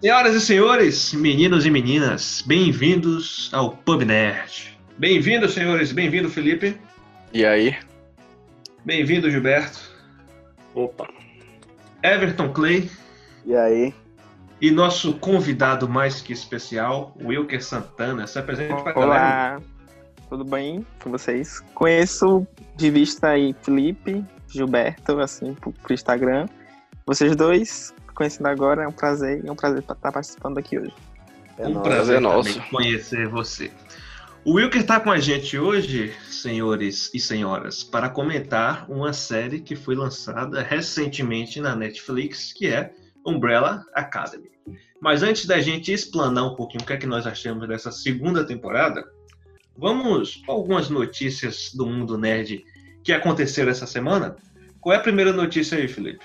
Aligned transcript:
Senhoras 0.00 0.34
e 0.34 0.40
senhores, 0.40 1.12
meninos 1.14 1.64
e 1.64 1.70
meninas, 1.70 2.42
bem-vindos 2.44 3.48
ao 3.52 3.76
Pub 3.76 4.02
Nerd. 4.02 4.76
Bem-vindo, 4.98 5.48
senhores, 5.48 5.92
bem-vindo, 5.92 6.28
Felipe. 6.28 6.76
E 7.32 7.46
aí? 7.46 7.76
Bem-vindo, 8.84 9.30
Gilberto. 9.30 9.78
Opa. 10.74 11.06
Everton 12.02 12.52
Clay. 12.52 12.90
E 13.46 13.54
aí? 13.54 13.94
E 14.60 14.72
nosso 14.72 15.14
convidado 15.14 15.88
mais 15.88 16.20
que 16.20 16.32
especial, 16.32 17.16
Wilker 17.22 17.62
Santana. 17.62 18.26
Se 18.26 18.36
apresente 18.36 18.82
para 18.82 18.98
Olá, 18.98 19.60
tudo 20.28 20.44
bem 20.44 20.86
com 21.02 21.10
vocês? 21.10 21.60
Conheço 21.74 22.46
de 22.76 22.90
vista 22.90 23.28
aí 23.28 23.54
Felipe, 23.62 24.24
Gilberto, 24.46 25.18
assim, 25.20 25.54
por, 25.54 25.72
por 25.72 25.92
Instagram. 25.92 26.46
Vocês 27.06 27.34
dois, 27.34 27.94
conhecendo 28.14 28.46
agora, 28.46 28.84
é 28.84 28.88
um 28.88 28.92
prazer, 28.92 29.44
é 29.44 29.50
um 29.50 29.56
prazer 29.56 29.80
estar 29.80 30.12
participando 30.12 30.58
aqui 30.58 30.78
hoje. 30.78 30.94
É 31.56 31.66
um 31.66 31.80
prazer 31.80 32.16
é 32.16 32.20
nosso 32.20 32.60
conhecer 32.70 33.26
você. 33.28 33.70
O 34.44 34.54
Wilker 34.54 34.80
está 34.80 35.00
com 35.00 35.10
a 35.10 35.18
gente 35.18 35.58
hoje, 35.58 36.14
senhores 36.28 37.10
e 37.12 37.18
senhoras, 37.18 37.82
para 37.82 38.08
comentar 38.08 38.88
uma 38.90 39.12
série 39.12 39.60
que 39.60 39.74
foi 39.74 39.94
lançada 39.94 40.62
recentemente 40.62 41.60
na 41.60 41.74
Netflix, 41.74 42.52
que 42.52 42.68
é 42.68 42.92
Umbrella 43.26 43.84
Academy. 43.94 44.50
Mas 45.00 45.22
antes 45.22 45.46
da 45.46 45.60
gente 45.60 45.92
explanar 45.92 46.44
um 46.44 46.54
pouquinho 46.54 46.82
o 46.82 46.86
que 46.86 46.92
é 46.92 46.96
que 46.96 47.06
nós 47.06 47.26
achamos 47.26 47.68
dessa 47.68 47.90
segunda 47.90 48.46
temporada, 48.46 49.04
vamos 49.78 50.42
com 50.44 50.52
algumas 50.52 50.90
notícias 50.90 51.70
do 51.72 51.86
mundo 51.86 52.18
nerd 52.18 52.64
que 53.04 53.12
aconteceram 53.12 53.70
essa 53.70 53.86
semana. 53.86 54.36
Qual 54.80 54.92
é 54.92 54.98
a 54.98 55.00
primeira 55.00 55.32
notícia 55.32 55.78
aí, 55.78 55.88
Felipe? 55.88 56.24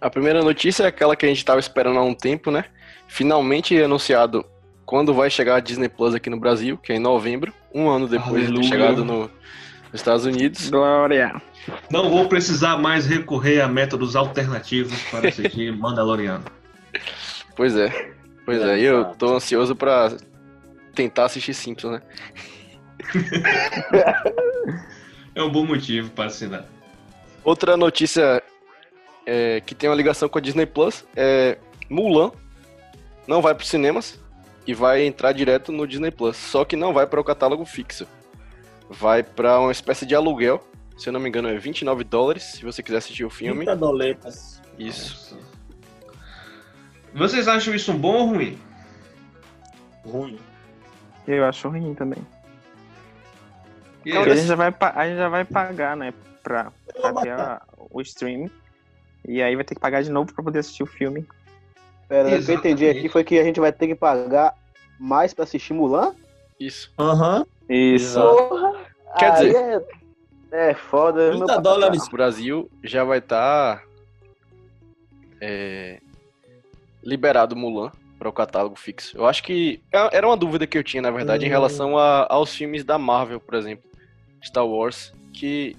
A 0.00 0.08
primeira 0.08 0.42
notícia 0.42 0.84
é 0.84 0.86
aquela 0.86 1.16
que 1.16 1.26
a 1.26 1.28
gente 1.28 1.38
estava 1.38 1.58
esperando 1.58 1.98
há 1.98 2.02
um 2.02 2.14
tempo, 2.14 2.50
né? 2.50 2.64
Finalmente 3.08 3.80
anunciado 3.82 4.44
quando 4.86 5.12
vai 5.12 5.28
chegar 5.28 5.56
a 5.56 5.60
Disney 5.60 5.88
Plus 5.88 6.14
aqui 6.14 6.30
no 6.30 6.38
Brasil, 6.38 6.76
que 6.76 6.92
é 6.92 6.96
em 6.96 7.00
novembro, 7.00 7.52
um 7.74 7.88
ano 7.88 8.06
depois 8.06 8.44
Aleluia. 8.44 8.52
de 8.52 8.60
ter 8.60 8.68
chegado 8.68 9.04
no, 9.04 9.22
nos 9.22 9.30
Estados 9.94 10.24
Unidos. 10.24 10.70
Glória! 10.70 11.40
Não 11.90 12.10
vou 12.10 12.28
precisar 12.28 12.76
mais 12.76 13.06
recorrer 13.06 13.60
a 13.60 13.68
métodos 13.68 14.14
alternativos 14.14 15.00
para 15.10 15.28
assistir 15.28 15.72
Mandaloriano. 15.76 16.44
Pois 17.56 17.76
é. 17.76 18.12
Pois 18.44 18.60
é, 18.60 18.78
eu 18.78 19.06
tô 19.14 19.36
ansioso 19.36 19.74
para 19.74 20.14
tentar 20.94 21.24
assistir 21.24 21.54
Simpsons, 21.54 21.92
né? 21.92 22.02
É 25.34 25.42
um 25.42 25.50
bom 25.50 25.64
motivo 25.64 26.10
para 26.10 26.26
assinar. 26.26 26.64
Outra 27.42 27.76
notícia 27.76 28.42
é, 29.26 29.60
que 29.60 29.74
tem 29.74 29.88
uma 29.88 29.96
ligação 29.96 30.28
com 30.28 30.38
a 30.38 30.40
Disney 30.40 30.66
Plus 30.66 31.04
é 31.16 31.58
Mulan 31.88 32.32
não 33.26 33.40
vai 33.40 33.54
para 33.54 33.62
os 33.62 33.68
cinemas 33.68 34.18
e 34.66 34.74
vai 34.74 35.04
entrar 35.04 35.32
direto 35.32 35.72
no 35.72 35.86
Disney 35.86 36.10
Plus, 36.10 36.36
só 36.36 36.64
que 36.64 36.76
não 36.76 36.92
vai 36.92 37.06
para 37.06 37.20
o 37.20 37.24
catálogo 37.24 37.64
fixo. 37.64 38.06
Vai 38.88 39.22
para 39.22 39.60
uma 39.60 39.72
espécie 39.72 40.06
de 40.06 40.14
aluguel, 40.14 40.62
se 40.96 41.08
eu 41.08 41.12
não 41.12 41.20
me 41.20 41.28
engano 41.28 41.48
é 41.48 41.56
29 41.56 42.04
dólares, 42.04 42.42
se 42.42 42.64
você 42.64 42.82
quiser 42.82 42.98
assistir 42.98 43.24
o 43.24 43.30
filme. 43.30 43.64
30 43.64 43.76
doletas. 43.76 44.62
Isso. 44.78 45.34
Nossa. 45.34 45.54
Vocês 47.14 47.46
acham 47.48 47.74
isso 47.74 47.92
bom 47.92 48.14
ou 48.14 48.26
ruim? 48.26 48.58
Ruim. 50.04 50.38
Eu 51.26 51.44
acho 51.44 51.68
ruim 51.68 51.94
também. 51.94 52.26
Porque 54.12 54.30
a 54.30 54.36
gente, 54.36 54.46
já 54.46 54.54
vai, 54.54 54.74
a 54.78 55.06
gente 55.06 55.16
já 55.16 55.28
vai 55.28 55.44
pagar, 55.44 55.96
né, 55.96 56.12
pra, 56.42 56.72
pra 57.00 57.12
ter 57.22 57.32
a, 57.32 57.62
o 57.90 58.00
stream. 58.02 58.50
E 59.26 59.42
aí 59.42 59.56
vai 59.56 59.64
ter 59.64 59.74
que 59.74 59.80
pagar 59.80 60.02
de 60.02 60.10
novo 60.10 60.32
pra 60.32 60.44
poder 60.44 60.58
assistir 60.58 60.82
o 60.82 60.86
filme. 60.86 61.26
Pera, 62.08 62.28
o 62.28 62.44
que 62.44 62.50
eu 62.50 62.54
entendi 62.54 62.88
aqui 62.88 63.08
foi 63.08 63.24
que 63.24 63.38
a 63.38 63.44
gente 63.44 63.58
vai 63.58 63.72
ter 63.72 63.86
que 63.86 63.94
pagar 63.94 64.54
mais 64.98 65.32
pra 65.32 65.44
assistir 65.44 65.72
Mulan? 65.72 66.14
Isso. 66.60 66.92
Aham. 66.98 67.38
Uhum. 67.38 67.46
Isso. 67.74 68.20
Porra. 68.20 68.72
Quer 69.18 69.32
dizer... 69.32 69.82
É, 70.52 70.70
é 70.70 70.74
foda. 70.74 71.30
30 71.30 71.60
dólares. 71.60 72.06
O 72.06 72.10
Brasil 72.10 72.70
já 72.82 73.02
vai 73.02 73.18
estar... 73.18 73.78
Tá, 73.78 73.82
é, 75.40 76.00
liberado 77.02 77.54
Mulan 77.54 77.92
para 78.18 78.28
o 78.28 78.32
catálogo 78.32 78.76
fixo. 78.76 79.16
Eu 79.16 79.26
acho 79.26 79.42
que 79.42 79.82
é, 79.92 80.16
era 80.16 80.26
uma 80.26 80.36
dúvida 80.36 80.66
que 80.66 80.78
eu 80.78 80.82
tinha, 80.82 81.02
na 81.02 81.10
verdade, 81.10 81.44
em 81.44 81.48
relação 81.48 81.98
a, 81.98 82.26
aos 82.30 82.54
filmes 82.54 82.84
da 82.84 82.98
Marvel, 82.98 83.38
por 83.38 83.54
exemplo, 83.54 83.84
Star 84.44 84.66
Wars, 84.66 85.12
que 85.32 85.76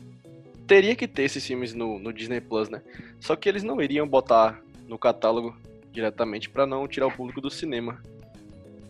teria 0.68 0.96
que 0.96 1.08
ter 1.08 1.24
esses 1.24 1.46
filmes 1.46 1.74
no, 1.74 2.00
no 2.00 2.12
Disney 2.12 2.42
Plus, 2.42 2.70
né? 2.70 2.82
Só 3.20 3.36
que 3.36 3.48
eles 3.48 3.64
não 3.64 3.82
iriam 3.82 4.08
botar 4.08 4.60
no 4.88 4.98
catálogo 4.98 5.56
diretamente 5.92 6.50
para 6.50 6.66
não 6.66 6.88
tirar 6.88 7.08
o 7.08 7.12
público 7.12 7.40
do 7.40 7.50
cinema. 7.50 8.02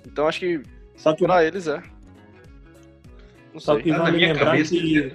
Então 0.06 0.28
acho 0.28 0.40
que 0.40 0.62
só 0.96 1.14
que 1.14 1.26
para 1.26 1.44
eles 1.44 1.68
é. 1.68 1.82
Não 3.54 3.60
Só 3.60 3.74
sei. 3.74 3.84
que 3.84 3.92
vale 3.92 4.18
lembrar 4.18 4.58
que 4.62 5.14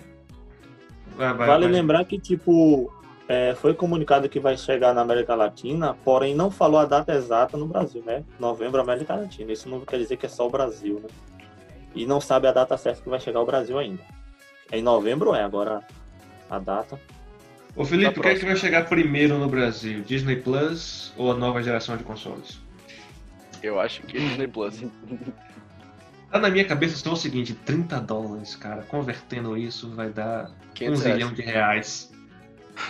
vai, 1.17 1.35
vai, 1.35 1.47
vale 1.47 1.65
vai. 1.65 1.73
lembrar 1.73 2.05
que 2.05 2.19
tipo 2.19 2.93
é, 3.29 3.55
foi 3.55 3.75
comunicado 3.75 4.29
que 4.29 4.41
vai 4.41 4.57
chegar 4.57 4.95
na 4.95 5.03
América 5.03 5.35
Latina, 5.35 5.95
porém 6.05 6.35
não 6.35 6.51
falou 6.51 6.81
a 6.81 6.85
data 6.85 7.13
exata 7.13 7.57
no 7.57 7.67
Brasil, 7.67 8.03
né? 8.05 8.25
Novembro, 8.39 8.81
América 8.81 9.15
Latina. 9.15 9.53
Isso 9.53 9.69
não 9.69 9.81
quer 9.81 9.99
dizer 9.99 10.17
que 10.17 10.27
é 10.27 10.29
só 10.29 10.47
o 10.47 10.51
Brasil, 10.51 11.01
né? 11.01 11.09
E 11.95 12.07
não 12.07 12.21
sabe 12.21 12.47
a 12.47 12.53
data 12.53 12.77
certa 12.77 13.03
que 13.03 13.09
vai 13.09 13.21
chegar 13.21 13.41
ao 13.41 13.47
Brasil 13.47 13.79
ainda. 13.79 14.03
É 14.71 14.79
em 14.79 14.83
novembro 14.83 15.35
é 15.35 15.43
agora 15.43 15.83
a 16.49 16.59
data. 16.59 16.99
Ô 17.77 17.85
Felipe, 17.85 18.19
o 18.19 18.23
que 18.23 18.29
é 18.29 18.35
que 18.35 18.45
vai 18.45 18.57
chegar 18.57 18.89
primeiro 18.89 19.39
no 19.39 19.49
Brasil? 19.49 20.03
Disney 20.03 20.37
Plus 20.37 21.13
ou 21.17 21.33
a 21.33 21.37
nova 21.37 21.63
geração 21.63 21.97
de 21.97 22.05
consoles? 22.05 22.61
Eu 23.63 23.79
acho 23.79 24.03
que 24.03 24.19
Disney 24.19 24.49
Plus. 24.49 24.83
Tá 26.31 26.39
na 26.39 26.49
minha 26.49 26.65
cabeça 26.65 26.97
só 26.97 27.13
o 27.13 27.17
seguinte, 27.17 27.55
30 27.55 28.01
dólares, 28.01 28.55
cara. 28.55 28.83
Convertendo 28.83 29.57
isso 29.57 29.91
vai 29.91 30.11
dar 30.11 30.53
um 30.81 30.95
zilhão 30.95 31.33
de 31.33 31.43
reais. 31.43 32.13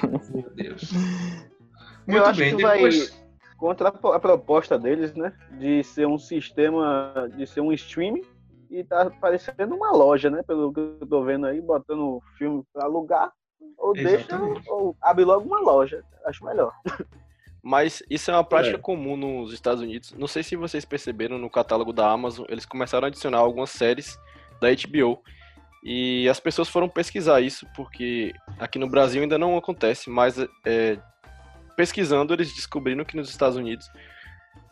Meu 0.03 0.51
Deus. 0.55 0.93
Muito 2.07 2.19
Eu 2.19 2.27
acho 2.27 2.41
bem, 2.41 2.57
que 2.57 2.63
depois... 2.63 3.11
vai 3.11 3.21
contra 3.57 3.89
a 3.89 4.19
proposta 4.19 4.79
deles, 4.79 5.15
né? 5.15 5.33
De 5.59 5.85
ser 5.85 6.07
um 6.07 6.19
sistema, 6.19 7.31
de 7.37 7.47
ser 7.47 7.61
um 7.61 7.73
streaming 7.73 8.23
e 8.71 8.85
tá 8.85 9.11
parecendo 9.21 9.75
uma 9.75 9.91
loja, 9.91 10.31
né? 10.31 10.43
Pelo 10.43 10.73
que 10.73 10.81
eu 10.81 11.07
tô 11.09 11.25
vendo 11.25 11.47
aí, 11.47 11.61
botando 11.61 12.23
filme 12.39 12.63
para 12.73 12.85
alugar, 12.85 13.33
ou 13.77 13.97
Exatamente. 13.97 14.55
deixa, 14.55 14.73
ou 14.73 14.97
abre 15.03 15.25
logo 15.25 15.47
uma 15.47 15.61
loja. 15.61 16.05
Acho 16.25 16.45
melhor. 16.45 16.73
Mas 17.63 18.03
isso 18.09 18.31
é 18.31 18.35
uma 18.35 18.45
prática 18.45 18.77
é. 18.77 18.81
comum 18.81 19.17
nos 19.17 19.53
Estados 19.53 19.83
Unidos. 19.83 20.15
Não 20.17 20.27
sei 20.27 20.43
se 20.43 20.57
vocês 20.57 20.85
perceberam 20.85 21.37
no 21.37 21.51
catálogo 21.51 21.93
da 21.93 22.11
Amazon, 22.11 22.47
eles 22.49 22.65
começaram 22.65 23.05
a 23.05 23.09
adicionar 23.09 23.39
algumas 23.39 23.71
séries 23.71 24.19
da 24.61 24.69
HBO. 24.71 25.23
E 25.83 26.29
as 26.29 26.39
pessoas 26.39 26.69
foram 26.69 26.89
pesquisar 26.89 27.41
isso, 27.41 27.67
porque 27.75 28.33
aqui 28.59 28.79
no 28.79 28.89
Brasil 28.89 29.23
ainda 29.23 29.39
não 29.39 29.57
acontece, 29.57 30.09
mas 30.09 30.39
é, 30.65 30.99
pesquisando 31.77 32.35
eles 32.35 32.55
descobriram 32.55 33.05
que 33.05 33.17
nos 33.17 33.31
Estados 33.31 33.57
Unidos, 33.57 33.91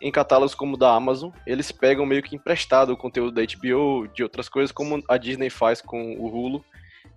em 0.00 0.12
catálogos 0.12 0.54
como 0.54 0.74
o 0.74 0.78
da 0.78 0.94
Amazon, 0.94 1.30
eles 1.46 1.72
pegam 1.72 2.06
meio 2.06 2.22
que 2.22 2.36
emprestado 2.36 2.92
o 2.92 2.96
conteúdo 2.96 3.32
da 3.32 3.42
HBO, 3.42 4.06
de 4.08 4.22
outras 4.22 4.48
coisas, 4.48 4.70
como 4.70 5.02
a 5.08 5.16
Disney 5.16 5.50
faz 5.50 5.80
com 5.80 6.14
o 6.14 6.26
Hulu. 6.26 6.64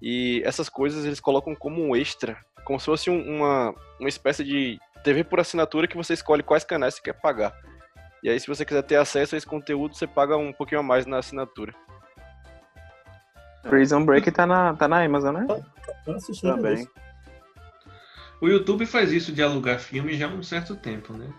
E 0.01 0.41
essas 0.43 0.67
coisas 0.67 1.05
eles 1.05 1.19
colocam 1.19 1.55
como 1.55 1.81
um 1.83 1.95
extra, 1.95 2.37
como 2.65 2.79
se 2.79 2.85
fosse 2.85 3.09
uma, 3.09 3.73
uma 3.99 4.09
espécie 4.09 4.43
de 4.43 4.79
TV 5.03 5.23
por 5.23 5.39
assinatura 5.39 5.87
que 5.87 5.97
você 5.97 6.13
escolhe 6.13 6.41
quais 6.41 6.63
canais 6.63 6.95
você 6.95 7.01
quer 7.01 7.13
pagar. 7.13 7.53
E 8.23 8.29
aí, 8.29 8.39
se 8.39 8.47
você 8.47 8.63
quiser 8.63 8.83
ter 8.83 8.95
acesso 8.95 9.33
a 9.33 9.37
esse 9.37 9.47
conteúdo, 9.47 9.95
você 9.95 10.05
paga 10.05 10.37
um 10.37 10.53
pouquinho 10.53 10.81
a 10.81 10.83
mais 10.83 11.05
na 11.05 11.17
assinatura. 11.17 11.73
Prison 13.63 14.05
Break 14.05 14.31
tá 14.31 14.45
na, 14.45 14.73
tá 14.75 14.87
na 14.87 15.03
Amazon, 15.03 15.35
né? 15.35 15.47
Tô 16.05 16.11
assistindo 16.11 16.55
também. 16.55 16.87
O 18.39 18.47
YouTube 18.47 18.85
faz 18.85 19.11
isso 19.11 19.31
de 19.31 19.41
alugar 19.41 19.79
filme 19.79 20.17
já 20.17 20.27
há 20.27 20.29
um 20.29 20.41
certo 20.41 20.75
tempo, 20.75 21.13
né? 21.13 21.31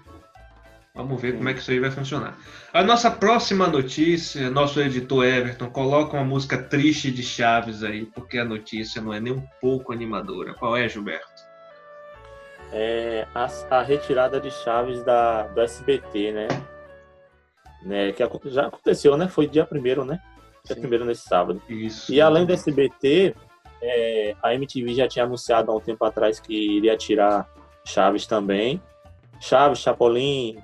Vamos 0.94 1.22
ver 1.22 1.32
Sim. 1.32 1.36
como 1.38 1.48
é 1.48 1.54
que 1.54 1.60
isso 1.60 1.70
aí 1.70 1.80
vai 1.80 1.90
funcionar. 1.90 2.36
A 2.70 2.82
nossa 2.82 3.10
próxima 3.10 3.66
notícia, 3.66 4.50
nosso 4.50 4.78
editor 4.78 5.24
Everton 5.24 5.70
coloca 5.70 6.16
uma 6.16 6.24
música 6.24 6.62
triste 6.62 7.10
de 7.10 7.22
Chaves 7.22 7.82
aí, 7.82 8.04
porque 8.04 8.38
a 8.38 8.44
notícia 8.44 9.00
não 9.00 9.12
é 9.12 9.18
nem 9.18 9.32
um 9.32 9.42
pouco 9.58 9.92
animadora. 9.92 10.52
Qual 10.52 10.76
é, 10.76 10.86
Gilberto? 10.86 11.26
É 12.72 13.26
a, 13.34 13.48
a 13.70 13.82
retirada 13.82 14.38
de 14.38 14.50
Chaves 14.50 15.02
da, 15.02 15.44
do 15.48 15.62
SBT, 15.62 16.32
né? 16.32 16.48
né? 17.84 18.12
Que 18.12 18.22
já 18.50 18.66
aconteceu, 18.66 19.16
né? 19.16 19.28
Foi 19.28 19.46
dia 19.46 19.64
primeiro, 19.64 20.04
né? 20.04 20.20
Dia 20.64 20.76
primeiro 20.76 21.06
nesse 21.06 21.22
sábado. 21.22 21.60
Isso. 21.70 22.12
E 22.12 22.20
além 22.20 22.44
do 22.44 22.52
SBT, 22.52 23.34
é, 23.80 24.36
a 24.42 24.54
MTV 24.54 24.94
já 24.94 25.08
tinha 25.08 25.24
anunciado 25.24 25.70
há 25.70 25.74
um 25.74 25.80
tempo 25.80 26.04
atrás 26.04 26.38
que 26.38 26.54
iria 26.54 26.96
tirar 26.98 27.48
Chaves 27.82 28.26
também. 28.26 28.80
Chaves, 29.40 29.78
Chapolin. 29.78 30.62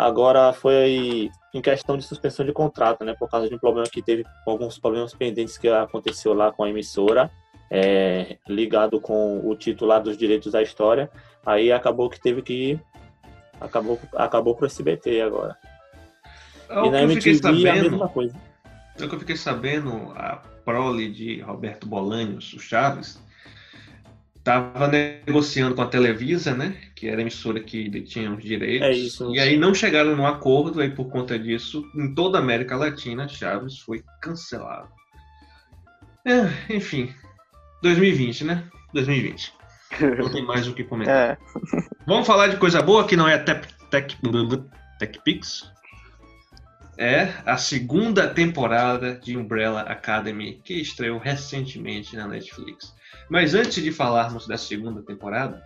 Agora 0.00 0.52
foi 0.52 1.30
em 1.52 1.60
questão 1.60 1.96
de 1.96 2.04
suspensão 2.04 2.44
de 2.44 2.52
contrato, 2.52 3.04
né? 3.04 3.14
Por 3.18 3.28
causa 3.28 3.48
de 3.48 3.54
um 3.54 3.58
problema 3.58 3.88
que 3.88 4.02
teve, 4.02 4.24
alguns 4.46 4.78
problemas 4.78 5.14
pendentes 5.14 5.58
que 5.58 5.68
aconteceu 5.68 6.32
lá 6.34 6.52
com 6.52 6.64
a 6.64 6.70
emissora. 6.70 7.30
é, 7.70 8.36
ligado 8.48 9.00
com 9.00 9.48
o 9.48 9.54
titular 9.54 10.02
dos 10.02 10.16
direitos 10.18 10.52
da 10.52 10.60
história. 10.60 11.08
Aí 11.46 11.70
acabou 11.70 12.10
que 12.10 12.20
teve 12.20 12.42
que 12.42 12.78
acabou 13.60 13.98
acabou 14.14 14.56
pro 14.56 14.66
SBT 14.66 15.20
agora. 15.20 15.56
É 16.68 16.86
e 16.86 16.90
na 16.90 17.02
MTV 17.02 17.34
sabendo, 17.36 17.68
a 17.68 17.74
mesma 17.74 18.08
coisa. 18.08 18.36
É 18.98 19.04
o 19.04 19.08
que 19.08 19.14
eu 19.14 19.20
fiquei 19.20 19.36
sabendo, 19.36 20.12
a 20.16 20.42
prole 20.64 21.10
de 21.10 21.40
Roberto 21.40 21.86
Bolanhos, 21.86 22.52
o 22.52 22.58
Chaves, 22.58 23.22
estava 24.40 24.88
negociando 24.88 25.74
com 25.74 25.82
a 25.82 25.86
Televisa, 25.86 26.54
né? 26.54 26.76
Que 26.94 27.08
era 27.08 27.18
a 27.18 27.20
emissora 27.20 27.60
que 27.60 27.88
tinha 28.02 28.32
os 28.32 28.42
direitos. 28.42 28.88
É 28.88 28.92
isso, 28.92 29.34
e 29.34 29.38
aí 29.38 29.56
não 29.56 29.72
chegaram 29.72 30.16
num 30.16 30.26
acordo, 30.26 30.80
aí 30.80 30.90
por 30.90 31.08
conta 31.10 31.38
disso, 31.38 31.84
em 31.94 32.14
toda 32.14 32.38
a 32.38 32.40
América 32.40 32.76
Latina, 32.76 33.28
Chaves 33.28 33.78
foi 33.78 34.02
cancelado. 34.20 34.88
É, 36.26 36.74
enfim, 36.74 37.14
2020, 37.82 38.44
né? 38.44 38.64
2020. 38.92 39.54
Não 40.18 40.30
tem 40.30 40.44
mais 40.44 40.66
o 40.66 40.74
que 40.74 40.84
comentar. 40.84 41.32
É. 41.32 41.38
Vamos 42.06 42.26
falar 42.26 42.48
de 42.48 42.56
coisa 42.56 42.82
boa 42.82 43.06
que 43.06 43.16
não 43.16 43.28
é 43.28 43.38
Tech, 43.38 43.66
tech, 43.90 44.16
tech 44.98 45.20
Pix 45.24 45.70
é 47.00 47.32
a 47.46 47.56
segunda 47.56 48.28
temporada 48.28 49.14
de 49.14 49.34
Umbrella 49.34 49.80
Academy, 49.80 50.60
que 50.62 50.74
estreou 50.74 51.18
recentemente 51.18 52.14
na 52.14 52.28
Netflix. 52.28 52.94
Mas 53.28 53.54
antes 53.54 53.82
de 53.82 53.92
falarmos 53.92 54.46
da 54.46 54.58
segunda 54.58 55.02
temporada, 55.02 55.64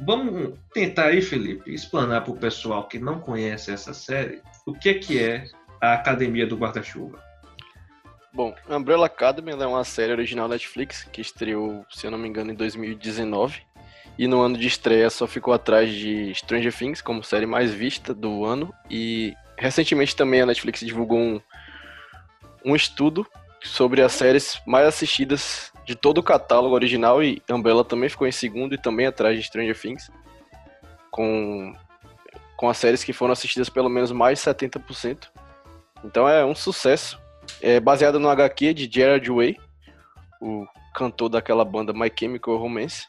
vamos 0.00 0.58
tentar 0.72 1.06
aí, 1.06 1.20
Felipe, 1.20 1.72
explanar 1.72 2.22
para 2.22 2.32
o 2.32 2.36
pessoal 2.36 2.86
que 2.86 2.98
não 2.98 3.20
conhece 3.20 3.72
essa 3.72 3.92
série 3.92 4.40
o 4.66 4.72
que 4.72 4.88
é, 4.88 4.94
que 4.94 5.22
é 5.22 5.46
a 5.80 5.94
Academia 5.94 6.46
do 6.46 6.56
Guarda-Chuva. 6.56 7.22
Bom, 8.32 8.52
Umbrella 8.68 9.06
Academy 9.06 9.52
é 9.52 9.66
uma 9.66 9.84
série 9.84 10.10
original 10.10 10.48
Netflix 10.48 11.04
que 11.04 11.20
estreou, 11.20 11.86
se 11.88 12.06
eu 12.06 12.10
não 12.10 12.18
me 12.18 12.28
engano, 12.28 12.50
em 12.50 12.54
2019. 12.54 13.62
E 14.18 14.26
no 14.26 14.40
ano 14.40 14.56
de 14.56 14.66
estreia 14.66 15.10
só 15.10 15.26
ficou 15.26 15.52
atrás 15.54 15.92
de 15.92 16.32
Stranger 16.34 16.72
Things 16.72 17.00
como 17.00 17.22
série 17.22 17.46
mais 17.46 17.72
vista 17.72 18.14
do 18.14 18.44
ano 18.44 18.72
e 18.88 19.34
recentemente 19.56 20.14
também 20.14 20.40
a 20.40 20.46
Netflix 20.46 20.80
divulgou 20.80 21.18
um, 21.18 21.40
um 22.64 22.76
estudo 22.76 23.26
sobre 23.62 24.02
as 24.02 24.12
séries 24.12 24.60
mais 24.66 24.86
assistidas 24.86 25.72
de 25.84 25.94
todo 25.94 26.18
o 26.18 26.22
catálogo 26.22 26.74
original 26.74 27.22
e 27.22 27.42
Umbrella 27.50 27.84
também 27.84 28.08
ficou 28.08 28.26
em 28.26 28.32
segundo 28.32 28.74
e 28.74 28.78
também 28.78 29.06
atrás 29.06 29.36
de 29.36 29.44
Stranger 29.44 29.78
Things, 29.78 30.10
com, 31.10 31.74
com 32.56 32.68
as 32.68 32.78
séries 32.78 33.04
que 33.04 33.12
foram 33.12 33.32
assistidas 33.32 33.68
pelo 33.68 33.88
menos 33.88 34.10
mais 34.10 34.38
de 34.38 34.44
70%. 34.44 35.28
Então 36.04 36.28
é 36.28 36.44
um 36.44 36.54
sucesso. 36.54 37.20
É 37.60 37.78
baseado 37.78 38.18
no 38.18 38.28
HQ 38.28 38.74
de 38.74 38.90
Gerard 38.90 39.30
Way, 39.30 39.58
o 40.40 40.66
cantor 40.94 41.28
daquela 41.28 41.64
banda 41.64 41.92
My 41.92 42.10
Chemical 42.18 42.56
Romance. 42.56 43.06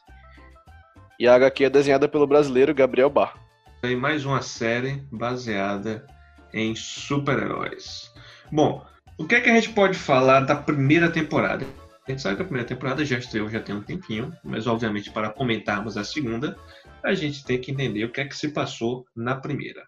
E 1.20 1.28
a 1.28 1.36
HQ 1.36 1.66
é 1.66 1.70
desenhada 1.70 2.08
pelo 2.08 2.28
brasileiro 2.28 2.74
Gabriel 2.74 3.10
Bar. 3.10 3.36
Tem 3.82 3.96
mais 3.96 4.26
uma 4.26 4.42
série 4.42 5.04
baseada 5.12 6.06
em 6.54 6.76
super-heróis. 6.76 8.12
Bom, 8.52 8.86
o 9.18 9.26
que 9.26 9.36
é 9.36 9.42
que 9.42 9.50
a 9.50 9.54
gente 9.54 9.70
pode 9.70 9.98
falar 9.98 10.42
da 10.42 10.56
primeira 10.56 11.10
temporada? 11.10 11.66
A 12.08 12.12
gente 12.12 12.22
sabe 12.22 12.36
que 12.36 12.42
a 12.44 12.46
primeira 12.46 12.68
temporada 12.68 13.04
já 13.04 13.18
estreou 13.18 13.50
já 13.50 13.60
tem 13.60 13.76
um 13.76 13.82
tempinho, 13.82 14.32
mas 14.44 14.68
obviamente 14.68 15.12
para 15.12 15.30
comentarmos 15.30 15.98
a 15.98 16.04
segunda, 16.04 16.58
a 17.04 17.14
gente 17.14 17.44
tem 17.44 17.60
que 17.60 17.72
entender 17.72 18.06
o 18.06 18.12
que 18.12 18.22
é 18.22 18.26
que 18.26 18.38
se 18.38 18.50
passou 18.50 19.06
na 19.16 19.36
primeira. 19.36 19.84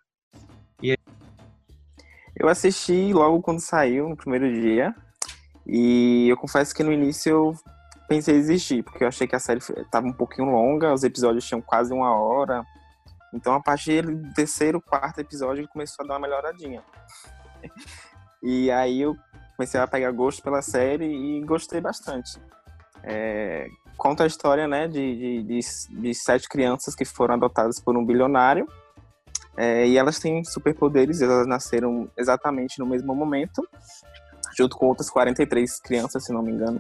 E 0.82 0.92
aí... 0.92 0.98
Eu 2.36 2.48
assisti 2.48 3.14
logo 3.14 3.42
quando 3.42 3.60
saiu, 3.60 4.10
no 4.10 4.18
primeiro 4.18 4.52
dia, 4.52 4.96
e 5.66 6.28
eu 6.30 6.38
confesso 6.38 6.74
que 6.74 6.84
no 6.84 6.92
início 6.92 7.30
eu 7.30 7.54
pensei 8.08 8.36
em 8.36 8.40
desistir, 8.40 8.84
porque 8.84 9.04
eu 9.04 9.08
achei 9.08 9.28
que 9.28 9.36
a 9.36 9.40
série 9.40 9.60
estava 9.60 10.08
um 10.08 10.14
pouquinho 10.14 10.50
longa, 10.50 10.94
os 10.94 11.04
episódios 11.04 11.46
tinham 11.46 11.62
quase 11.62 11.94
uma 11.94 12.16
hora, 12.16 12.64
então, 13.34 13.54
a 13.54 13.62
partir 13.62 14.04
do 14.04 14.34
terceiro, 14.34 14.82
quarto 14.82 15.20
episódio, 15.20 15.68
começou 15.68 16.04
a 16.04 16.08
dar 16.08 16.14
uma 16.16 16.28
melhoradinha. 16.28 16.84
e 18.42 18.72
aí 18.72 19.02
eu 19.02 19.16
comecei 19.58 19.80
a 19.80 19.88
pegar 19.88 20.12
gosto 20.12 20.44
pela 20.44 20.62
série 20.62 21.06
e 21.06 21.42
gostei 21.44 21.82
bastante. 21.82 22.40
É, 23.04 23.68
conta 23.98 24.24
a 24.24 24.28
história 24.28 24.68
né, 24.68 24.88
de, 24.88 25.16
de, 25.16 25.44
de, 25.44 25.60
de, 25.90 26.14
sete 26.14 26.48
crianças 26.48 26.94
que 26.94 27.04
foram 27.04 27.34
adotadas 27.34 27.80
por 27.80 27.98
um 27.98 28.06
bilionário. 28.06 28.68
É, 29.58 29.88
e 29.88 29.98
elas 29.98 30.20
têm 30.20 30.44
superpoderes, 30.44 31.22
elas 31.24 31.48
nasceram 31.48 32.08
exatamente 32.16 32.78
no 32.78 32.86
mesmo 32.86 33.16
momento, 33.16 33.68
junto 34.56 34.78
com 34.78 34.86
outras 34.86 35.10
43 35.10 35.80
crianças, 35.82 36.24
se 36.24 36.32
não 36.32 36.44
me 36.44 36.52
engano. 36.52 36.80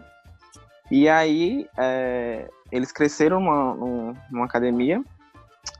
E 0.91 1.09
aí, 1.09 1.67
é, 1.75 2.47
eles 2.71 2.91
cresceram 2.91 3.39
numa, 3.39 4.13
numa 4.29 4.45
academia 4.45 5.03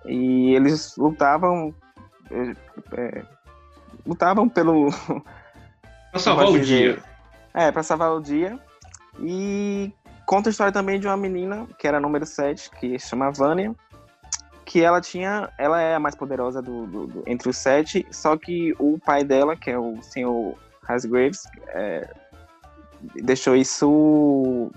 e 0.05 0.55
eles 0.55 0.97
lutavam. 0.97 1.73
É, 2.31 3.00
é 3.00 3.38
lutavam 4.05 4.50
pelo. 4.50 4.89
Pra 6.17 6.23
salvar 6.23 6.49
o 6.49 6.59
dia. 6.59 7.03
É, 7.53 7.71
pra 7.71 7.83
salvar 7.83 8.11
o 8.11 8.19
dia. 8.19 8.59
E 9.19 9.91
conta 10.25 10.49
a 10.49 10.51
história 10.51 10.73
também 10.73 10.99
de 10.99 11.07
uma 11.07 11.17
menina, 11.17 11.67
que 11.77 11.87
era 11.87 11.99
número 11.99 12.25
7, 12.25 12.71
que 12.71 12.97
se 12.99 13.09
chama 13.09 13.31
Vânia. 13.31 13.75
Que 14.65 14.83
ela 14.83 14.99
tinha. 14.99 15.49
Ela 15.57 15.79
é 15.81 15.95
a 15.95 15.99
mais 15.99 16.15
poderosa 16.15 16.61
do, 16.61 16.87
do, 16.87 17.07
do 17.07 17.23
entre 17.25 17.49
os 17.49 17.57
sete, 17.57 18.05
só 18.11 18.35
que 18.35 18.75
o 18.79 18.99
pai 18.99 19.23
dela, 19.23 19.55
que 19.55 19.69
é 19.69 19.79
o 19.79 20.01
senhor 20.01 20.55
Hasgraves, 20.85 21.43
é, 21.69 22.09
deixou 23.15 23.55
isso 23.55 24.69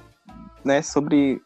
né, 0.65 0.81
sobre 0.83 1.43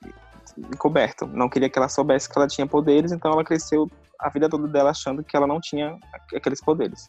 encoberto. 0.58 1.26
Não 1.26 1.48
queria 1.48 1.70
que 1.70 1.78
ela 1.78 1.88
soubesse 1.88 2.28
que 2.28 2.38
ela 2.38 2.46
tinha 2.46 2.66
poderes, 2.66 3.12
então 3.12 3.32
ela 3.32 3.44
cresceu 3.44 3.90
a 4.18 4.28
vida 4.28 4.48
toda 4.48 4.68
dela 4.68 4.90
achando 4.90 5.24
que 5.24 5.36
ela 5.36 5.46
não 5.46 5.60
tinha 5.60 5.98
aqueles 6.34 6.60
poderes. 6.60 7.06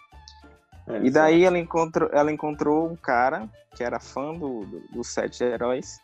É, 0.87 0.99
e 1.03 1.09
daí 1.09 1.43
ela 1.43 1.57
encontrou, 1.57 2.09
ela 2.11 2.31
encontrou 2.31 2.89
um 2.89 2.95
cara 2.95 3.49
que 3.75 3.83
era 3.83 3.99
fã 3.99 4.33
do, 4.33 4.65
do, 4.65 4.79
dos 4.91 5.07
Sete 5.07 5.43
Heróis 5.43 5.99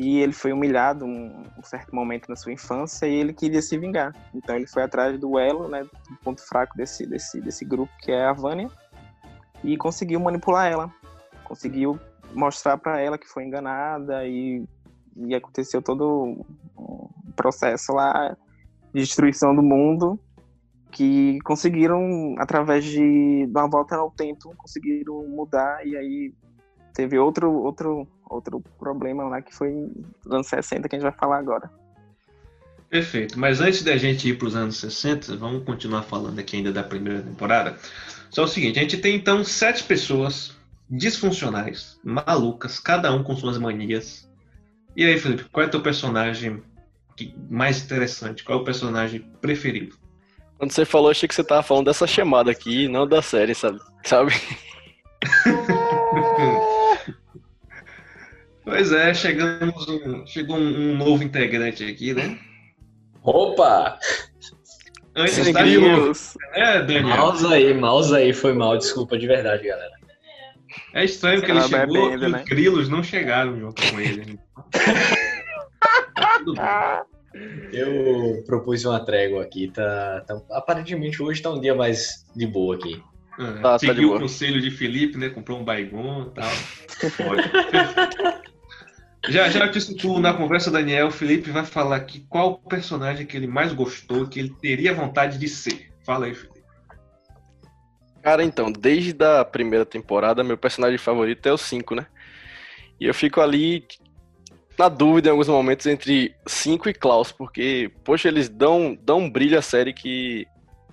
e 0.00 0.18
ele 0.18 0.32
foi 0.32 0.52
humilhado 0.52 1.04
um, 1.04 1.44
um, 1.58 1.62
certo 1.62 1.94
momento 1.94 2.28
na 2.28 2.36
sua 2.36 2.52
infância 2.52 3.06
e 3.06 3.14
ele 3.14 3.32
queria 3.32 3.62
se 3.62 3.76
vingar. 3.78 4.14
Então 4.34 4.54
ele 4.54 4.66
foi 4.66 4.82
atrás 4.82 5.18
do 5.18 5.38
elo, 5.38 5.68
né, 5.68 5.82
do 5.82 6.16
ponto 6.22 6.40
fraco 6.46 6.76
desse, 6.76 7.06
desse, 7.06 7.40
desse 7.40 7.64
grupo 7.64 7.92
que 8.00 8.12
é 8.12 8.26
a 8.26 8.32
Vânia 8.32 8.68
e 9.64 9.76
conseguiu 9.76 10.20
manipular 10.20 10.70
ela. 10.70 10.92
Conseguiu 11.44 11.98
mostrar 12.32 12.76
para 12.76 13.00
ela 13.00 13.16
que 13.18 13.26
foi 13.26 13.44
enganada 13.44 14.26
e 14.26 14.66
e 15.16 15.34
aconteceu 15.34 15.80
todo 15.80 16.44
um 16.76 17.32
processo 17.34 17.92
lá 17.92 18.36
de 18.92 19.00
destruição 19.00 19.54
do 19.54 19.62
mundo 19.62 20.20
que 20.90 21.38
conseguiram, 21.40 22.34
através 22.38 22.84
de 22.84 23.46
uma 23.48 23.68
volta 23.68 23.96
ao 23.96 24.10
tempo, 24.10 24.54
conseguiram 24.56 25.26
mudar 25.28 25.86
e 25.86 25.96
aí 25.96 26.34
teve 26.94 27.18
outro, 27.18 27.52
outro, 27.52 28.06
outro 28.28 28.62
problema 28.78 29.24
lá 29.24 29.42
que 29.42 29.54
foi 29.54 29.70
nos 30.24 30.32
anos 30.32 30.46
60 30.46 30.88
que 30.88 30.96
a 30.96 30.98
gente 30.98 31.08
vai 31.08 31.18
falar 31.18 31.38
agora. 31.38 31.70
Perfeito, 32.88 33.38
mas 33.38 33.60
antes 33.60 33.82
da 33.82 33.96
gente 33.96 34.28
ir 34.28 34.38
para 34.38 34.48
os 34.48 34.56
anos 34.56 34.78
60, 34.78 35.36
vamos 35.36 35.64
continuar 35.64 36.02
falando 36.02 36.38
aqui 36.38 36.56
ainda 36.56 36.72
da 36.72 36.84
primeira 36.84 37.20
temporada. 37.20 37.76
Só 38.30 38.44
o 38.44 38.48
seguinte, 38.48 38.78
a 38.78 38.82
gente 38.82 38.98
tem 38.98 39.16
então 39.16 39.44
sete 39.44 39.82
pessoas 39.82 40.56
disfuncionais, 40.88 41.98
malucas, 42.04 42.78
cada 42.78 43.12
um 43.12 43.24
com 43.24 43.36
suas 43.36 43.58
manias, 43.58 44.26
e 44.96 45.04
aí, 45.04 45.18
Felipe, 45.18 45.44
qual 45.52 45.64
é 45.64 45.68
o 45.68 45.70
teu 45.70 45.82
personagem 45.82 46.62
mais 47.50 47.84
interessante? 47.84 48.42
Qual 48.42 48.58
é 48.58 48.62
o 48.62 48.64
personagem 48.64 49.20
preferido? 49.42 49.94
Quando 50.58 50.72
você 50.72 50.84
falou, 50.84 51.10
achei 51.10 51.28
que 51.28 51.34
você 51.34 51.44
tava 51.44 51.62
falando 51.62 51.86
dessa 51.86 52.06
chamada 52.06 52.50
aqui, 52.50 52.88
não 52.88 53.06
da 53.06 53.20
série, 53.20 53.54
sabe? 53.54 53.78
sabe? 54.04 54.32
pois 58.64 58.92
é, 58.92 59.12
chegamos 59.12 59.86
um, 59.88 60.26
chegou 60.26 60.56
um, 60.56 60.96
novo 60.96 61.22
integrante 61.22 61.84
aqui, 61.84 62.14
né? 62.14 62.38
Opa! 63.22 63.98
Antes 65.14 65.52
da 65.52 65.60
grilos. 65.60 66.36
É, 66.52 66.82
Daniel. 66.82 67.16
Mouse 67.16 67.46
aí, 67.46 67.74
mouse 67.74 68.14
aí, 68.14 68.32
foi 68.32 68.54
mal, 68.54 68.78
desculpa 68.78 69.18
de 69.18 69.26
verdade, 69.26 69.66
galera. 69.66 69.96
É 70.94 71.04
estranho 71.04 71.42
que 71.42 71.50
ele 71.50 71.60
chegou 71.62 72.10
bebendo, 72.10 72.24
e 72.24 72.32
né? 72.32 72.38
os 72.38 72.44
grilos 72.44 72.88
não 72.88 73.02
chegaram 73.02 73.58
junto 73.58 73.82
com 73.90 74.00
ele. 74.00 74.38
Eu 77.72 78.42
propus 78.46 78.84
uma 78.84 79.04
trégua 79.04 79.42
aqui, 79.42 79.68
tá, 79.68 80.24
tá, 80.26 80.40
aparentemente 80.50 81.22
hoje 81.22 81.42
tá 81.42 81.50
um 81.50 81.60
dia 81.60 81.74
mais 81.74 82.24
de 82.34 82.46
boa 82.46 82.76
aqui. 82.76 83.02
Ah, 83.38 83.60
tá, 83.62 83.78
seguiu 83.78 84.10
tá 84.10 84.16
o 84.16 84.20
conselho 84.20 84.60
de 84.60 84.70
Felipe, 84.70 85.18
né? 85.18 85.28
Comprou 85.28 85.58
um 85.58 85.64
baigon 85.64 86.22
e 86.22 86.30
tal. 86.30 86.50
já, 89.28 89.48
já 89.50 89.66
disse 89.66 89.94
tu 89.94 90.18
na 90.18 90.32
conversa, 90.32 90.70
Daniel, 90.70 91.08
o 91.08 91.10
Felipe 91.10 91.50
vai 91.50 91.64
falar 91.64 91.96
aqui 91.96 92.24
qual 92.28 92.58
personagem 92.58 93.26
que 93.26 93.36
ele 93.36 93.46
mais 93.46 93.72
gostou, 93.72 94.26
que 94.26 94.38
ele 94.38 94.54
teria 94.60 94.94
vontade 94.94 95.38
de 95.38 95.48
ser. 95.48 95.90
Fala 96.04 96.26
aí, 96.26 96.34
Felipe. 96.34 96.56
Cara, 98.22 98.42
então, 98.42 98.72
desde 98.72 99.14
a 99.22 99.44
primeira 99.44 99.84
temporada, 99.84 100.42
meu 100.42 100.56
personagem 100.56 100.98
favorito 100.98 101.46
é 101.46 101.52
o 101.52 101.58
5, 101.58 101.94
né? 101.94 102.06
E 102.98 103.06
eu 103.06 103.14
fico 103.14 103.40
ali 103.40 103.86
na 104.78 104.88
dúvida 104.88 105.28
em 105.28 105.30
alguns 105.30 105.48
momentos 105.48 105.86
entre 105.86 106.34
5 106.46 106.88
e 106.88 106.94
Klaus, 106.94 107.32
porque, 107.32 107.90
poxa, 108.04 108.28
eles 108.28 108.48
dão, 108.48 108.96
dão 109.02 109.20
um 109.20 109.30
brilho 109.30 109.58
à 109.58 109.62
série 109.62 109.92
que 109.92 110.46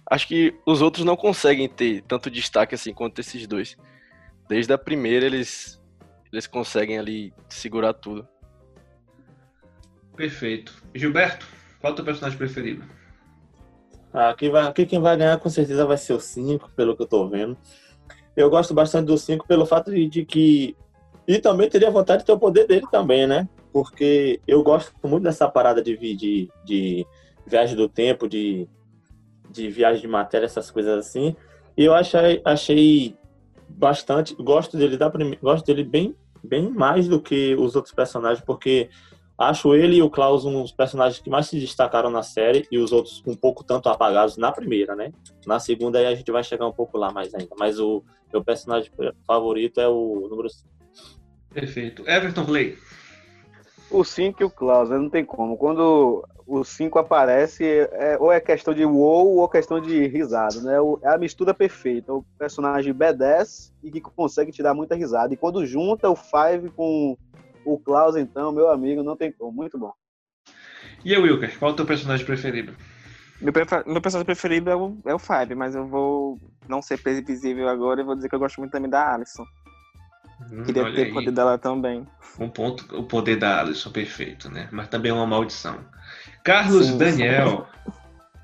acho 0.10 0.28
que 0.28 0.56
os 0.66 0.82
outros 0.82 1.06
não 1.06 1.16
conseguem 1.16 1.68
ter 1.68 2.02
tanto 2.04 2.30
destaque 2.30 2.76
assim 2.76 2.94
quanto 2.94 3.20
esses 3.20 3.48
dois. 3.48 3.78
Desde 4.48 4.74
a 4.74 4.78
primeira 4.78 5.26
eles, 5.26 5.82
eles 6.32 6.48
conseguem 6.48 6.98
ali 7.00 7.34
segurar 7.50 7.94
tudo. 7.94 8.28
Perfeito. 10.16 10.84
Gilberto, 10.94 11.48
qual 11.80 11.92
é 11.92 11.94
o 11.94 11.96
teu 11.96 12.06
personagem 12.06 12.38
preferido? 12.38 12.84
Aqui, 14.14 14.50
vai, 14.50 14.68
aqui 14.68 14.86
quem 14.86 15.02
vai 15.02 15.18
ganhar 15.18 15.40
com 15.40 15.50
certeza 15.50 15.86
vai 15.86 15.98
ser 15.98 16.14
o 16.14 16.20
5, 16.20 16.70
pelo 16.76 16.96
que 16.96 17.02
eu 17.02 17.08
tô 17.08 17.28
vendo. 17.28 17.58
Eu 18.36 18.50
gosto 18.50 18.74
bastante 18.74 19.08
do 19.08 19.18
5 19.18 19.48
pelo 19.48 19.66
fato 19.66 19.92
de, 19.92 20.08
de, 20.08 20.24
que. 20.24 20.78
E 21.28 21.40
também 21.40 21.70
teria 21.70 21.90
vontade 21.90 22.20
de 22.20 22.26
ter 22.26 22.32
o 22.32 22.40
poder 22.40 22.68
dele 22.68 22.86
também, 22.92 23.26
né? 23.26 23.48
Porque 23.74 24.40
eu 24.48 24.64
gosto 24.64 24.94
muito 25.04 25.24
dessa 25.24 25.50
parada 25.50 25.82
de, 25.82 25.98
de, 25.98 26.50
de 26.64 27.06
viagem 27.46 27.76
do 27.76 27.90
tempo, 27.90 28.30
de, 28.30 28.68
de 29.50 29.70
viagem 29.70 30.02
de 30.02 30.08
matéria, 30.08 30.46
essas 30.46 30.72
coisas 30.72 31.06
assim. 31.06 31.36
E 31.76 31.84
eu 31.84 31.94
achei, 31.94 32.42
achei 32.46 33.18
bastante. 33.68 34.36
Gosto 34.36 34.78
dele 34.78 34.96
da 34.96 35.12
gosto 35.42 35.66
dele 35.66 35.84
bem, 35.84 36.16
bem 36.44 36.70
mais 36.70 37.08
do 37.08 37.20
que 37.20 37.56
os 37.56 37.76
outros 37.76 37.94
personagens, 37.94 38.46
porque 38.46 38.90
Acho 39.38 39.74
ele 39.74 39.98
e 39.98 40.02
o 40.02 40.10
Klaus 40.10 40.46
uns 40.46 40.72
personagens 40.72 41.20
que 41.20 41.30
mais 41.30 41.48
se 41.48 41.60
destacaram 41.60 42.10
na 42.10 42.22
série 42.22 42.68
e 42.72 42.78
os 42.78 42.92
outros 42.92 43.24
um 43.26 43.36
pouco 43.36 43.64
tanto 43.64 43.90
apagados 43.90 44.38
na 44.38 44.52
primeira, 44.52 44.96
né? 44.96 45.12
Na 45.46 45.60
segunda 45.60 45.98
aí 45.98 46.06
a 46.06 46.14
gente 46.14 46.32
vai 46.32 46.44
chegar 46.44 46.68
um 46.68 46.72
pouco 46.72 46.98
lá 46.98 47.12
mais 47.12 47.34
ainda. 47.34 47.50
Mas 47.58 47.80
o 47.80 48.04
meu 48.32 48.44
personagem 48.44 48.92
favorito 49.26 49.82
é 49.82 49.88
o 49.88 50.28
número 50.30 50.50
5. 50.50 50.70
Perfeito. 51.52 52.08
Everton 52.08 52.46
Clay. 52.46 52.78
O 53.90 54.04
5 54.04 54.42
e 54.42 54.46
o 54.46 54.50
Klaus, 54.50 54.90
não 54.90 55.10
tem 55.10 55.24
como. 55.24 55.58
Quando 55.58 56.26
o 56.48 56.64
5 56.64 57.00
aparece, 57.00 57.64
é, 57.92 58.18
ou 58.20 58.32
é 58.32 58.40
questão 58.40 58.74
de 58.74 58.84
wow 58.84 59.38
ou 59.38 59.48
questão 59.48 59.80
de 59.80 60.08
risada, 60.08 60.62
né? 60.62 60.74
É 61.04 61.10
a 61.10 61.18
mistura 61.18 61.54
perfeita. 61.54 62.14
O 62.14 62.24
personagem 62.38 62.94
B10 62.94 63.72
e 63.84 63.92
que 63.92 64.02
consegue 64.02 64.52
te 64.52 64.64
dar 64.64 64.74
muita 64.74 64.96
risada. 64.96 65.34
E 65.34 65.38
quando 65.38 65.66
junta 65.66 66.10
o 66.10 66.16
5 66.16 66.74
com 66.76 67.18
o 67.66 67.78
Klaus, 67.80 68.16
então, 68.16 68.52
meu 68.52 68.70
amigo, 68.70 69.04
não 69.04 69.16
tem 69.16 69.32
como. 69.32 69.52
Muito 69.52 69.78
bom. 69.78 69.94
E 71.06 71.16
o 71.16 71.24
Wilker, 71.24 71.58
qual 71.60 71.72
é 71.72 71.74
o 71.74 71.78
teu 71.78 71.86
personagem 71.86 72.26
preferido? 72.26 72.74
Meu, 73.42 73.54
meu 73.86 74.02
personagem 74.02 74.26
preferido 74.26 74.70
é 74.70 74.76
o, 74.76 74.98
é 75.06 75.14
o 75.14 75.20
Five, 75.20 75.54
mas 75.54 75.76
eu 75.76 75.86
vou 75.86 76.40
não 76.68 76.82
ser 76.82 77.02
previsível 77.02 77.68
agora 77.68 78.02
e 78.02 78.04
vou 78.04 78.16
dizer 78.16 78.30
que 78.30 78.36
eu 78.36 78.40
gosto 78.40 78.58
muito 78.60 78.72
também 78.72 78.90
da 78.90 79.14
Alison. 79.14 79.44
Hum, 80.42 80.64
Queria 80.64 80.92
ter 80.94 81.10
o 81.10 81.14
poder 81.14 81.32
dela 81.32 81.58
também. 81.58 82.08
Um 82.40 82.50
ponto, 82.50 82.98
o 82.98 83.04
poder 83.04 83.38
da 83.38 83.60
Alison, 83.60 83.92
perfeito, 83.92 84.50
né? 84.50 84.68
Mas 84.72 84.88
também 84.88 85.12
é 85.12 85.14
uma 85.14 85.28
maldição. 85.28 85.78
Carlos 86.44 86.88
sim, 86.88 86.98
Daniel, 86.98 87.68
sim. 87.86 87.92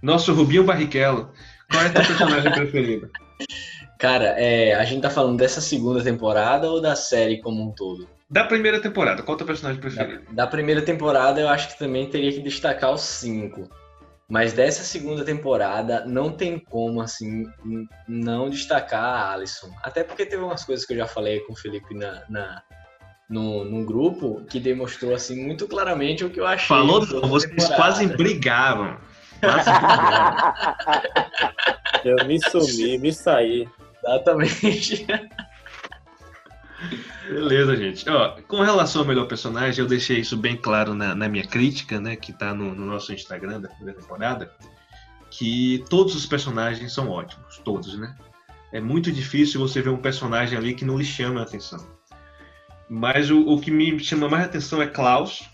nosso 0.02 0.34
Rubinho 0.34 0.64
Barrichello, 0.64 1.32
qual 1.70 1.84
é 1.84 1.88
o 1.88 1.94
teu 1.94 2.06
personagem 2.06 2.52
preferido? 2.52 3.10
Cara, 4.00 4.36
é, 4.40 4.76
a 4.76 4.86
gente 4.86 5.02
tá 5.02 5.10
falando 5.10 5.38
dessa 5.38 5.60
segunda 5.60 6.02
temporada 6.02 6.70
ou 6.70 6.82
da 6.82 6.96
série 6.96 7.42
como 7.42 7.62
um 7.62 7.72
todo? 7.72 8.08
Da 8.30 8.46
primeira 8.46 8.80
temporada, 8.80 9.24
qual 9.24 9.34
é 9.34 9.36
o 9.36 9.38
teu 9.40 9.48
personagem 9.48 9.82
preferido? 9.82 10.24
Da, 10.28 10.46
da, 10.46 10.48
primeira 10.48 10.82
temporada, 10.82 11.42
eu 11.42 11.50
acho 11.50 11.68
que 11.70 11.80
também 11.80 12.10
teria 12.10 12.32
que 12.32 12.40
destacar 12.40 12.94
os 12.94 13.02
cinco. 13.02 13.68
Mas 14.30 14.54
dessa 14.54 14.84
segunda 14.84 15.26
temporada, 15.26 16.06
não 16.06 16.32
tem 16.32 16.60
como, 16.60 17.02
assim, 17.02 17.46
não 18.08 18.48
destacar 18.48 19.04
a 19.04 19.34
Alison. 19.34 19.72
Até 19.82 20.04
porque 20.04 20.24
teve 20.24 20.44
umas 20.44 20.64
coisas 20.64 20.86
que 20.86 20.94
eu 20.94 20.98
já 20.98 21.08
falei 21.08 21.40
com 21.40 21.54
o 21.54 21.56
Felipe 21.56 21.96
na, 21.96 22.22
na, 22.30 22.62
no, 23.28 23.66
no 23.66 23.84
grupo 23.84 24.46
que 24.48 24.60
demonstrou, 24.60 25.16
assim, 25.16 25.44
muito 25.44 25.68
claramente 25.68 26.24
o 26.24 26.30
que 26.30 26.40
eu 26.40 26.46
achei. 26.46 26.68
Falou, 26.68 27.04
vocês 27.28 27.52
temporada. 27.52 27.76
quase 27.76 28.06
brigavam. 28.06 28.98
Quase 29.40 29.66
brigavam. 29.74 30.76
eu 32.06 32.28
me 32.28 32.40
sumi, 32.52 33.00
me 33.00 33.12
saí. 33.12 33.68
Exatamente. 34.04 35.08
Beleza, 37.28 37.76
gente. 37.76 38.10
Ó, 38.10 38.42
com 38.48 38.62
relação 38.62 39.02
ao 39.02 39.08
melhor 39.08 39.28
personagem, 39.28 39.82
eu 39.82 39.88
deixei 39.88 40.20
isso 40.20 40.38
bem 40.38 40.56
claro 40.56 40.94
na, 40.94 41.14
na 41.14 41.28
minha 41.28 41.46
crítica, 41.46 42.00
né? 42.00 42.16
Que 42.16 42.32
tá 42.32 42.54
no, 42.54 42.74
no, 42.74 42.86
nosso 42.86 43.14
Instagram 43.14 43.62
da 43.62 43.70
primeira 43.70 44.00
temporada. 44.00 44.52
Que 45.30 45.84
todos 45.90 46.16
os 46.16 46.26
personagens 46.26 46.92
são 46.94 47.10
ótimos, 47.10 47.60
todos, 47.60 47.98
né? 47.98 48.16
É 48.72 48.80
muito 48.80 49.12
difícil 49.12 49.60
você 49.60 49.82
ver 49.82 49.90
um 49.90 49.98
personagem 49.98 50.58
ali 50.58 50.74
que 50.74 50.86
não 50.86 50.98
lhe 50.98 51.06
chama 51.06 51.42
a 51.42 51.44
atenção. 51.44 51.86
Mas 52.90 53.30
o, 53.30 53.42
o 53.42 53.60
que 53.60 53.70
me 53.70 54.00
chama 54.00 54.30
mais 54.30 54.46
atenção 54.46 54.82
é 54.82 54.88
Klaus, 54.88 55.48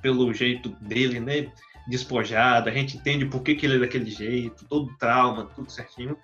pelo 0.00 0.32
jeito 0.32 0.68
dele, 0.80 1.18
né? 1.18 1.50
Despojado, 1.88 2.68
a 2.68 2.72
gente 2.72 2.96
entende 2.96 3.26
por 3.26 3.42
que, 3.42 3.54
que 3.54 3.66
ele 3.66 3.76
é 3.76 3.78
daquele 3.80 4.10
jeito, 4.10 4.64
todo 4.66 4.96
trauma, 4.96 5.46
tudo 5.54 5.70
certinho. 5.70 6.16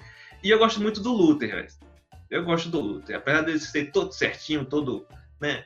E 0.42 0.50
eu 0.50 0.58
gosto 0.58 0.80
muito 0.80 1.00
do 1.00 1.12
Luther, 1.12 1.50
velho 1.50 1.89
eu 2.30 2.44
gosto 2.44 2.68
do 2.68 2.80
Luther. 2.80 3.16
Apesar 3.16 3.42
dele 3.42 3.58
ser 3.58 3.90
todo 3.90 4.12
certinho, 4.12 4.64
todo, 4.64 5.06
né, 5.40 5.64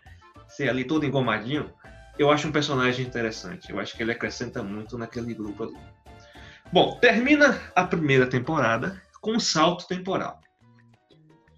ser 0.48 0.68
ali 0.68 0.84
todo 0.84 1.04
engomadinho, 1.04 1.70
eu 2.18 2.30
acho 2.30 2.48
um 2.48 2.52
personagem 2.52 3.04
interessante. 3.04 3.70
Eu 3.70 3.78
acho 3.78 3.96
que 3.96 4.02
ele 4.02 4.12
acrescenta 4.12 4.62
muito 4.62 4.96
naquele 4.96 5.34
grupo 5.34 5.64
ali. 5.64 5.76
Bom, 6.72 6.98
termina 7.00 7.60
a 7.74 7.84
primeira 7.84 8.26
temporada 8.26 9.00
com 9.20 9.32
um 9.32 9.40
salto 9.40 9.86
temporal. 9.86 10.40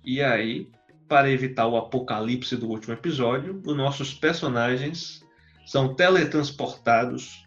E 0.04 0.22
aí, 0.22 0.70
para 1.08 1.30
evitar 1.30 1.66
o 1.66 1.76
apocalipse 1.76 2.56
do 2.56 2.68
último 2.68 2.94
episódio, 2.94 3.60
os 3.64 3.76
nossos 3.76 4.14
personagens 4.14 5.24
são 5.66 5.94
teletransportados 5.94 7.44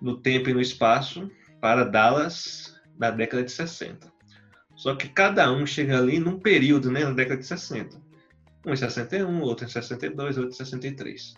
no 0.00 0.16
tempo 0.16 0.50
e 0.50 0.54
no 0.54 0.60
espaço 0.60 1.30
para 1.60 1.84
Dallas 1.84 2.74
da 2.98 3.10
década 3.10 3.44
de 3.44 3.52
60. 3.52 4.11
Só 4.82 4.96
que 4.96 5.08
cada 5.08 5.48
um 5.52 5.64
chega 5.64 5.96
ali 5.96 6.18
num 6.18 6.40
período, 6.40 6.90
né, 6.90 7.04
na 7.04 7.12
década 7.12 7.40
de 7.40 7.46
60. 7.46 8.02
Um 8.66 8.72
em 8.72 8.76
61, 8.76 9.40
outro 9.40 9.64
em 9.64 9.68
62, 9.68 10.36
outro 10.36 10.50
em 10.50 10.56
63. 10.56 11.34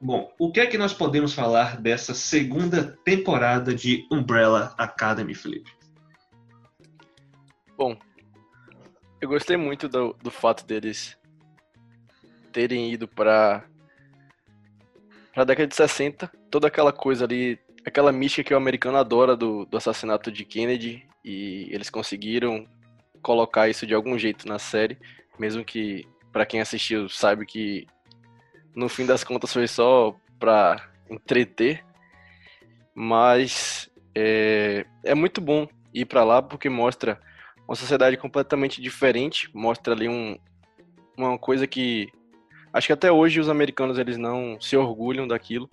Bom, 0.00 0.34
o 0.36 0.50
que 0.50 0.58
é 0.58 0.66
que 0.66 0.76
nós 0.76 0.92
podemos 0.92 1.32
falar 1.32 1.80
dessa 1.80 2.12
segunda 2.12 2.98
temporada 3.04 3.72
de 3.72 4.04
Umbrella 4.10 4.74
Academy, 4.76 5.32
Felipe? 5.32 5.70
Bom, 7.78 7.96
eu 9.20 9.28
gostei 9.28 9.56
muito 9.56 9.88
do, 9.88 10.16
do 10.20 10.32
fato 10.32 10.66
deles 10.66 11.16
terem 12.50 12.92
ido 12.92 13.06
para 13.06 13.64
a 15.36 15.44
década 15.44 15.68
de 15.68 15.76
60, 15.76 16.28
toda 16.50 16.66
aquela 16.66 16.92
coisa 16.92 17.26
ali, 17.26 17.60
aquela 17.84 18.12
mística 18.12 18.48
que 18.48 18.54
o 18.54 18.56
americano 18.56 18.98
adora 18.98 19.36
do, 19.36 19.64
do 19.66 19.76
assassinato 19.76 20.30
de 20.30 20.44
Kennedy 20.44 21.06
e 21.24 21.68
eles 21.70 21.90
conseguiram 21.90 22.66
colocar 23.20 23.68
isso 23.68 23.86
de 23.86 23.94
algum 23.94 24.18
jeito 24.18 24.48
na 24.48 24.58
série, 24.58 24.98
mesmo 25.38 25.64
que 25.64 26.06
para 26.32 26.46
quem 26.46 26.60
assistiu 26.60 27.08
saiba 27.08 27.44
que 27.44 27.86
no 28.74 28.88
fim 28.88 29.06
das 29.06 29.22
contas 29.22 29.52
foi 29.52 29.68
só 29.68 30.14
para 30.38 30.88
entreter, 31.10 31.84
mas 32.94 33.90
é, 34.14 34.86
é 35.04 35.14
muito 35.14 35.40
bom 35.40 35.68
ir 35.92 36.06
para 36.06 36.24
lá 36.24 36.42
porque 36.42 36.68
mostra 36.68 37.20
uma 37.66 37.76
sociedade 37.76 38.16
completamente 38.16 38.80
diferente, 38.80 39.48
mostra 39.54 39.94
ali 39.94 40.08
um, 40.08 40.38
uma 41.16 41.38
coisa 41.38 41.66
que 41.66 42.08
acho 42.72 42.86
que 42.86 42.92
até 42.92 43.12
hoje 43.12 43.38
os 43.38 43.48
americanos 43.48 43.98
eles 43.98 44.16
não 44.16 44.60
se 44.60 44.76
orgulham 44.76 45.28
daquilo, 45.28 45.70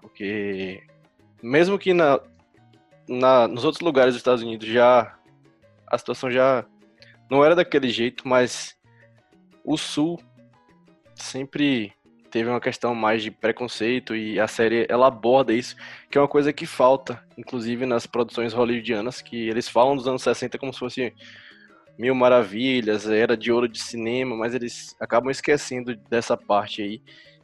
porque 0.00 0.82
mesmo 1.44 1.78
que 1.78 1.92
na 1.92 2.20
na, 3.06 3.46
nos 3.46 3.64
outros 3.64 3.82
lugares 3.82 4.14
dos 4.14 4.20
Estados 4.20 4.42
Unidos 4.42 4.66
já 4.66 5.14
a 5.86 5.98
situação 5.98 6.30
já 6.30 6.64
não 7.30 7.44
era 7.44 7.54
daquele 7.54 7.90
jeito, 7.90 8.26
mas 8.26 8.74
o 9.62 9.76
Sul 9.76 10.18
sempre 11.14 11.92
teve 12.30 12.48
uma 12.48 12.60
questão 12.60 12.94
mais 12.94 13.22
de 13.22 13.30
preconceito 13.30 14.16
e 14.16 14.40
a 14.40 14.48
série 14.48 14.86
ela 14.88 15.06
aborda 15.06 15.52
isso, 15.52 15.76
que 16.10 16.16
é 16.16 16.20
uma 16.20 16.26
coisa 16.26 16.52
que 16.52 16.66
falta, 16.66 17.22
inclusive 17.36 17.84
nas 17.84 18.06
produções 18.06 18.52
hollywoodianas, 18.52 19.20
que 19.20 19.48
eles 19.48 19.68
falam 19.68 19.96
dos 19.96 20.08
anos 20.08 20.22
60 20.22 20.58
como 20.58 20.72
se 20.72 20.78
fosse 20.78 21.14
mil 21.98 22.14
maravilhas, 22.14 23.06
era 23.06 23.36
de 23.36 23.52
ouro 23.52 23.68
de 23.68 23.78
cinema, 23.78 24.34
mas 24.34 24.54
eles 24.54 24.96
acabam 24.98 25.30
esquecendo 25.30 25.94
dessa 26.08 26.36
parte 26.36 26.82
aí. 26.82 27.02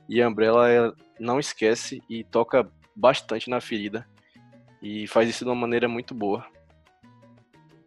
E 0.08 0.20
a 0.20 0.28
Umbrella 0.28 0.92
não 1.20 1.38
esquece 1.38 2.02
e 2.10 2.24
toca 2.24 2.68
bastante 3.00 3.48
na 3.48 3.60
ferida 3.60 4.06
e 4.82 5.06
faz 5.06 5.28
isso 5.28 5.44
de 5.44 5.50
uma 5.50 5.56
maneira 5.56 5.88
muito 5.88 6.14
boa. 6.14 6.46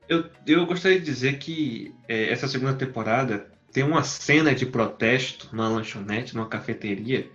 Eu, 0.10 0.30
eu 0.46 0.66
gostaria 0.66 1.00
de 1.00 1.06
dizer 1.06 1.38
que 1.38 1.94
é, 2.08 2.32
essa 2.32 2.48
segunda 2.48 2.74
temporada 2.74 3.52
tem 3.72 3.84
uma 3.84 4.04
cena 4.04 4.54
de 4.54 4.66
protesto 4.66 5.50
numa 5.52 5.70
lanchonete, 5.70 6.36
numa 6.36 6.48
cafeteria, 6.48 7.30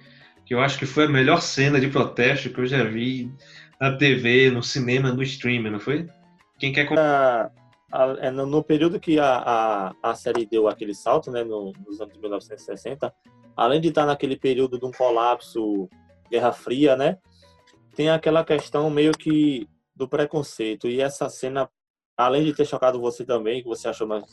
que 0.45 0.55
eu 0.55 0.61
acho 0.61 0.79
que 0.79 0.87
foi 0.87 1.05
a 1.05 1.09
melhor 1.09 1.41
cena 1.41 1.81
de 1.81 1.89
protesto 1.89 2.51
que 2.51 2.61
eu 2.61 2.67
já 2.67 2.85
vi 2.85 3.33
na 3.81 3.97
TV, 3.97 4.51
no 4.51 4.63
cinema, 4.63 5.13
no 5.13 5.23
streaming, 5.23 5.71
não 5.71 5.81
foi? 5.81 6.09
Quem 6.59 6.73
quer 6.73 6.89
a, 6.99 7.51
a, 7.93 8.17
é, 8.21 8.31
no 8.31 8.63
período 8.63 9.01
que 9.01 9.19
a, 9.19 9.37
a, 10.03 10.11
a 10.11 10.15
série 10.15 10.47
deu 10.47 10.69
aquele 10.69 10.95
salto, 10.95 11.31
né, 11.31 11.45
no, 11.45 11.73
nos 11.87 12.01
anos 12.01 12.15
de 12.15 12.21
1960, 12.21 13.13
além 13.57 13.81
de 13.81 13.89
estar 13.89 14.07
naquele 14.07 14.37
período 14.37 14.79
de 14.79 14.85
um 14.85 14.93
colapso 14.93 15.89
Guerra 16.31 16.53
Fria, 16.53 16.97
né? 16.97 17.19
Tem 17.99 18.11
aquela 18.11 18.45
questão 18.45 18.89
meio 18.89 19.11
que 19.11 19.69
do 19.93 20.07
preconceito. 20.07 20.87
E 20.87 21.01
essa 21.01 21.29
cena, 21.29 21.69
além 22.17 22.45
de 22.45 22.55
ter 22.55 22.65
chocado 22.65 23.01
você 23.01 23.25
também, 23.25 23.61
que 23.61 23.69
você 23.69 23.89
achou 23.89 24.07
mais 24.07 24.25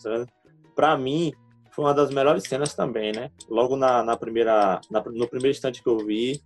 para 0.75 0.95
mim 0.95 1.33
foi 1.71 1.83
uma 1.83 1.93
das 1.93 2.11
melhores 2.11 2.43
cenas 2.43 2.75
também, 2.75 3.11
né? 3.11 3.31
Logo 3.49 3.75
na, 3.75 4.03
na 4.03 4.15
primeira, 4.15 4.79
na, 4.91 4.99
no 5.03 5.27
primeiro 5.27 5.49
instante 5.49 5.81
que 5.81 5.89
eu 5.89 5.97
vi, 5.97 6.39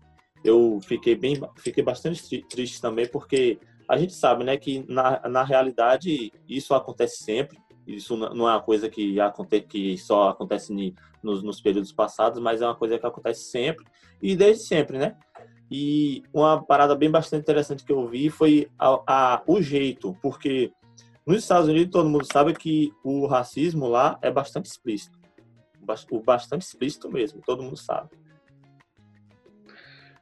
eu 0.45 0.79
fiquei 0.81 1.13
bem, 1.13 1.37
fiquei 1.57 1.83
bastante 1.83 2.41
triste 2.43 2.79
também, 2.79 3.05
porque 3.05 3.59
a 3.89 3.97
gente 3.97 4.13
sabe, 4.13 4.45
né, 4.45 4.55
que 4.55 4.85
na, 4.87 5.27
na 5.27 5.43
realidade 5.43 6.31
isso 6.47 6.73
acontece 6.73 7.21
sempre. 7.21 7.57
Isso 7.85 8.15
não 8.15 8.47
é 8.47 8.53
uma 8.53 8.61
coisa 8.61 8.89
que, 8.89 9.19
acontece, 9.19 9.67
que 9.67 9.97
só 9.97 10.29
acontece 10.29 10.73
nos, 11.21 11.43
nos 11.43 11.59
períodos 11.59 11.91
passados, 11.91 12.39
mas 12.39 12.61
é 12.61 12.65
uma 12.65 12.75
coisa 12.75 12.97
que 12.97 13.05
acontece 13.05 13.43
sempre 13.51 13.85
e 14.21 14.37
desde 14.37 14.63
sempre, 14.63 14.97
né? 14.97 15.17
E 15.71 16.23
uma 16.33 16.63
parada 16.63 16.95
bem 16.95 17.11
bastante 17.11 17.41
interessante 17.41 17.83
que 17.83 17.91
eu 17.91 18.07
vi 18.07 18.29
foi 18.29 18.67
a, 18.77 19.01
a, 19.07 19.43
o 19.45 19.61
jeito, 19.61 20.17
porque 20.21 20.71
nos 21.25 21.43
Estados 21.43 21.69
Unidos 21.69 21.91
todo 21.91 22.09
mundo 22.09 22.25
sabe 22.31 22.53
que 22.53 22.91
o 23.03 23.27
racismo 23.27 23.87
lá 23.87 24.17
é 24.21 24.31
bastante 24.31 24.65
explícito. 24.65 25.17
O 26.11 26.21
bastante 26.21 26.63
explícito 26.63 27.11
mesmo, 27.11 27.41
todo 27.45 27.63
mundo 27.63 27.77
sabe. 27.77 28.09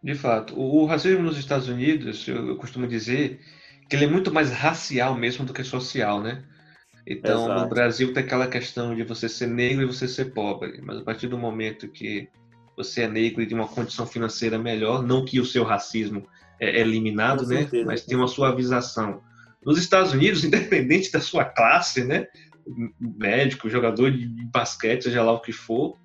De 0.04 0.16
fato, 0.16 0.58
o 0.60 0.86
racismo 0.86 1.24
nos 1.24 1.38
Estados 1.38 1.68
Unidos, 1.68 2.28
eu 2.28 2.56
costumo 2.58 2.88
dizer 2.88 3.42
que 3.90 3.96
ele 3.96 4.06
é 4.06 4.10
muito 4.10 4.34
mais 4.34 4.52
racial 4.52 5.16
mesmo 5.16 5.46
do 5.46 5.54
que 5.54 5.64
social, 5.64 6.22
né? 6.22 6.44
Então, 7.06 7.46
Exato. 7.46 7.62
no 7.62 7.70
Brasil 7.70 8.14
tem 8.14 8.24
aquela 8.24 8.48
questão 8.48 8.94
de 8.94 9.04
você 9.04 9.30
ser 9.30 9.48
negro 9.48 9.84
e 9.84 9.86
você 9.86 10.08
ser 10.08 10.34
pobre, 10.34 10.82
mas 10.82 10.98
a 10.98 11.04
partir 11.04 11.28
do 11.28 11.38
momento 11.38 11.88
que 11.88 12.30
você 12.78 13.02
é 13.02 13.08
negro 13.08 13.42
e 13.42 13.46
de 13.48 13.56
uma 13.56 13.68
condição 13.68 14.06
financeira 14.06 14.60
melhor, 14.60 15.02
não 15.02 15.26
que 15.26 15.40
o 15.40 15.46
seu 15.46 15.64
racismo 15.64 16.28
é 16.60 16.80
eliminado, 16.80 17.46
né? 17.48 17.68
Mas 17.86 18.04
tem 18.04 18.16
uma 18.16 18.28
suavização. 18.28 19.22
Nos 19.66 19.80
Estados 19.80 20.14
Unidos, 20.14 20.44
independente 20.46 21.12
da 21.12 21.20
sua 21.20 21.44
classe, 21.44 22.04
né? 22.04 22.28
Médico, 23.00 23.70
jogador 23.70 24.12
de 24.12 24.28
basquete, 24.54 25.04
seja 25.04 25.24
lá 25.24 25.32
o 25.32 25.40
que 25.40 25.52
for, 25.52 25.98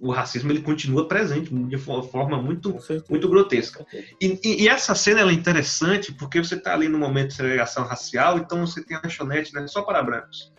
o 0.00 0.10
racismo 0.10 0.50
ele 0.50 0.62
continua 0.62 1.06
presente 1.06 1.54
de 1.54 1.76
uma 1.76 2.02
forma 2.02 2.40
muito, 2.40 2.76
muito 3.08 3.28
grotesca. 3.28 3.86
E, 4.20 4.40
e, 4.42 4.62
e, 4.64 4.68
essa 4.68 4.94
cena 4.94 5.20
é 5.20 5.32
interessante 5.32 6.12
porque 6.12 6.42
você 6.42 6.56
está 6.56 6.74
ali 6.74 6.88
no 6.88 6.98
momento 6.98 7.28
de 7.28 7.34
segregação 7.34 7.84
racial, 7.84 8.38
então 8.38 8.66
você 8.66 8.82
tem 8.82 8.96
a 8.96 9.00
lanchonete 9.02 9.54
né, 9.54 9.66
só 9.66 9.82
para 9.82 10.02
brancos. 10.02 10.52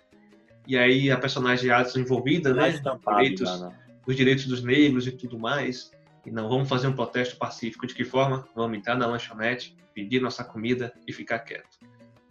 E 0.68 0.78
aí 0.78 1.10
a 1.12 1.18
personagem 1.18 1.72
Alisson 1.72 2.00
envolvida, 2.00 2.54
né? 2.54 2.80
Direitos, 3.08 3.62
né? 3.62 3.72
Os 4.06 4.16
direitos 4.16 4.46
dos 4.46 4.64
negros 4.64 5.08
e 5.08 5.12
tudo 5.12 5.38
mais. 5.38 5.92
E 6.26 6.32
não, 6.32 6.50
vamos 6.50 6.70
fazer 6.70 6.88
um 6.88 6.94
protesto 6.94 7.38
pacífico. 7.38 7.88
De 7.88 7.94
que 7.94 8.04
forma? 8.04 8.48
Vamos 8.56 8.78
entrar 8.78 8.96
na 8.96 9.08
lanchonete, 9.08 9.76
pedir 9.94 10.22
nossa 10.22 10.44
comida 10.44 10.94
e 11.08 11.14
ficar 11.14 11.40
quieto. 11.40 11.80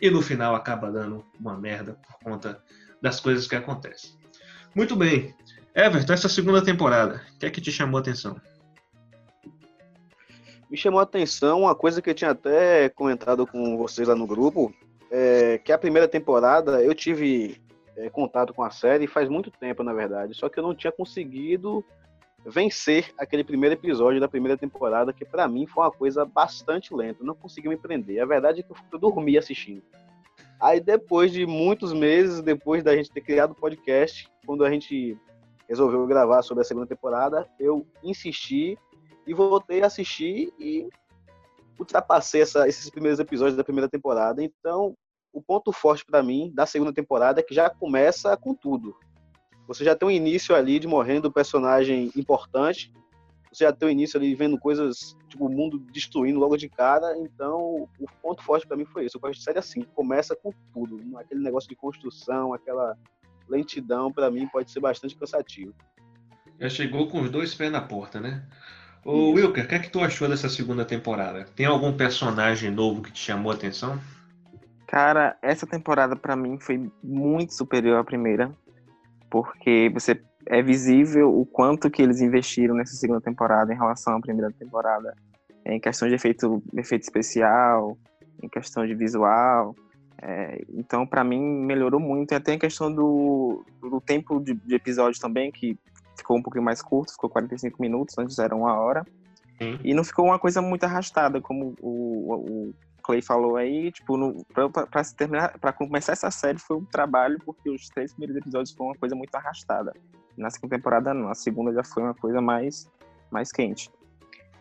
E 0.01 0.11
no 0.11 0.23
final 0.23 0.55
acaba 0.55 0.91
dando 0.91 1.25
uma 1.39 1.57
merda 1.57 1.95
por 2.07 2.19
conta 2.23 2.63
das 3.03 3.21
coisas 3.21 3.47
que 3.47 3.57
acontecem. 3.57 4.13
Muito 4.75 4.95
bem. 4.97 5.35
Everton, 5.75 6.13
essa 6.13 6.29
segunda 6.29 6.63
temporada, 6.63 7.23
o 7.35 7.39
que 7.39 7.47
é 7.47 7.51
que 7.51 7.61
te 7.61 7.71
chamou 7.71 7.99
a 7.99 8.01
atenção? 8.01 8.41
Me 10.71 10.77
chamou 10.77 11.01
a 11.01 11.03
atenção 11.03 11.63
uma 11.63 11.75
coisa 11.75 12.01
que 12.01 12.11
eu 12.11 12.15
tinha 12.15 12.31
até 12.31 12.89
comentado 12.91 13.47
com 13.47 13.77
vocês 13.77 14.07
lá 14.07 14.15
no 14.15 14.27
grupo, 14.27 14.73
é 15.11 15.59
que 15.59 15.73
a 15.73 15.79
primeira 15.79 16.07
temporada 16.07 16.83
eu 16.83 16.95
tive 16.95 17.61
é, 18.01 18.11
contato 18.11 18.53
com 18.55 18.63
a 18.63 18.71
série 18.71 19.07
faz 19.07 19.29
muito 19.29 19.51
tempo, 19.51 19.83
na 19.83 19.93
verdade, 19.93 20.35
só 20.35 20.49
que 20.49 20.59
eu 20.59 20.63
não 20.63 20.75
tinha 20.75 20.93
conseguido 20.93 21.85
vencer 22.45 23.13
aquele 23.19 23.45
primeiro 23.45 23.75
episódio 23.75 24.21
da 24.21 24.29
primeira 24.29 24.57
temporada, 24.57 25.13
que 25.13 25.25
para 25.25 25.47
mim 25.47 25.67
foi 25.67 25.85
uma 25.85 25.91
coisa 25.91 26.25
bastante 26.25 26.95
lenta, 26.95 27.23
não 27.23 27.35
consegui 27.35 27.69
me 27.69 27.77
prender. 27.77 28.23
A 28.23 28.27
verdade 28.27 28.61
é 28.61 28.63
que 28.63 28.73
eu 28.93 28.99
dormi 28.99 29.37
assistindo. 29.37 29.83
Aí 30.59 30.81
depois 30.81 31.33
de 31.33 31.47
muitos 31.47 31.93
meses, 31.93 32.41
depois 32.43 32.83
da 32.83 32.95
gente 32.97 33.11
ter 33.11 33.21
criado 33.21 33.53
o 33.53 33.55
podcast, 33.55 34.29
quando 34.47 34.65
a 34.65 34.71
gente 34.71 35.17
resolveu 35.69 36.07
gravar 36.07 36.43
sobre 36.43 36.63
a 36.63 36.65
segunda 36.65 36.87
temporada, 36.87 37.49
eu 37.59 37.87
insisti 38.03 38.79
e 39.27 39.35
voltei 39.35 39.83
a 39.83 39.87
assistir 39.87 40.53
e 40.59 40.89
ultrapassei 41.79 42.43
essa, 42.43 42.69
esses 42.69 42.91
primeiros 42.91 43.21
episódios 43.21 43.57
da 43.57 43.65
primeira 43.65 43.89
temporada. 43.89 44.43
Então, 44.43 44.95
o 45.33 45.43
ponto 45.43 45.73
forte 45.73 46.05
para 46.05 46.23
mim 46.23 46.51
da 46.55 46.67
segunda 46.67 46.93
temporada 46.93 47.41
é 47.41 47.43
que 47.43 47.55
já 47.55 47.71
começa 47.71 48.37
com 48.37 48.55
tudo. 48.55 48.97
Você 49.67 49.85
já 49.85 49.95
tem 49.95 50.09
um 50.09 50.11
início 50.11 50.55
ali 50.55 50.79
de 50.79 50.89
morrendo 50.89 51.29
um 51.29 51.33
personagem 51.33 52.11
importante, 52.17 52.93
você 53.53 53.65
já 53.65 53.73
tem 53.73 53.89
um 53.89 53.91
início 53.91 54.19
ali 54.19 54.35
vendo 54.35 54.59
coisas, 54.59 55.17
tipo, 55.29 55.47
o 55.47 55.51
mundo 55.51 55.79
destruindo 55.93 56.39
logo 56.39 56.57
de 56.57 56.69
cara. 56.69 57.17
Então, 57.19 57.89
o 57.99 58.07
ponto 58.23 58.43
forte 58.45 58.67
para 58.67 58.77
mim 58.77 58.85
foi 58.85 59.07
isso. 59.07 59.17
Eu 59.17 59.21
gosto 59.21 59.39
de 59.39 59.45
série 59.45 59.59
assim, 59.59 59.83
começa 59.83 60.37
com 60.37 60.53
tudo. 60.73 61.01
Aquele 61.19 61.41
negócio 61.41 61.69
de 61.69 61.75
construção, 61.75 62.55
aquela 62.55 62.97
lentidão, 63.49 64.13
para 64.13 64.31
mim, 64.31 64.47
pode 64.47 64.71
ser 64.71 64.79
bastante 64.79 65.17
cansativo. 65.17 65.75
Já 66.61 66.69
chegou 66.69 67.09
com 67.09 67.23
os 67.23 67.31
dois 67.31 67.53
pés 67.53 67.73
na 67.73 67.81
porta, 67.81 68.21
né? 68.21 68.47
Ô, 69.05 69.33
Wilker, 69.33 69.65
o 69.65 69.69
que 69.69 69.75
é 69.75 69.79
que 69.79 69.91
tu 69.91 70.01
achou 70.01 70.29
dessa 70.29 70.49
segunda 70.49 70.85
temporada? 70.85 71.45
Tem 71.57 71.67
algum 71.67 71.93
personagem 71.97 72.71
novo 72.71 73.03
que 73.03 73.11
te 73.11 73.19
chamou 73.19 73.51
a 73.51 73.55
atenção? 73.55 73.99
Cara, 74.91 75.39
essa 75.41 75.69
temporada 75.69 76.17
para 76.17 76.35
mim 76.35 76.59
foi 76.59 76.91
muito 77.01 77.55
superior 77.55 78.01
à 78.01 78.03
primeira, 78.03 78.53
porque 79.31 79.89
você 79.95 80.21
é 80.47 80.61
visível 80.61 81.33
o 81.33 81.47
quanto 81.47 81.89
que 81.89 82.03
eles 82.03 82.21
investiram 82.21 82.75
nessa 82.75 82.97
segunda 82.97 83.21
temporada 83.21 83.73
em 83.73 83.77
relação 83.77 84.17
à 84.17 84.21
primeira 84.21 84.51
temporada, 84.51 85.15
em 85.65 85.79
questão 85.79 86.09
de 86.09 86.15
efeito, 86.17 86.61
efeito 86.75 87.03
especial, 87.03 87.97
em 88.43 88.49
questão 88.49 88.85
de 88.85 88.93
visual, 88.97 89.77
é, 90.21 90.61
então, 90.75 91.07
para 91.07 91.23
mim, 91.23 91.41
melhorou 91.41 92.01
muito. 92.01 92.33
E 92.33 92.35
até 92.35 92.55
a 92.55 92.59
questão 92.59 92.93
do, 92.93 93.65
do 93.81 94.01
tempo 94.01 94.41
de, 94.41 94.55
de, 94.55 94.75
episódio 94.75 95.21
também, 95.21 95.53
que 95.53 95.79
ficou 96.17 96.37
um 96.37 96.43
pouquinho 96.43 96.65
mais 96.65 96.83
curto, 96.83 97.13
ficou 97.13 97.31
45 97.31 97.81
minutos, 97.81 98.19
antes 98.19 98.41
era 98.41 98.57
uma 98.57 98.75
hora. 98.75 99.07
E 99.85 99.93
não 99.93 100.03
ficou 100.03 100.25
uma 100.25 100.39
coisa 100.39 100.63
muito 100.63 100.85
arrastada, 100.85 101.39
como 101.39 101.75
o, 101.83 102.35
o 102.35 102.75
Clay 103.01 103.23
falou 103.23 103.57
aí. 103.57 103.91
Tipo, 103.91 104.45
para 104.53 105.05
terminar, 105.17 105.59
para 105.59 105.73
começar 105.73 106.13
essa 106.13 106.31
série 106.31 106.59
foi 106.59 106.77
um 106.77 106.85
trabalho, 106.85 107.39
porque 107.45 107.71
os 107.71 107.89
três 107.89 108.13
primeiros 108.13 108.37
episódios 108.37 108.73
foram 108.73 108.91
uma 108.91 108.99
coisa 108.99 109.15
muito 109.15 109.35
arrastada. 109.35 109.93
Na 110.37 110.51
segunda 110.51 110.77
temporada, 110.77 111.13
não. 111.13 111.29
A 111.29 111.35
segunda 111.35 111.73
já 111.73 111.83
foi 111.83 112.03
uma 112.03 112.15
coisa 112.15 112.41
mais, 112.41 112.91
mais 113.31 113.51
quente. 113.51 113.91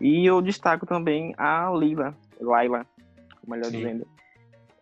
E 0.02 0.26
eu 0.26 0.42
destaco 0.42 0.86
também 0.86 1.34
a 1.38 1.70
Lila, 1.72 2.16
Laila, 2.40 2.86
melhor 3.46 3.66
Sim. 3.66 3.78
dizendo 3.78 4.08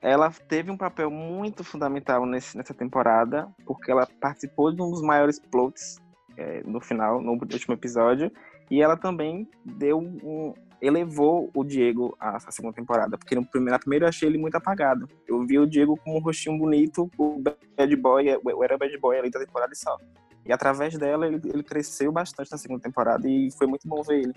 ela 0.01 0.31
teve 0.47 0.71
um 0.71 0.77
papel 0.77 1.09
muito 1.09 1.63
fundamental 1.63 2.25
nesse, 2.25 2.55
nessa 2.55 2.73
temporada, 2.73 3.47
porque 3.65 3.91
ela 3.91 4.07
participou 4.21 4.71
de 4.71 4.81
um 4.81 4.91
dos 4.91 5.01
maiores 5.01 5.39
plots 5.39 5.97
é, 6.37 6.61
no 6.63 6.79
final, 6.79 7.21
no 7.21 7.31
último 7.31 7.73
episódio, 7.73 8.31
e 8.69 8.81
ela 8.81 8.95
também 8.95 9.49
deu 9.65 9.99
um, 9.99 10.53
elevou 10.81 11.49
o 11.53 11.63
Diego 11.63 12.15
à, 12.19 12.39
segunda 12.51 12.75
temporada, 12.75 13.17
porque 13.17 13.35
no 13.35 13.45
primeiro, 13.45 13.71
na 13.71 13.79
primeira 13.79 14.05
eu 14.05 14.09
achei 14.09 14.27
ele 14.27 14.37
muito 14.37 14.55
apagado. 14.55 15.07
Eu 15.27 15.45
vi 15.45 15.57
o 15.57 15.65
Diego 15.65 15.97
com 15.97 16.17
um 16.17 16.19
rostinho 16.19 16.57
bonito, 16.57 17.09
o 17.17 17.41
bad 17.75 17.95
boy, 17.95 18.25
o 18.43 18.63
era 18.63 18.77
bad 18.77 18.97
boy 18.97 19.17
ali 19.17 19.29
da 19.29 19.39
temporada 19.39 19.73
e 19.73 19.75
só. 19.75 19.97
E 20.45 20.53
através 20.53 20.97
dela 20.97 21.27
ele, 21.27 21.41
ele 21.45 21.63
cresceu 21.63 22.11
bastante 22.11 22.51
na 22.51 22.57
segunda 22.57 22.81
temporada 22.81 23.27
e 23.27 23.49
foi 23.57 23.67
muito 23.67 23.87
bom 23.87 24.01
ver 24.03 24.21
ele 24.21 24.33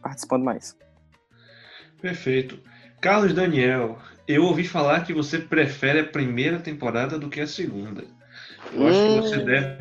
participando 0.00 0.42
mais. 0.42 0.76
Perfeito. 2.00 2.58
Carlos 3.00 3.32
Daniel, 3.32 3.98
eu 4.26 4.44
ouvi 4.44 4.64
falar 4.64 5.04
que 5.04 5.12
você 5.12 5.38
prefere 5.38 6.00
a 6.00 6.06
primeira 6.06 6.58
temporada 6.58 7.18
do 7.18 7.28
que 7.28 7.40
a 7.40 7.46
segunda. 7.46 8.04
Eu 8.72 8.86
acho 8.86 8.98
que 8.98 9.20
você 9.20 9.36
hum. 9.38 9.44
deve, 9.44 9.76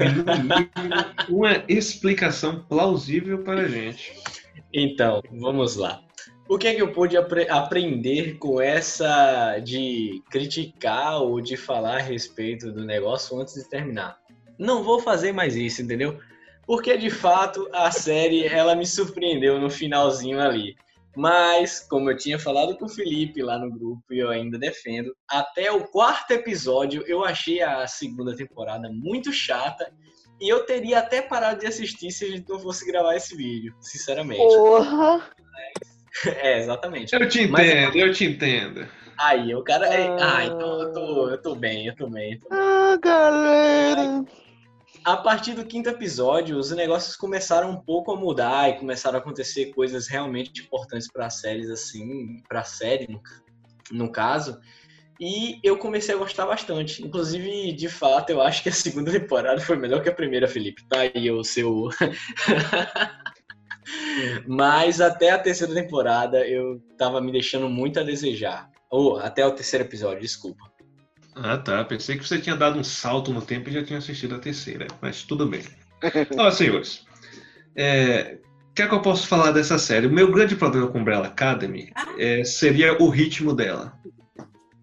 uma 1.29 1.63
explicação 1.67 2.63
plausível 2.63 3.39
para 3.39 3.61
a 3.61 3.67
gente. 3.67 4.13
Então, 4.73 5.21
vamos 5.31 5.75
lá. 5.75 6.01
O 6.47 6.57
que 6.57 6.67
é 6.67 6.75
que 6.75 6.81
eu 6.81 6.91
pude 6.91 7.15
apre 7.15 7.47
aprender 7.49 8.37
com 8.37 8.59
essa 8.59 9.57
de 9.59 10.21
criticar 10.29 11.21
ou 11.21 11.39
de 11.39 11.55
falar 11.55 11.97
a 11.97 12.01
respeito 12.01 12.71
do 12.71 12.83
negócio 12.83 13.39
antes 13.39 13.53
de 13.53 13.69
terminar? 13.69 14.19
Não 14.59 14.83
vou 14.83 14.99
fazer 14.99 15.31
mais 15.31 15.55
isso, 15.55 15.81
entendeu? 15.81 16.19
Porque 16.65 16.97
de 16.97 17.09
fato 17.09 17.69
a 17.73 17.89
série 17.89 18.45
ela 18.45 18.75
me 18.75 18.85
surpreendeu 18.85 19.59
no 19.59 19.69
finalzinho 19.69 20.41
ali. 20.41 20.75
Mas, 21.15 21.79
como 21.81 22.09
eu 22.09 22.17
tinha 22.17 22.39
falado 22.39 22.77
com 22.77 22.85
o 22.85 22.89
Felipe 22.89 23.41
lá 23.41 23.57
no 23.57 23.69
grupo 23.69 24.03
e 24.11 24.19
eu 24.19 24.29
ainda 24.29 24.57
defendo, 24.57 25.13
até 25.29 25.71
o 25.71 25.85
quarto 25.87 26.31
episódio 26.31 27.03
eu 27.05 27.23
achei 27.23 27.61
a 27.61 27.85
segunda 27.87 28.35
temporada 28.35 28.89
muito 28.89 29.31
chata 29.33 29.91
e 30.41 30.49
eu 30.49 30.65
teria 30.65 30.99
até 30.99 31.21
parado 31.21 31.59
de 31.59 31.67
assistir 31.67 32.11
se 32.11 32.25
a 32.25 32.27
gente 32.29 32.49
não 32.49 32.59
fosse 32.59 32.85
gravar 32.85 33.15
esse 33.15 33.35
vídeo, 33.35 33.73
sinceramente. 33.79 34.39
Porra! 34.39 35.29
É, 36.25 36.59
exatamente. 36.59 37.13
Eu 37.13 37.29
te 37.29 37.43
entendo, 37.43 37.51
Mas, 37.53 37.95
eu 37.95 38.11
te 38.11 38.25
entendo. 38.25 38.85
Aí, 39.17 39.55
o 39.55 39.63
cara. 39.63 39.87
Ah, 39.87 40.37
ah 40.37 40.45
então 40.45 40.81
eu 40.81 40.91
tô, 40.91 41.29
eu 41.29 41.41
tô 41.41 41.55
bem, 41.55 41.87
eu 41.87 41.95
tô 41.95 42.09
bem. 42.09 42.37
Tô 42.37 42.49
bem. 42.49 42.59
Ah, 42.59 42.97
galera! 43.01 44.25
a 45.03 45.17
partir 45.17 45.53
do 45.53 45.65
quinto 45.65 45.89
episódio, 45.89 46.57
os 46.57 46.71
negócios 46.71 47.15
começaram 47.15 47.71
um 47.71 47.77
pouco 47.77 48.11
a 48.11 48.15
mudar 48.15 48.69
e 48.69 48.77
começaram 48.77 49.17
a 49.17 49.21
acontecer 49.21 49.73
coisas 49.73 50.07
realmente 50.07 50.61
importantes 50.61 51.11
para 51.11 51.25
as 51.25 51.39
séries, 51.39 51.69
assim, 51.69 52.41
para 52.47 52.61
a 52.61 52.63
série, 52.63 53.07
no, 53.07 53.21
no 53.91 54.11
caso. 54.11 54.59
E 55.21 55.59
eu 55.61 55.77
comecei 55.77 56.15
a 56.15 56.17
gostar 56.17 56.47
bastante. 56.47 57.05
Inclusive, 57.05 57.71
de 57.73 57.87
fato, 57.87 58.31
eu 58.31 58.41
acho 58.41 58.63
que 58.63 58.69
a 58.69 58.73
segunda 58.73 59.11
temporada 59.13 59.61
foi 59.61 59.77
melhor 59.77 60.01
que 60.01 60.09
a 60.09 60.13
primeira, 60.13 60.47
Felipe. 60.47 60.83
Tá 60.89 61.01
aí 61.01 61.29
o 61.29 61.43
seu. 61.43 61.89
Mas 64.47 64.99
até 64.99 65.29
a 65.29 65.37
terceira 65.37 65.75
temporada 65.75 66.39
eu 66.47 66.81
tava 66.97 67.21
me 67.21 67.31
deixando 67.31 67.69
muito 67.69 67.99
a 67.99 68.03
desejar. 68.03 68.67
Ou 68.89 69.19
até 69.19 69.45
o 69.45 69.51
terceiro 69.51 69.85
episódio, 69.85 70.21
desculpa. 70.21 70.63
Ah, 71.35 71.55
tá. 71.55 71.85
Pensei 71.85 72.17
que 72.17 72.27
você 72.27 72.39
tinha 72.39 72.55
dado 72.55 72.79
um 72.79 72.83
salto 72.83 73.31
no 73.31 73.43
tempo 73.43 73.69
e 73.69 73.73
já 73.73 73.83
tinha 73.83 73.99
assistido 73.99 74.33
a 74.33 74.39
terceira, 74.39 74.87
mas 74.99 75.21
tudo 75.21 75.45
bem. 75.45 75.61
Ó, 76.35 76.49
senhores, 76.49 77.05
é, 77.75 78.39
o 78.71 78.73
que 78.73 78.81
é 78.81 78.87
que 78.87 78.93
eu 78.93 79.03
posso 79.03 79.27
falar 79.27 79.51
dessa 79.51 79.77
série? 79.77 80.07
O 80.07 80.11
meu 80.11 80.31
grande 80.31 80.55
problema 80.55 80.87
com 80.87 80.97
Umbrella 80.97 81.27
Academy 81.27 81.93
é, 82.17 82.43
seria 82.43 82.99
o 82.99 83.07
ritmo 83.07 83.53
dela. 83.53 83.93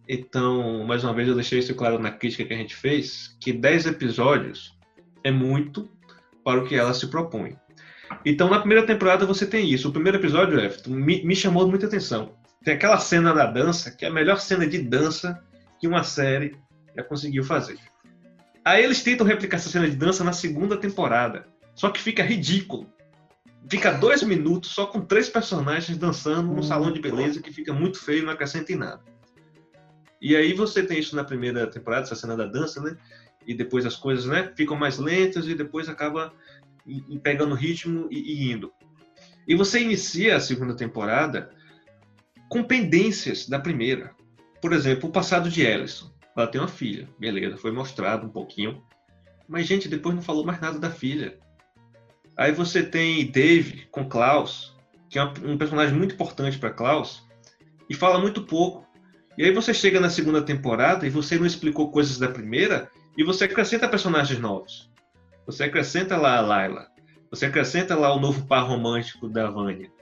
Então, 0.09 0.85
mais 0.85 1.05
uma 1.05 1.12
vez, 1.12 1.29
eu 1.29 1.35
deixei 1.35 1.59
isso 1.59 1.75
claro 1.75 1.99
na 1.99 2.11
crítica 2.11 2.44
que 2.44 2.55
a 2.55 2.57
gente 2.57 2.75
fez, 2.75 3.37
que 3.38 3.53
10 3.53 3.87
episódios 3.87 4.75
é 5.23 5.31
muito 5.31 5.90
para 6.42 6.61
o 6.61 6.66
que 6.66 6.75
ela 6.75 6.94
se 6.94 7.09
propõe. 7.09 7.57
Então, 8.25 8.49
na 8.49 8.59
primeira 8.59 8.87
temporada 8.87 9.27
você 9.27 9.47
tem 9.47 9.71
isso. 9.71 9.88
O 9.88 9.92
primeiro 9.92 10.16
episódio, 10.16 10.59
Everton, 10.59 10.90
me, 10.90 11.23
me 11.23 11.37
chamou 11.37 11.68
muita 11.68 11.87
atenção. 11.87 12.33
Tem 12.64 12.73
aquela 12.73 12.99
cena 12.99 13.35
da 13.35 13.44
dança, 13.44 13.90
que 13.90 14.07
é 14.07 14.09
a 14.09 14.12
melhor 14.12 14.40
cena 14.40 14.66
de 14.66 14.79
dança 14.79 15.44
que 15.79 15.87
uma 15.87 16.03
série 16.03 16.57
já 16.97 17.03
conseguiu 17.03 17.44
fazer. 17.44 17.79
Aí 18.64 18.83
eles 18.83 19.03
tentam 19.03 19.27
replicar 19.27 19.59
essa 19.59 19.68
cena 19.68 19.88
de 19.88 19.97
dança 19.97 20.25
na 20.25 20.33
segunda 20.33 20.77
temporada. 20.77 21.47
Só 21.75 21.90
que 21.90 22.01
fica 22.01 22.23
ridículo. 22.23 22.90
Fica 23.71 23.92
dois 23.92 24.23
minutos 24.23 24.71
só 24.71 24.87
com 24.87 25.03
três 25.03 25.29
personagens 25.29 25.99
dançando 25.99 26.53
num 26.55 26.62
salão 26.62 26.90
de 26.90 27.01
beleza 27.01 27.42
que 27.42 27.53
fica 27.53 27.75
muito 27.75 28.01
feio 28.01 28.21
e 28.21 28.23
não 28.23 28.33
acrescenta 28.33 28.73
em 28.73 28.77
nada. 28.77 29.03
E 30.20 30.35
aí 30.37 30.52
você 30.52 30.83
tem 30.83 30.98
isso 30.98 31.14
na 31.14 31.24
primeira 31.24 31.66
temporada, 31.66 32.04
essa 32.04 32.14
cena 32.14 32.37
da 32.37 32.46
dança, 32.46 32.81
né? 32.81 32.96
E 33.46 33.54
depois 33.54 33.87
as 33.87 33.96
coisas, 33.96 34.26
né? 34.26 34.52
Ficam 34.57 34.76
mais 34.76 34.98
lentas 34.98 35.46
e 35.46 35.54
depois 35.54 35.88
acaba 35.88 36.33
pegando 37.22 37.54
ritmo 37.54 38.09
e, 38.11 38.50
indo. 38.50 38.72
E 39.46 39.54
você 39.54 39.81
inicia 39.81 40.37
a 40.37 40.40
segunda 40.40 40.74
temporada 40.74 41.50
com 42.48 42.62
pendências 42.62 43.48
da 43.48 43.59
primeira. 43.59 44.14
Por 44.61 44.72
exemplo, 44.72 45.09
o 45.09 45.12
passado 45.12 45.48
de 45.48 45.62
Ellison. 45.62 46.11
Ela 46.37 46.46
tem 46.46 46.61
uma 46.61 46.68
filha, 46.68 47.09
beleza, 47.18 47.57
foi 47.57 47.72
mostrado 47.72 48.26
um 48.26 48.31
pouquinho. 48.31 48.83
Mas, 49.48 49.66
gente, 49.66 49.88
depois 49.88 50.14
não 50.14 50.22
falou 50.22 50.44
mais 50.44 50.61
nada 50.61 50.78
da 50.78 50.90
filha. 50.90 51.38
Aí 52.37 52.52
você 52.52 52.83
tem 52.83 53.31
Dave 53.31 53.87
com 53.90 54.09
Klaus, 54.09 54.76
que 55.11 55.18
é 55.18 55.24
um 55.24 55.59
personagem 55.59 55.96
muito 55.96 56.14
importante 56.14 56.59
para 56.59 56.70
Klaus, 56.70 57.26
e 57.90 57.94
fala 57.94 58.20
muito 58.20 58.44
pouco. 58.44 58.87
E 59.38 59.44
aí 59.44 59.53
você 59.53 59.72
chega 59.72 60.01
na 60.01 60.11
segunda 60.11 60.42
temporada 60.42 61.07
e 61.07 61.11
você 61.11 61.38
não 61.38 61.46
explicou 61.46 61.92
coisas 61.92 62.18
da 62.18 62.29
primeira, 62.29 62.90
e 63.16 63.22
você 63.22 63.44
acrescenta 63.44 63.88
personagens 63.88 64.40
novos. 64.40 64.90
Você 65.46 65.62
acrescenta 65.62 66.16
lá 66.16 66.38
a 66.38 66.40
Layla. 66.40 66.88
Você 67.31 67.46
acrescenta 67.46 67.94
lá 67.94 68.12
o 68.12 68.18
novo 68.18 68.48
par 68.48 68.66
romântico 68.66 69.29
da 69.29 69.48
Vânia. 69.48 69.92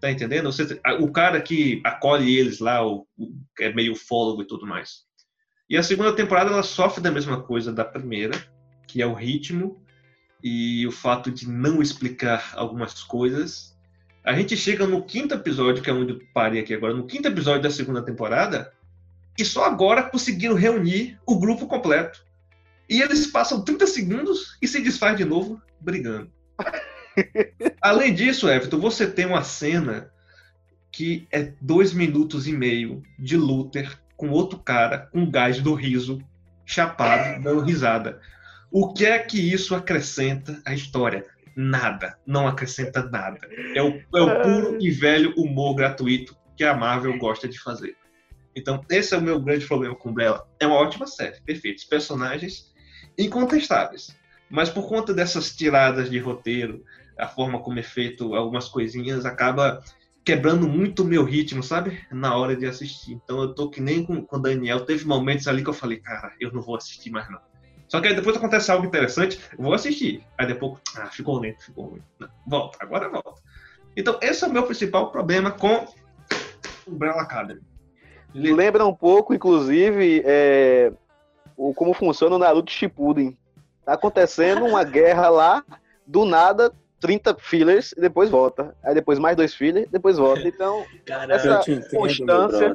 Tá 0.00 0.10
entendendo? 0.10 0.50
Você, 0.50 0.80
o 0.98 1.12
cara 1.12 1.40
que 1.40 1.80
acolhe 1.84 2.36
eles 2.36 2.58
lá, 2.58 2.84
o, 2.84 3.06
o, 3.16 3.32
é 3.60 3.72
meio 3.72 3.94
fólogo 3.94 4.42
e 4.42 4.46
tudo 4.48 4.66
mais. 4.66 5.04
E 5.70 5.76
a 5.76 5.82
segunda 5.84 6.12
temporada 6.12 6.50
ela 6.50 6.64
sofre 6.64 7.00
da 7.00 7.12
mesma 7.12 7.40
coisa 7.40 7.72
da 7.72 7.84
primeira, 7.84 8.34
que 8.88 9.00
é 9.00 9.06
o 9.06 9.14
ritmo 9.14 9.80
e 10.42 10.84
o 10.88 10.90
fato 10.90 11.30
de 11.30 11.48
não 11.48 11.80
explicar 11.80 12.52
algumas 12.56 13.04
coisas. 13.04 13.71
A 14.24 14.34
gente 14.34 14.56
chega 14.56 14.86
no 14.86 15.02
quinto 15.02 15.34
episódio, 15.34 15.82
que 15.82 15.90
é 15.90 15.92
onde 15.92 16.12
eu 16.12 16.20
parei 16.32 16.60
aqui 16.60 16.72
agora, 16.72 16.94
no 16.94 17.06
quinto 17.06 17.26
episódio 17.26 17.62
da 17.62 17.70
segunda 17.70 18.02
temporada, 18.02 18.72
e 19.36 19.44
só 19.44 19.64
agora 19.64 20.02
conseguiram 20.04 20.54
reunir 20.54 21.18
o 21.26 21.38
grupo 21.38 21.66
completo. 21.66 22.24
E 22.88 23.00
eles 23.00 23.26
passam 23.26 23.64
30 23.64 23.86
segundos 23.86 24.56
e 24.60 24.68
se 24.68 24.80
desfaz 24.80 25.16
de 25.16 25.24
novo 25.24 25.60
brigando. 25.80 26.30
Além 27.80 28.14
disso, 28.14 28.48
Everton, 28.48 28.78
você 28.78 29.10
tem 29.10 29.26
uma 29.26 29.42
cena 29.42 30.10
que 30.90 31.26
é 31.32 31.52
dois 31.60 31.92
minutos 31.92 32.46
e 32.46 32.52
meio 32.52 33.02
de 33.18 33.36
Luther 33.36 33.98
com 34.16 34.30
outro 34.30 34.58
cara 34.58 35.08
com 35.10 35.28
gás 35.28 35.60
do 35.60 35.74
riso, 35.74 36.22
chapado, 36.64 37.42
dando 37.42 37.62
risada. 37.62 38.20
O 38.70 38.92
que 38.92 39.04
é 39.04 39.18
que 39.18 39.52
isso 39.52 39.74
acrescenta 39.74 40.60
à 40.64 40.74
história? 40.74 41.26
Nada. 41.56 42.18
Não 42.26 42.46
acrescenta 42.46 43.02
nada. 43.04 43.38
É 43.74 43.82
o, 43.82 44.00
é 44.14 44.20
o 44.20 44.42
puro 44.42 44.78
e 44.80 44.90
velho 44.90 45.34
humor 45.36 45.74
gratuito 45.74 46.36
que 46.56 46.64
a 46.64 46.74
Marvel 46.74 47.16
gosta 47.18 47.48
de 47.48 47.58
fazer. 47.58 47.96
Então, 48.54 48.84
esse 48.90 49.14
é 49.14 49.18
o 49.18 49.22
meu 49.22 49.40
grande 49.40 49.66
problema 49.66 49.94
com 49.94 50.12
Bella. 50.12 50.46
É 50.60 50.66
uma 50.66 50.76
ótima 50.76 51.06
série, 51.06 51.40
perfeito. 51.40 51.78
Os 51.78 51.84
personagens 51.84 52.72
incontestáveis. 53.18 54.14
Mas 54.50 54.68
por 54.68 54.86
conta 54.88 55.14
dessas 55.14 55.56
tiradas 55.56 56.10
de 56.10 56.18
roteiro, 56.18 56.84
a 57.18 57.26
forma 57.26 57.60
como 57.60 57.78
é 57.78 57.82
feito 57.82 58.34
algumas 58.34 58.68
coisinhas, 58.68 59.24
acaba 59.24 59.82
quebrando 60.24 60.68
muito 60.68 61.02
o 61.02 61.06
meu 61.06 61.24
ritmo, 61.24 61.62
sabe? 61.62 61.98
Na 62.10 62.36
hora 62.36 62.54
de 62.54 62.66
assistir. 62.66 63.12
Então 63.12 63.40
eu 63.40 63.54
tô 63.54 63.70
que 63.70 63.80
nem 63.80 64.04
com, 64.04 64.22
com 64.24 64.36
o 64.36 64.42
Daniel. 64.42 64.84
Teve 64.84 65.06
momentos 65.06 65.48
ali 65.48 65.62
que 65.62 65.70
eu 65.70 65.74
falei, 65.74 65.98
cara, 65.98 66.32
eu 66.38 66.52
não 66.52 66.60
vou 66.60 66.76
assistir 66.76 67.10
mais 67.10 67.30
não. 67.30 67.40
Só 67.92 68.00
que 68.00 68.08
aí 68.08 68.14
depois 68.14 68.34
acontece 68.34 68.70
algo 68.70 68.86
interessante, 68.86 69.38
eu 69.52 69.62
vou 69.62 69.74
assistir. 69.74 70.24
Aí 70.38 70.46
depois, 70.46 70.78
ah, 70.96 71.08
ficou 71.08 71.38
lento, 71.38 71.62
ficou 71.62 71.88
ruim. 71.88 72.02
Não, 72.18 72.28
volta, 72.46 72.78
agora 72.80 73.10
volta. 73.10 73.42
Então 73.94 74.18
esse 74.22 74.42
é 74.42 74.48
o 74.48 74.50
meu 74.50 74.62
principal 74.62 75.10
problema 75.10 75.50
com 75.50 75.84
o 76.86 76.90
Umbrella 76.90 77.20
Academy. 77.20 77.60
Lembra 78.34 78.86
um 78.86 78.94
pouco, 78.94 79.34
inclusive, 79.34 80.22
é, 80.24 80.90
o, 81.54 81.74
como 81.74 81.92
funciona 81.92 82.34
o 82.34 82.38
Naruto 82.38 82.72
Shippuden. 82.72 83.36
Tá 83.84 83.92
acontecendo 83.92 84.64
uma 84.64 84.84
guerra 84.88 85.28
lá, 85.28 85.62
do 86.06 86.24
nada, 86.24 86.72
30 86.98 87.36
fillers 87.40 87.92
e 87.92 88.00
depois 88.00 88.30
volta. 88.30 88.74
Aí 88.82 88.94
depois 88.94 89.18
mais 89.18 89.36
dois 89.36 89.54
fillers, 89.54 89.86
depois 89.90 90.16
volta. 90.16 90.48
Então, 90.48 90.82
Caramba, 91.04 91.34
essa 91.34 91.60
entendo, 91.70 91.90
constância, 91.90 92.74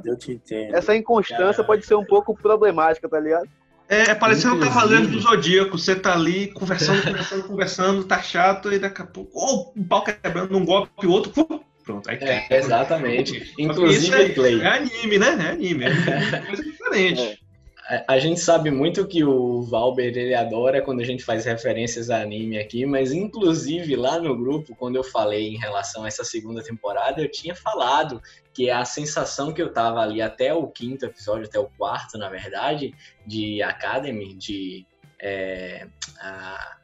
essa 0.74 0.96
inconstância 0.96 1.64
Caramba. 1.64 1.64
pode 1.64 1.88
ser 1.88 1.96
um 1.96 2.06
pouco 2.06 2.38
problemática, 2.38 3.10
tá 3.10 3.20
ligado? 3.20 3.50
É, 3.89 4.12
é 4.12 4.15
parecendo 4.15 4.56
um 4.56 4.60
cavaleiro 4.60 5.08
do 5.08 5.19
Zodíaco. 5.19 5.78
Você 5.78 5.95
tá 5.95 6.13
ali 6.13 6.47
conversando, 6.47 7.04
conversando, 7.04 7.43
conversando, 7.43 8.04
tá 8.04 8.21
chato, 8.21 8.71
e 8.71 8.80
daqui 8.80 9.02
a 9.02 9.06
pouco, 9.06 9.32
oh, 9.34 9.80
um 9.80 9.84
pau 9.84 10.04
quebrando 10.04 10.58
um 10.58 10.65
golpe 10.65 10.91
e 11.04 11.08
o 11.08 11.12
outro, 11.12 11.32
pronto. 11.84 12.10
Aí 12.10 12.17
é, 12.21 12.47
exatamente. 12.52 13.54
Inclusive, 13.58 14.15
é, 14.15 14.63
é, 14.63 14.67
anime, 14.67 15.17
né? 15.17 15.38
É 15.39 15.52
anime. 15.52 15.86
É 15.86 16.39
coisa 16.45 16.63
diferente. 16.63 17.39
A 18.06 18.19
gente 18.19 18.41
sabe 18.41 18.69
muito 18.69 19.08
que 19.08 19.23
o 19.23 19.62
Valber 19.62 20.06
ele 20.17 20.34
adora 20.34 20.82
quando 20.82 21.00
a 21.00 21.06
gente 21.06 21.23
faz 21.23 21.45
referências 21.45 22.10
a 22.10 22.21
anime 22.21 22.60
aqui, 22.60 22.86
mas 22.86 23.13
inclusive 23.13 23.95
lá 23.95 24.19
no 24.19 24.38
grupo, 24.38 24.76
quando 24.76 24.97
eu 24.97 25.04
falei 25.06 25.47
em 25.47 25.58
relação 25.58 26.04
a 26.04 26.08
essa 26.08 26.26
segunda 26.26 26.62
temporada, 26.62 27.21
eu 27.21 27.32
tinha 27.32 27.56
falado 27.56 28.21
que 28.54 28.69
a 28.69 28.84
sensação 28.84 29.54
que 29.54 29.62
eu 29.62 29.71
tava 29.71 30.02
ali 30.02 30.21
até 30.21 30.54
o 30.54 30.67
quinto 30.67 31.06
episódio, 31.06 31.45
até 31.45 31.60
o 31.60 31.69
quarto, 31.78 32.17
na 32.17 32.28
verdade, 32.28 32.93
de 33.26 33.63
Academy, 33.63 34.34
de 34.34 34.86
é, 35.21 35.88
a, 36.19 36.78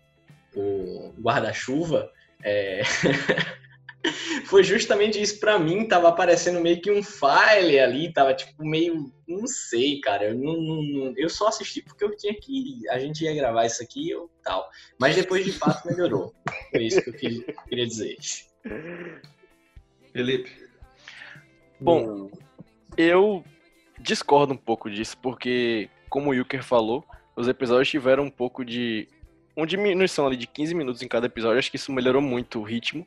o 0.55 1.13
guarda-chuva, 1.19 2.09
é, 2.41 2.81
foi 4.45 4.63
justamente 4.63 5.21
isso 5.21 5.39
para 5.39 5.57
mim, 5.57 5.87
tava 5.87 6.09
aparecendo 6.09 6.59
meio 6.59 6.81
que 6.81 6.91
um 6.91 7.01
file 7.01 7.79
ali, 7.79 8.11
tava 8.11 8.33
tipo 8.33 8.65
meio, 8.65 9.11
não 9.27 9.47
sei, 9.47 9.99
cara, 10.01 10.25
eu 10.25 10.35
não, 10.35 10.61
não, 10.61 11.13
eu 11.15 11.29
só 11.29 11.47
assisti 11.47 11.81
porque 11.81 12.03
eu 12.03 12.15
tinha 12.15 12.33
que, 12.33 12.81
a 12.89 12.99
gente 12.99 13.23
ia 13.23 13.33
gravar 13.33 13.65
isso 13.65 13.81
aqui 13.81 14.11
e 14.11 14.43
tal, 14.43 14.69
mas 14.99 15.15
depois 15.15 15.45
de 15.45 15.51
fato 15.51 15.87
melhorou, 15.87 16.33
foi 16.71 16.83
isso 16.83 17.01
que 17.01 17.09
eu 17.09 17.13
queria, 17.13 17.55
queria 17.69 17.87
dizer. 17.87 18.17
Felipe? 20.11 20.51
Bom, 21.79 22.29
eu 22.97 23.43
discordo 23.99 24.53
um 24.53 24.57
pouco 24.57 24.89
disso, 24.89 25.17
porque 25.17 25.89
como 26.09 26.29
o 26.29 26.33
Yuker 26.33 26.63
falou, 26.63 27.03
os 27.35 27.47
episódios 27.47 27.89
tiveram 27.89 28.25
um 28.25 28.29
pouco 28.29 28.63
de 28.63 29.07
uma 29.55 29.65
diminuição 29.65 30.27
ali 30.27 30.35
de 30.35 30.47
15 30.47 30.75
minutos 30.75 31.01
em 31.01 31.07
cada 31.07 31.25
episódio, 31.27 31.59
acho 31.59 31.71
que 31.71 31.77
isso 31.77 31.91
melhorou 31.91 32.21
muito 32.21 32.59
o 32.59 32.63
ritmo. 32.63 33.05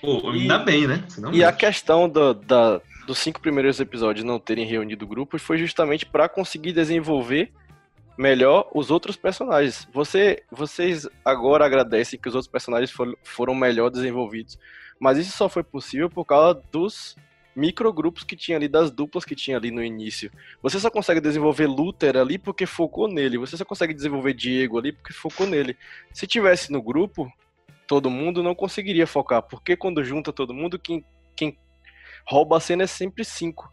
Pô, 0.00 0.30
ainda 0.30 0.56
e, 0.56 0.64
bem, 0.64 0.86
né? 0.86 1.04
Senão 1.08 1.32
e 1.32 1.42
a 1.42 1.52
questão 1.52 2.08
do, 2.08 2.34
da, 2.34 2.80
dos 3.06 3.18
cinco 3.18 3.40
primeiros 3.40 3.80
episódios 3.80 4.24
não 4.24 4.38
terem 4.38 4.66
reunido 4.66 5.04
o 5.04 5.08
grupo 5.08 5.38
foi 5.38 5.58
justamente 5.58 6.06
para 6.06 6.28
conseguir 6.28 6.72
desenvolver 6.72 7.52
melhor 8.16 8.68
os 8.74 8.90
outros 8.90 9.16
personagens. 9.16 9.88
Você, 9.92 10.42
vocês 10.50 11.08
agora 11.24 11.64
agradecem 11.64 12.18
que 12.18 12.28
os 12.28 12.34
outros 12.34 12.50
personagens 12.50 12.90
for, 12.90 13.16
foram 13.22 13.54
melhor 13.54 13.90
desenvolvidos, 13.90 14.58
mas 14.98 15.18
isso 15.18 15.36
só 15.36 15.48
foi 15.48 15.62
possível 15.62 16.10
por 16.10 16.24
causa 16.24 16.60
dos 16.72 17.16
microgrupos 17.54 18.22
que 18.22 18.36
tinha 18.36 18.56
ali, 18.56 18.68
das 18.68 18.90
duplas 18.90 19.24
que 19.24 19.34
tinha 19.34 19.56
ali 19.56 19.70
no 19.70 19.82
início. 19.82 20.30
Você 20.62 20.78
só 20.78 20.90
consegue 20.90 21.20
desenvolver 21.20 21.66
Luther 21.66 22.16
ali 22.16 22.38
porque 22.38 22.66
focou 22.66 23.08
nele. 23.08 23.36
Você 23.36 23.56
só 23.56 23.64
consegue 23.64 23.92
desenvolver 23.92 24.32
Diego 24.32 24.78
ali 24.78 24.92
porque 24.92 25.12
focou 25.12 25.44
nele. 25.46 25.76
Se 26.12 26.26
tivesse 26.26 26.70
no 26.70 26.80
grupo, 26.80 27.30
todo 27.88 28.10
mundo 28.10 28.42
não 28.42 28.54
conseguiria 28.54 29.06
focar. 29.06 29.42
Porque 29.42 29.76
quando 29.76 30.04
junta 30.04 30.32
todo 30.32 30.54
mundo, 30.54 30.78
quem, 30.78 31.04
quem 31.34 31.58
rouba 32.24 32.58
a 32.58 32.60
cena 32.60 32.84
é 32.84 32.86
sempre 32.86 33.24
cinco. 33.24 33.68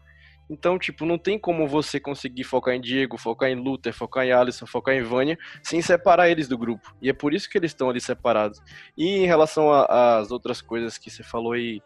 Então, 0.48 0.78
tipo, 0.78 1.04
não 1.04 1.18
tem 1.18 1.38
como 1.38 1.68
você 1.68 2.00
conseguir 2.00 2.44
focar 2.44 2.74
em 2.74 2.80
Diego, 2.80 3.18
focar 3.18 3.50
em 3.50 3.56
Luther, 3.56 3.92
focar 3.92 4.24
em 4.24 4.32
Alisson, 4.32 4.64
focar 4.64 4.94
em 4.94 5.02
Vânia, 5.02 5.36
sem 5.62 5.82
separar 5.82 6.30
eles 6.30 6.48
do 6.48 6.56
grupo. 6.56 6.96
E 7.02 7.10
é 7.10 7.12
por 7.12 7.34
isso 7.34 7.50
que 7.50 7.58
eles 7.58 7.72
estão 7.72 7.90
ali 7.90 8.00
separados. 8.00 8.62
E 8.96 9.18
em 9.18 9.26
relação 9.26 9.70
às 9.72 10.30
outras 10.30 10.62
coisas 10.62 10.96
que 10.96 11.10
você 11.10 11.22
falou 11.22 11.52
aí, 11.52 11.82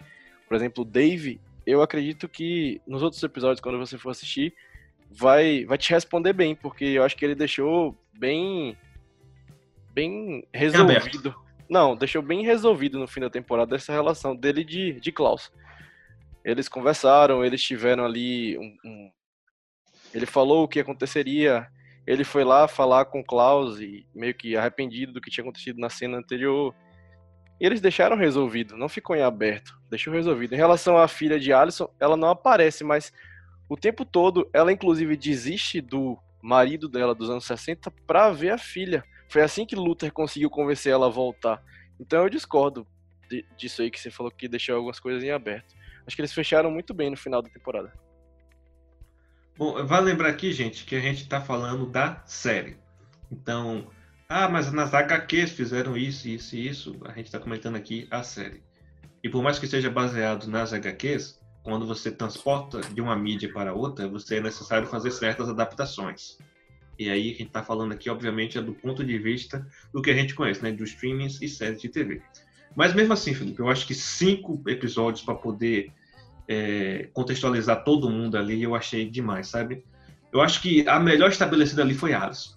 por 0.47 0.57
exemplo, 0.57 0.83
o 0.83 0.87
Dave, 0.87 1.41
eu 1.67 1.83
acredito 1.83 2.29
que 2.29 2.81
nos 2.87 3.03
outros 3.03 3.23
episódios, 3.23 3.61
quando 3.61 3.79
você 3.79 3.97
for 3.97 4.11
assistir, 4.11 4.55
vai, 5.11 5.65
vai 5.65 5.79
te 5.79 5.91
responder 5.91 6.35
bem, 6.35 6.55
porque 6.55 6.85
eu 6.85 7.03
acho 7.03 7.17
que 7.17 7.25
ele 7.25 7.35
deixou 7.35 7.99
bem. 8.13 8.77
bem 9.95 10.47
resolvido. 10.53 11.35
Não, 11.71 11.95
deixou 11.95 12.21
bem 12.21 12.45
resolvido 12.45 12.99
no 12.99 13.07
fim 13.07 13.21
da 13.21 13.31
temporada 13.31 13.77
essa 13.77 13.93
relação 13.93 14.35
dele 14.35 14.65
de, 14.65 14.95
de 14.95 15.13
Klaus. 15.13 15.53
Eles 16.45 16.69
conversaram, 16.69 17.45
eles 17.45 17.63
tiveram 17.63 18.05
ali 18.05 18.59
um, 18.59 18.77
um... 18.85 19.13
ele 20.13 20.27
falou 20.27 20.65
o 20.65 20.69
que 20.69 20.81
aconteceria. 20.81 21.69
Ele 22.05 22.25
foi 22.25 22.43
lá 22.43 22.67
falar 22.67 23.05
com 23.05 23.23
Klaus 23.23 23.79
e 23.79 24.05
meio 24.13 24.35
que 24.35 24.57
arrependido 24.57 25.13
do 25.13 25.21
que 25.21 25.31
tinha 25.31 25.45
acontecido 25.45 25.79
na 25.79 25.89
cena 25.89 26.19
anterior. 26.19 26.75
E 27.61 27.65
eles 27.65 27.81
deixaram 27.81 28.17
resolvido, 28.17 28.77
não 28.77 28.89
ficou 28.89 29.15
em 29.15 29.23
aberto, 29.23 29.79
deixou 29.89 30.13
resolvido. 30.13 30.55
Em 30.55 30.59
relação 30.59 30.99
à 30.99 31.07
filha 31.07 31.39
de 31.39 31.53
Alison, 31.53 31.89
ela 32.01 32.17
não 32.17 32.31
aparece, 32.31 32.83
mas 32.83 33.13
o 33.69 33.77
tempo 33.77 34.05
todo 34.05 34.51
ela 34.53 34.73
inclusive 34.73 35.17
desiste 35.17 35.81
do 35.81 36.19
marido 36.43 36.89
dela 36.89 37.15
dos 37.15 37.31
anos 37.31 37.45
60 37.45 37.93
para 38.09 38.33
ver 38.33 38.51
a 38.51 38.59
filha. 38.59 39.05
Foi 39.31 39.43
assim 39.43 39.65
que 39.65 39.77
Luther 39.77 40.13
conseguiu 40.13 40.51
convencer 40.51 40.93
ela 40.93 41.07
a 41.07 41.11
voltar. 41.11 41.63
Então 42.01 42.25
eu 42.25 42.29
discordo 42.29 42.85
disso 43.57 43.81
aí 43.81 43.89
que 43.89 44.01
você 44.01 44.11
falou 44.11 44.33
que 44.33 44.49
deixou 44.49 44.75
algumas 44.75 44.99
coisas 44.99 45.23
em 45.23 45.31
aberto. 45.31 45.73
Acho 46.05 46.17
que 46.17 46.21
eles 46.21 46.33
fecharam 46.33 46.69
muito 46.69 46.93
bem 46.93 47.11
no 47.11 47.17
final 47.17 47.41
da 47.41 47.49
temporada. 47.49 47.93
Bom, 49.57 49.87
vale 49.87 50.07
lembrar 50.07 50.31
aqui, 50.31 50.53
gente, 50.53 50.85
que 50.85 50.97
a 50.97 51.01
gente 51.01 51.23
está 51.23 51.41
falando 51.41 51.87
da 51.87 52.21
série. 52.27 52.77
Então, 53.31 53.89
ah, 54.29 54.49
mas 54.49 54.73
nas 54.73 54.93
HQs 54.93 55.53
fizeram 55.53 55.97
isso, 55.97 56.29
isso 56.29 56.57
e 56.57 56.67
isso. 56.67 56.97
A 57.05 57.13
gente 57.13 57.27
está 57.27 57.39
comentando 57.39 57.77
aqui 57.77 58.09
a 58.11 58.25
série. 58.25 58.65
E 59.23 59.29
por 59.29 59.45
mais 59.45 59.61
que 59.61 59.67
seja 59.69 59.89
baseado 59.89 60.49
nas 60.49 60.73
HQs, 60.73 61.39
quando 61.63 61.87
você 61.87 62.11
transporta 62.11 62.81
de 62.81 63.01
uma 63.01 63.15
mídia 63.15 63.53
para 63.53 63.75
outra, 63.75 64.09
você 64.09 64.39
é 64.39 64.41
necessário 64.41 64.89
fazer 64.89 65.13
certas 65.13 65.49
adaptações. 65.49 66.37
E 67.01 67.09
aí, 67.09 67.29
gente 67.29 67.45
está 67.45 67.63
falando 67.63 67.93
aqui, 67.93 68.11
obviamente, 68.11 68.59
é 68.59 68.61
do 68.61 68.75
ponto 68.75 69.03
de 69.03 69.19
vista 69.19 69.67
do 69.91 70.03
que 70.03 70.11
a 70.11 70.15
gente 70.15 70.35
conhece, 70.35 70.63
né? 70.63 70.71
Dos 70.71 70.91
streamings 70.91 71.41
e 71.41 71.49
séries 71.49 71.81
de 71.81 71.89
TV. 71.89 72.21
Mas 72.77 72.93
mesmo 72.93 73.15
assim, 73.15 73.33
Felipe, 73.33 73.59
eu 73.59 73.71
acho 73.71 73.87
que 73.87 73.95
cinco 73.95 74.63
episódios 74.67 75.25
para 75.25 75.35
poder 75.35 75.91
é, 76.47 77.09
contextualizar 77.15 77.85
todo 77.85 78.11
mundo 78.11 78.37
ali, 78.37 78.63
eu 78.63 78.75
achei 78.75 79.09
demais, 79.09 79.49
sabe? 79.49 79.83
Eu 80.31 80.43
acho 80.43 80.61
que 80.61 80.87
a 80.87 81.01
melhor 81.01 81.31
estabelecida 81.31 81.81
ali 81.81 81.95
foi 81.95 82.13
Alisson. 82.13 82.55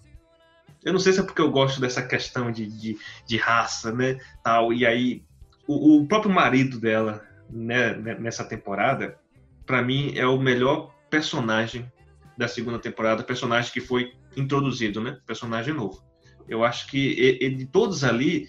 Eu 0.84 0.92
não 0.92 1.00
sei 1.00 1.14
se 1.14 1.20
é 1.20 1.22
porque 1.22 1.40
eu 1.40 1.50
gosto 1.50 1.80
dessa 1.80 2.02
questão 2.02 2.52
de, 2.52 2.66
de, 2.66 2.98
de 3.26 3.36
raça, 3.38 3.92
né? 3.92 4.20
Tal, 4.42 4.74
e 4.74 4.84
aí, 4.84 5.22
o, 5.66 5.96
o 5.96 6.06
próprio 6.06 6.30
marido 6.30 6.78
dela, 6.78 7.24
né 7.48 7.94
nessa 7.94 8.44
temporada, 8.44 9.18
para 9.64 9.80
mim 9.80 10.12
é 10.14 10.26
o 10.26 10.38
melhor 10.38 10.94
personagem 11.08 11.90
da 12.36 12.48
segunda 12.48 12.78
temporada, 12.78 13.22
personagem 13.22 13.72
que 13.72 13.80
foi 13.80 14.12
introduzido, 14.36 15.00
né? 15.00 15.18
Personagem 15.26 15.72
novo. 15.72 16.02
Eu 16.48 16.64
acho 16.64 16.86
que 16.88 17.18
ele, 17.18 17.56
de 17.56 17.66
todos 17.66 18.04
ali, 18.04 18.48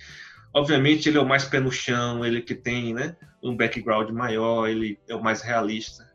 obviamente 0.54 1.08
ele 1.08 1.18
é 1.18 1.22
o 1.22 1.28
mais 1.28 1.46
pé 1.46 1.60
no 1.60 1.72
chão, 1.72 2.26
ele 2.26 2.42
que 2.42 2.56
tem, 2.56 2.94
né, 2.94 3.16
um 3.42 3.56
background 3.56 4.10
maior, 4.12 4.68
ele 4.68 5.00
é 5.08 5.16
o 5.16 5.24
mais 5.24 5.42
realista. 5.42 6.10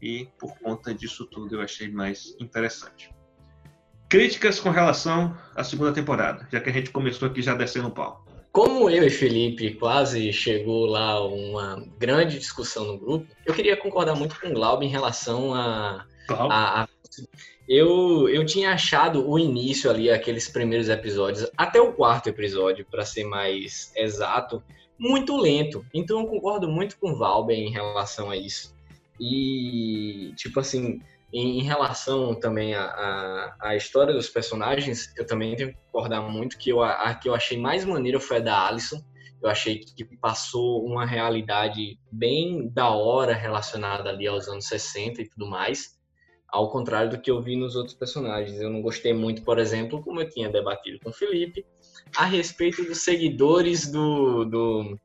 E 0.00 0.28
por 0.38 0.56
conta 0.58 0.94
disso 0.94 1.26
tudo 1.26 1.56
eu 1.56 1.60
achei 1.60 1.90
mais 1.90 2.36
interessante. 2.40 3.10
Críticas 4.08 4.58
com 4.58 4.70
relação 4.70 5.36
à 5.54 5.62
segunda 5.62 5.92
temporada, 5.92 6.48
já 6.50 6.60
que 6.60 6.70
a 6.70 6.72
gente 6.72 6.90
começou 6.90 7.28
aqui 7.28 7.42
já 7.42 7.54
descendo 7.54 7.88
o 7.88 7.90
pau. 7.90 8.24
Como 8.50 8.88
eu 8.88 9.04
e 9.04 9.10
Felipe 9.10 9.74
quase 9.74 10.32
chegou 10.32 10.86
lá 10.86 11.22
uma 11.24 11.84
grande 11.98 12.38
discussão 12.38 12.86
no 12.86 12.98
grupo, 12.98 13.26
eu 13.44 13.52
queria 13.52 13.76
concordar 13.76 14.14
muito 14.14 14.40
com 14.40 14.48
o 14.48 14.54
Glauber 14.54 14.86
em 14.86 14.88
relação 14.88 15.54
a, 15.54 16.06
a, 16.34 16.82
a, 16.82 16.88
eu, 17.68 18.28
eu 18.28 18.46
tinha 18.46 18.72
achado 18.72 19.28
o 19.28 19.38
início 19.38 19.90
ali, 19.90 20.10
aqueles 20.10 20.48
primeiros 20.48 20.88
episódios, 20.88 21.50
até 21.56 21.80
o 21.80 21.92
quarto 21.92 22.28
episódio, 22.28 22.86
para 22.90 23.04
ser 23.04 23.24
mais 23.24 23.92
exato, 23.94 24.62
muito 24.98 25.36
lento. 25.36 25.84
Então 25.92 26.20
eu 26.20 26.26
concordo 26.26 26.68
muito 26.68 26.98
com 26.98 27.12
o 27.12 27.16
Valber 27.16 27.56
em 27.56 27.70
relação 27.70 28.30
a 28.30 28.36
isso. 28.36 28.74
E, 29.20 30.32
tipo 30.36 30.60
assim, 30.60 31.00
em, 31.32 31.60
em 31.60 31.62
relação 31.62 32.34
também 32.34 32.74
à, 32.74 33.54
à, 33.60 33.76
história 33.76 34.14
dos 34.14 34.28
personagens, 34.28 35.12
eu 35.16 35.26
também 35.26 35.54
tenho 35.54 35.70
que 35.70 35.78
concordar 35.92 36.22
muito 36.22 36.56
que 36.56 36.70
eu, 36.70 36.82
a, 36.82 36.92
a 36.92 37.14
que 37.14 37.28
eu 37.28 37.34
achei 37.34 37.58
mais 37.58 37.84
maneira 37.84 38.18
foi 38.18 38.38
a 38.38 38.40
da 38.40 38.66
Alison. 38.66 39.02
Eu 39.42 39.50
achei 39.50 39.78
que 39.78 40.04
passou 40.16 40.84
uma 40.84 41.04
realidade 41.04 41.98
bem 42.10 42.68
da 42.70 42.90
hora 42.90 43.34
relacionada 43.34 44.08
ali 44.08 44.26
aos 44.26 44.48
anos 44.48 44.66
60 44.66 45.22
e 45.22 45.28
tudo 45.28 45.46
mais, 45.46 45.97
ao 46.48 46.70
contrário 46.70 47.10
do 47.10 47.20
que 47.20 47.30
eu 47.30 47.40
vi 47.40 47.56
nos 47.56 47.76
outros 47.76 47.94
personagens. 47.94 48.60
Eu 48.60 48.70
não 48.70 48.80
gostei 48.80 49.12
muito, 49.12 49.42
por 49.42 49.58
exemplo, 49.58 50.02
como 50.02 50.20
eu 50.20 50.28
tinha 50.28 50.48
debatido 50.48 50.98
com 51.00 51.10
o 51.10 51.12
Felipe, 51.12 51.64
a 52.16 52.24
respeito 52.24 52.82
dos 52.84 53.02
seguidores 53.02 53.90
do, 53.90 54.44
do, 54.44 54.98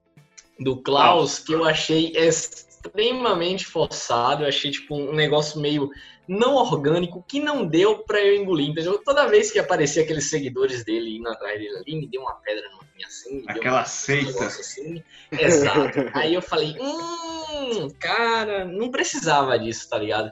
do 0.60 0.82
Klaus, 0.82 1.40
que 1.40 1.54
eu 1.54 1.66
achei 1.66 2.14
extremamente 2.16 3.66
forçado, 3.66 4.44
eu 4.44 4.48
achei 4.48 4.72
tipo 4.72 4.96
um 4.96 5.14
negócio 5.14 5.60
meio 5.60 5.90
não 6.26 6.56
orgânico 6.56 7.24
que 7.28 7.40
não 7.40 7.66
deu 7.66 8.00
para 8.00 8.22
eu 8.22 8.36
engolir, 8.36 8.70
entendeu? 8.70 8.98
Toda 9.04 9.28
vez 9.28 9.52
que 9.52 9.60
aparecia 9.60 10.04
aqueles 10.04 10.30
seguidores 10.30 10.86
dele 10.86 11.18
indo 11.18 11.28
atrás 11.28 11.60
dele 11.60 11.78
ali, 11.78 11.96
me 11.96 12.08
deu 12.08 12.22
uma 12.22 12.36
pedra 12.36 12.70
no 12.70 12.78
rim 12.78 13.04
assim. 13.06 13.44
Aquela 13.48 13.84
seita. 13.84 14.46
Assim. 14.46 15.04
Exato. 15.32 16.00
Aí 16.16 16.34
eu 16.34 16.42
falei, 16.42 16.78
hum, 16.80 17.90
cara, 18.00 18.64
não 18.64 18.90
precisava 18.90 19.60
disso, 19.60 19.90
tá 19.90 19.98
ligado? 19.98 20.32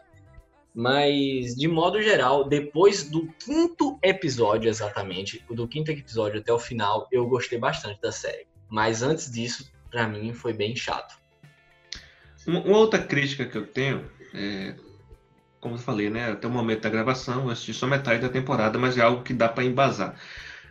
Mas, 0.74 1.56
de 1.56 1.68
modo 1.68 2.02
geral, 2.02 2.48
depois 2.48 3.10
do 3.10 3.28
quinto 3.34 4.00
episódio, 4.02 4.70
exatamente, 4.70 5.44
do 5.50 5.68
quinto 5.68 5.92
episódio 5.92 6.40
até 6.40 6.54
o 6.54 6.60
final, 6.60 7.08
eu 7.12 7.28
gostei 7.28 7.60
bastante 7.60 8.00
da 8.02 8.12
série. 8.12 8.48
Mas 8.70 9.04
antes 9.04 9.30
disso, 9.30 9.72
para 9.90 10.08
mim, 10.08 10.34
foi 10.34 10.54
bem 10.54 10.76
chato. 10.76 11.20
Uma 12.48 12.78
outra 12.78 13.00
crítica 13.00 13.46
que 13.46 13.58
eu 13.58 13.68
tenho 13.68 14.10
é, 14.34 14.76
como 15.62 15.76
eu 15.76 15.80
falei, 15.80 16.10
né, 16.10 16.32
até 16.32 16.48
o 16.48 16.52
momento 16.52 16.82
da 16.82 16.90
gravação, 16.90 17.44
eu 17.44 17.50
assisti 17.52 17.74
só 17.74 17.86
metade 17.86 18.22
da 18.22 18.30
temporada, 18.30 18.80
mas 18.80 18.98
é 18.98 19.02
algo 19.02 19.24
que 19.24 19.34
dá 19.34 19.48
para 19.48 19.64
embasar. 19.64 20.20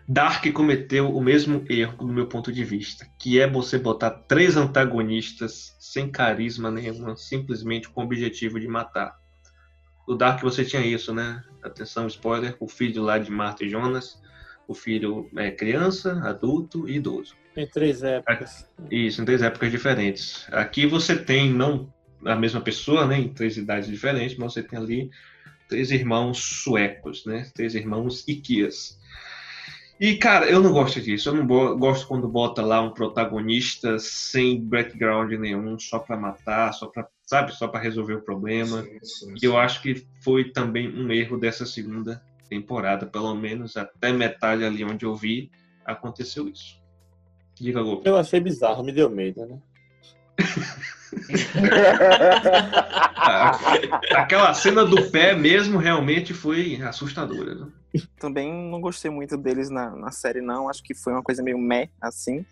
Dark 0.09 0.45
cometeu 0.53 1.15
o 1.15 1.23
mesmo 1.23 1.65
erro, 1.71 1.97
do 1.99 2.13
meu 2.13 2.27
ponto 2.27 2.51
de 2.51 2.65
vista, 2.65 3.07
que 3.17 3.39
é 3.39 3.49
você 3.49 3.79
botar 3.79 4.11
três 4.11 4.57
antagonistas 4.57 5.77
sem 5.79 6.11
carisma 6.11 6.69
nenhuma, 6.69 7.17
simplesmente 7.17 7.89
com 7.89 8.01
o 8.01 8.05
objetivo 8.05 8.59
de 8.59 8.67
matar. 8.67 9.20
No 10.11 10.17
Dark 10.17 10.43
você 10.43 10.65
tinha 10.65 10.85
isso, 10.85 11.15
né? 11.15 11.41
Atenção, 11.63 12.09
spoiler: 12.09 12.57
o 12.59 12.67
filho 12.67 13.01
lá 13.01 13.17
de 13.17 13.31
Marta 13.31 13.65
e 13.65 13.69
Jonas, 13.69 14.21
o 14.67 14.75
filho 14.75 15.31
é 15.37 15.53
criança, 15.53 16.21
adulto 16.25 16.89
e 16.89 16.97
idoso. 16.97 17.37
Em 17.57 17.65
três 17.65 18.03
épocas. 18.03 18.69
Isso, 18.91 19.23
em 19.23 19.25
três 19.25 19.41
épocas 19.41 19.71
diferentes. 19.71 20.49
Aqui 20.51 20.85
você 20.85 21.17
tem 21.17 21.49
não 21.49 21.95
a 22.27 22.35
mesma 22.35 22.61
pessoa, 22.61 23.07
né, 23.07 23.21
em 23.21 23.29
três 23.29 23.57
idades 23.57 23.89
diferentes, 23.89 24.37
mas 24.37 24.53
você 24.53 24.65
tem 24.65 24.81
ali 24.81 25.11
três 25.69 25.93
irmãos 25.93 26.39
suecos, 26.65 27.25
né, 27.25 27.49
três 27.55 27.77
irmãos 27.77 28.27
Iquias. 28.27 28.99
E, 30.01 30.17
cara, 30.17 30.47
eu 30.51 30.63
não 30.63 30.73
gosto 30.73 30.99
disso. 30.99 31.29
Eu 31.29 31.35
não 31.35 31.47
gosto 31.77 32.09
quando 32.09 32.27
bota 32.27 32.63
lá 32.63 32.81
um 32.81 32.91
protagonista 32.91 33.99
sem 33.99 34.59
background 34.59 35.31
nenhum, 35.33 35.79
só 35.79 35.99
para 35.99 36.17
matar, 36.17 36.73
só 36.73 36.87
para, 36.87 37.07
sabe, 37.27 37.53
só 37.53 37.69
para 37.69 37.81
resolver 37.81 38.15
o 38.15 38.23
problema. 38.23 38.83
Sim, 38.83 38.99
sim, 39.03 39.27
sim. 39.27 39.35
E 39.43 39.45
eu 39.45 39.59
acho 39.59 39.83
que 39.83 40.07
foi 40.23 40.53
também 40.53 40.89
um 40.89 41.13
erro 41.13 41.37
dessa 41.37 41.67
segunda 41.67 42.23
temporada, 42.49 43.05
pelo 43.05 43.35
menos 43.35 43.77
até 43.77 44.11
metade 44.11 44.65
ali 44.65 44.83
onde 44.83 45.05
eu 45.05 45.15
vi, 45.15 45.51
aconteceu 45.85 46.49
isso. 46.49 46.81
Diga, 47.55 47.83
Goku. 47.83 48.09
Eu 48.09 48.17
achei 48.17 48.41
bizarro, 48.41 48.83
me 48.83 48.93
deu 48.93 49.11
medo, 49.11 49.45
né? 49.45 49.59
Aquela 54.15 54.55
cena 54.55 54.85
do 54.85 55.11
pé 55.11 55.35
mesmo 55.35 55.79
realmente 55.79 56.33
foi 56.33 56.81
assustadora. 56.83 57.55
Né? 57.55 57.67
Também 58.19 58.53
não 58.53 58.81
gostei 58.81 59.11
muito 59.11 59.37
deles 59.37 59.71
na, 59.71 59.91
na 59.91 60.11
série, 60.11 60.41
não. 60.41 60.69
Acho 60.69 60.83
que 60.83 60.95
foi 60.95 61.13
uma 61.13 61.23
coisa 61.23 61.43
meio 61.43 61.59
meh, 61.59 61.89
assim. 62.01 62.45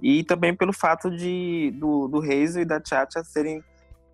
E 0.00 0.24
também 0.24 0.54
pelo 0.54 0.72
fato 0.72 1.10
de 1.10 1.72
do, 1.76 2.08
do 2.08 2.24
e 2.24 2.64
da 2.64 2.80
Chacha 2.84 3.22
serem 3.22 3.62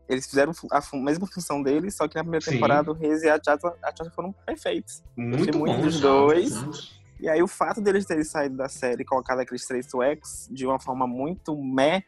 eles 0.08 0.26
fizeram 0.26 0.52
a 0.70 0.96
mesma 0.96 1.26
função 1.26 1.62
deles, 1.62 1.94
só 1.94 2.08
que 2.08 2.16
na 2.16 2.22
primeira 2.22 2.42
Sim. 2.42 2.52
temporada 2.52 2.90
o 2.90 2.94
Reis 2.94 3.22
e 3.22 3.28
a 3.28 3.38
Chacha, 3.38 3.74
a 3.82 4.10
foram 4.10 4.32
perfeitos. 4.32 5.02
Muito 5.14 5.58
bom. 5.58 5.80
dos 5.82 6.00
dois. 6.00 6.98
E 7.20 7.28
aí 7.28 7.42
o 7.42 7.48
fato 7.48 7.80
deles 7.80 8.06
terem 8.06 8.24
saído 8.24 8.56
da 8.56 8.68
série 8.68 9.02
e 9.02 9.04
colocado 9.04 9.40
aqueles 9.40 9.66
três 9.66 9.90
suecos 9.90 10.48
de 10.50 10.66
uma 10.66 10.78
forma 10.78 11.06
muito 11.06 11.54
meh, 11.56 12.02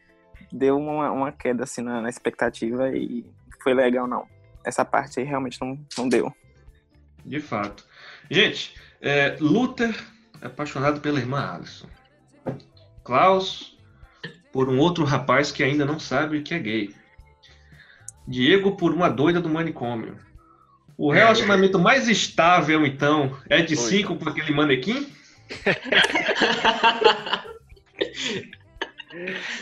deu 0.53 0.79
uma, 0.79 1.11
uma 1.11 1.33
queda 1.33 1.65
assim 1.65 1.83
na, 1.83 2.01
na 2.01 2.09
expectativa 2.09 2.91
e 2.91 3.25
foi 3.63 3.75
legal 3.75 4.07
não. 4.07 4.27
Essa 4.65 4.85
parte 4.85 5.21
aí 5.21 5.27
realmente 5.27 5.61
não, 5.61 5.79
não 5.97 6.09
deu. 6.09 6.33
De 7.25 7.41
fato. 7.41 7.85
Gente, 8.31 8.75
é, 9.01 9.37
Luther 9.41 9.95
é 10.41 10.47
apaixonado 10.47 11.01
pela 11.01 11.19
irmã 11.19 11.55
Alison. 11.55 11.89
Klaus 13.05 13.79
por 14.53 14.69
um 14.69 14.79
outro 14.79 15.05
rapaz 15.05 15.53
que 15.53 15.63
ainda 15.63 15.85
não 15.85 15.99
sabe 15.99 16.43
que 16.43 16.55
é 16.55 16.59
gay. 16.59 16.95
Diego 18.27 18.77
por 18.77 18.93
uma 18.93 19.09
doida 19.09 19.41
do 19.41 19.49
manicômio. 19.49 20.17
O 20.97 21.11
relacionamento 21.11 21.79
mais 21.79 22.09
estável, 22.09 22.85
então, 22.85 23.37
é 23.49 23.63
de 23.63 23.75
cinco 23.75 24.17
com 24.17 24.29
aquele 24.29 24.53
manequim? 24.53 25.11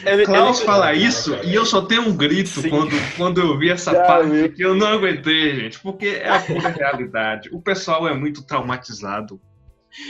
Ele, 0.05 0.27
Klaus 0.27 0.59
ele... 0.59 0.67
fala 0.67 0.93
isso 0.93 1.35
e 1.43 1.55
eu 1.55 1.65
só 1.65 1.81
tenho 1.81 2.03
um 2.03 2.17
grito 2.17 2.69
quando, 2.69 2.93
quando 3.17 3.41
eu 3.41 3.59
vi 3.59 3.71
essa 3.71 3.93
Já 3.93 4.05
parte 4.05 4.31
vi. 4.31 4.49
que 4.51 4.63
eu 4.63 4.75
não 4.75 4.87
aguentei, 4.87 5.55
gente, 5.59 5.81
porque 5.81 6.07
é 6.07 6.29
a 6.29 6.41
pura 6.41 6.69
realidade. 6.69 7.49
O 7.53 7.61
pessoal 7.61 8.07
é 8.07 8.15
muito 8.15 8.47
traumatizado. 8.47 9.41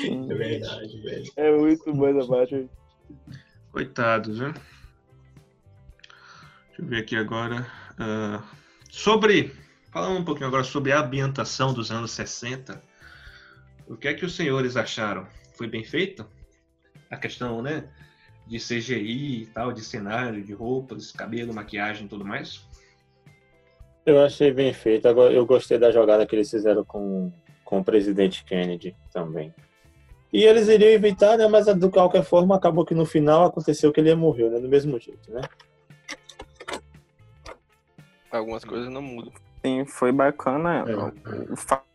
É 0.04 0.34
verdade, 0.34 1.00
velho. 1.02 1.32
É 1.36 1.56
muito 1.56 1.92
bom 1.92 2.08
essa 2.08 2.28
parte. 2.28 2.68
Coitados, 3.70 4.40
né? 4.40 4.52
Deixa 6.68 6.82
eu 6.82 6.86
ver 6.86 6.98
aqui 6.98 7.16
agora. 7.16 7.66
Uh, 7.94 8.42
sobre. 8.90 9.54
Falando 9.92 10.18
um 10.18 10.24
pouquinho 10.24 10.48
agora 10.48 10.64
sobre 10.64 10.92
a 10.92 11.00
ambientação 11.00 11.72
dos 11.72 11.90
anos 11.90 12.10
60. 12.10 12.82
O 13.86 13.96
que 13.96 14.08
é 14.08 14.14
que 14.14 14.24
os 14.24 14.34
senhores 14.34 14.76
acharam? 14.76 15.26
Foi 15.56 15.66
bem 15.66 15.82
feito? 15.82 16.26
A 17.10 17.16
questão, 17.16 17.62
né? 17.62 17.88
De 18.48 18.58
CGI 18.58 19.42
e 19.42 19.46
tal, 19.46 19.72
de 19.72 19.82
cenário, 19.82 20.42
de 20.42 20.54
roupas, 20.54 21.12
cabelo, 21.12 21.54
maquiagem 21.54 22.06
e 22.06 22.08
tudo 22.08 22.24
mais? 22.24 22.66
Eu 24.06 24.24
achei 24.24 24.50
bem 24.52 24.72
feito. 24.72 25.06
Agora, 25.06 25.32
eu 25.32 25.44
gostei 25.44 25.78
da 25.78 25.90
jogada 25.90 26.26
que 26.26 26.34
eles 26.34 26.50
fizeram 26.50 26.82
com, 26.82 27.30
com 27.62 27.80
o 27.80 27.84
presidente 27.84 28.42
Kennedy 28.44 28.96
também. 29.12 29.54
E 30.32 30.44
eles 30.44 30.68
iriam 30.68 30.90
evitar, 30.90 31.36
né? 31.36 31.46
Mas 31.46 31.66
de 31.66 31.90
qualquer 31.90 32.24
forma, 32.24 32.56
acabou 32.56 32.84
que 32.84 32.94
no 32.94 33.04
final 33.04 33.44
aconteceu 33.44 33.92
que 33.92 34.00
ele 34.00 34.14
morreu, 34.14 34.50
né? 34.50 34.60
Do 34.60 34.68
mesmo 34.68 34.98
jeito, 34.98 35.30
né? 35.30 35.42
Algumas 38.30 38.64
coisas 38.64 38.90
não 38.90 39.02
mudam. 39.02 39.32
Sim, 39.64 39.84
foi 39.84 40.12
bacana. 40.12 40.84
É. 40.86 41.52
O 41.52 41.56
fato 41.56 41.87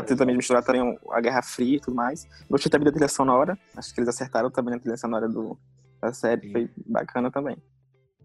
de 0.00 0.16
também 0.16 0.36
misturar 0.36 0.62
também 0.62 0.98
a 1.10 1.20
Guerra 1.20 1.42
Fria 1.42 1.76
e 1.76 1.80
tudo 1.80 1.94
mais. 1.94 2.26
Gostei 2.48 2.70
também 2.70 2.86
da 2.86 2.92
trilha 2.92 3.08
sonora. 3.08 3.58
Acho 3.76 3.92
que 3.92 4.00
eles 4.00 4.08
acertaram 4.08 4.50
também 4.50 4.74
a 4.74 4.78
trilha 4.78 4.96
sonora 4.96 5.28
do, 5.28 5.58
da 6.00 6.12
série. 6.12 6.46
Sim. 6.46 6.52
Foi 6.52 6.70
bacana 6.86 7.30
também. 7.30 7.56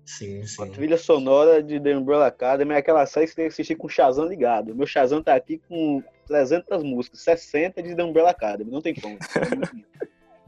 Sim, 0.06 0.46
sim. 0.46 0.64
A 0.64 0.68
trilha 0.68 0.98
sonora 0.98 1.62
de 1.62 1.80
The 1.80 1.98
Umbrella 1.98 2.28
Academy 2.28 2.74
é 2.74 2.78
aquela 2.78 3.06
série 3.06 3.26
que 3.26 3.32
você 3.34 3.36
tem 3.36 3.46
que 3.46 3.54
assistir 3.54 3.76
com 3.76 3.88
o 3.88 3.90
Shazam 3.90 4.26
ligado. 4.26 4.74
Meu 4.74 4.88
Shazam 4.88 5.22
tá 5.22 5.36
aqui 5.36 5.62
com 5.68 6.02
300 6.28 6.82
músicas, 6.82 7.20
60 7.22 7.84
de 7.84 7.94
The 7.94 8.04
Umbrella 8.04 8.30
Academy. 8.30 8.72
Não 8.72 8.82
tem 8.82 8.96
como. 8.96 9.18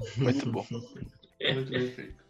É 0.02 0.24
muito, 0.24 0.50
bom. 0.50 0.66
Muito 0.72 1.72
bem 1.72 1.92
feito. 1.92 2.24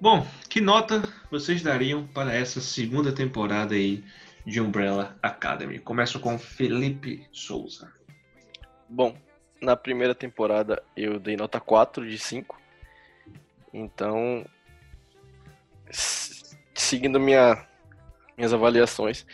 Bom, 0.00 0.24
que 0.48 0.60
nota 0.60 1.02
vocês 1.28 1.60
dariam 1.60 2.06
para 2.06 2.32
essa 2.32 2.60
segunda 2.60 3.10
temporada 3.10 3.74
aí 3.74 4.04
de 4.48 4.62
Umbrella 4.62 5.14
Academy? 5.22 5.78
Começo 5.78 6.18
com 6.18 6.38
Felipe 6.38 7.28
Souza. 7.30 7.92
Bom, 8.88 9.14
na 9.60 9.76
primeira 9.76 10.14
temporada 10.14 10.82
eu 10.96 11.20
dei 11.20 11.36
nota 11.36 11.60
4 11.60 12.08
de 12.08 12.18
5. 12.18 12.58
Então, 13.74 14.46
seguindo 16.74 17.20
minha, 17.20 17.62
minhas 18.38 18.54
avaliações, 18.54 19.26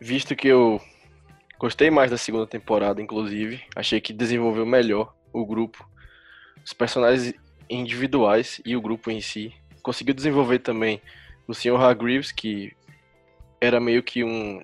visto 0.00 0.34
que 0.34 0.48
eu 0.48 0.80
gostei 1.58 1.90
mais 1.90 2.10
da 2.10 2.16
segunda 2.16 2.46
temporada, 2.46 3.02
inclusive, 3.02 3.62
achei 3.76 4.00
que 4.00 4.14
desenvolveu 4.14 4.64
melhor 4.64 5.14
o 5.30 5.44
grupo, 5.44 5.86
os 6.64 6.72
personagens 6.72 7.34
individuais 7.68 8.62
e 8.64 8.74
o 8.74 8.80
grupo 8.80 9.10
em 9.10 9.20
si. 9.20 9.54
Conseguiu 9.82 10.14
desenvolver 10.14 10.60
também 10.60 11.02
o 11.46 11.52
Sr. 11.52 11.76
Hargreaves, 11.76 12.32
que 12.32 12.72
era 13.60 13.78
meio 13.78 14.02
que 14.02 14.24
um, 14.24 14.62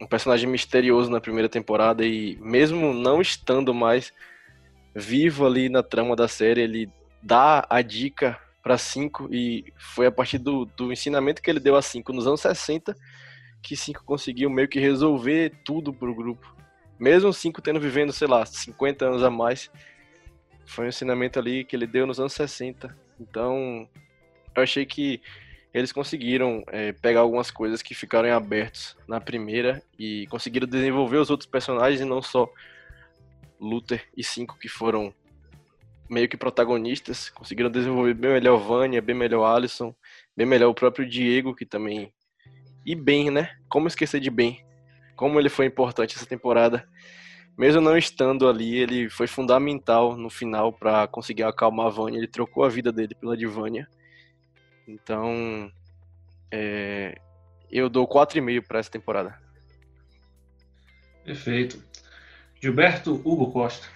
um 0.00 0.06
personagem 0.06 0.48
misterioso 0.48 1.10
na 1.10 1.20
primeira 1.20 1.48
temporada 1.48 2.04
e 2.04 2.36
mesmo 2.40 2.92
não 2.92 3.20
estando 3.20 3.72
mais 3.72 4.12
vivo 4.94 5.46
ali 5.46 5.68
na 5.68 5.82
trama 5.82 6.14
da 6.14 6.28
série, 6.28 6.62
ele 6.62 6.90
dá 7.22 7.66
a 7.68 7.82
dica 7.82 8.38
para 8.62 8.76
5 8.76 9.28
e 9.32 9.72
foi 9.78 10.06
a 10.06 10.12
partir 10.12 10.38
do, 10.38 10.64
do 10.64 10.92
ensinamento 10.92 11.40
que 11.40 11.50
ele 11.50 11.60
deu 11.60 11.76
a 11.76 11.82
5 11.82 12.12
nos 12.12 12.26
anos 12.26 12.40
60 12.40 12.94
que 13.62 13.76
5 13.76 14.04
conseguiu 14.04 14.48
meio 14.48 14.68
que 14.68 14.78
resolver 14.78 15.52
tudo 15.64 15.92
pro 15.92 16.14
grupo. 16.14 16.54
Mesmo 16.98 17.32
5 17.32 17.60
tendo 17.60 17.80
vivendo, 17.80 18.12
sei 18.12 18.28
lá, 18.28 18.46
50 18.46 19.04
anos 19.04 19.22
a 19.22 19.30
mais, 19.30 19.70
foi 20.64 20.86
um 20.86 20.88
ensinamento 20.88 21.38
ali 21.38 21.64
que 21.64 21.74
ele 21.74 21.86
deu 21.86 22.06
nos 22.06 22.20
anos 22.20 22.32
60. 22.32 22.96
Então, 23.20 23.88
eu 24.54 24.62
achei 24.62 24.86
que 24.86 25.20
eles 25.78 25.92
conseguiram 25.92 26.64
é, 26.68 26.92
pegar 26.92 27.20
algumas 27.20 27.50
coisas 27.50 27.82
que 27.82 27.94
ficaram 27.94 28.26
em 28.26 28.32
abertos 28.32 28.96
na 29.06 29.20
primeira 29.20 29.82
e 29.98 30.26
conseguiram 30.28 30.66
desenvolver 30.66 31.18
os 31.18 31.28
outros 31.28 31.48
personagens 31.48 32.00
e 32.00 32.04
não 32.04 32.22
só 32.22 32.48
Luther 33.60 34.02
e 34.16 34.24
Cinco 34.24 34.58
que 34.58 34.68
foram 34.68 35.12
meio 36.08 36.30
que 36.30 36.36
protagonistas, 36.36 37.28
conseguiram 37.28 37.70
desenvolver 37.70 38.14
bem 38.14 38.30
melhor 38.30 38.56
Vânia, 38.56 39.02
bem 39.02 39.14
melhor 39.14 39.44
Alisson, 39.44 39.94
bem 40.34 40.46
melhor 40.46 40.70
o 40.70 40.74
próprio 40.74 41.06
Diego, 41.06 41.54
que 41.54 41.66
também. 41.66 42.10
E 42.86 42.94
bem, 42.94 43.30
né? 43.30 43.50
Como 43.68 43.86
esquecer 43.86 44.18
de 44.18 44.30
bem? 44.30 44.64
Como 45.14 45.38
ele 45.38 45.50
foi 45.50 45.66
importante 45.66 46.16
essa 46.16 46.24
temporada. 46.24 46.88
Mesmo 47.58 47.82
não 47.82 47.98
estando 47.98 48.48
ali, 48.48 48.78
ele 48.78 49.10
foi 49.10 49.26
fundamental 49.26 50.16
no 50.16 50.30
final 50.30 50.72
para 50.72 51.06
conseguir 51.06 51.42
acalmar 51.42 51.86
a 51.86 51.90
Vânia. 51.90 52.16
Ele 52.16 52.28
trocou 52.28 52.64
a 52.64 52.68
vida 52.70 52.90
dele 52.90 53.14
pela 53.14 53.36
de 53.36 53.46
Vânia. 53.46 53.86
Então, 54.86 55.70
é, 56.50 57.18
eu 57.70 57.88
dou 57.88 58.06
4,5 58.06 58.66
para 58.66 58.78
essa 58.78 58.90
temporada. 58.90 59.38
Perfeito. 61.24 61.82
Gilberto 62.60 63.14
Hugo 63.24 63.50
Costa. 63.50 63.86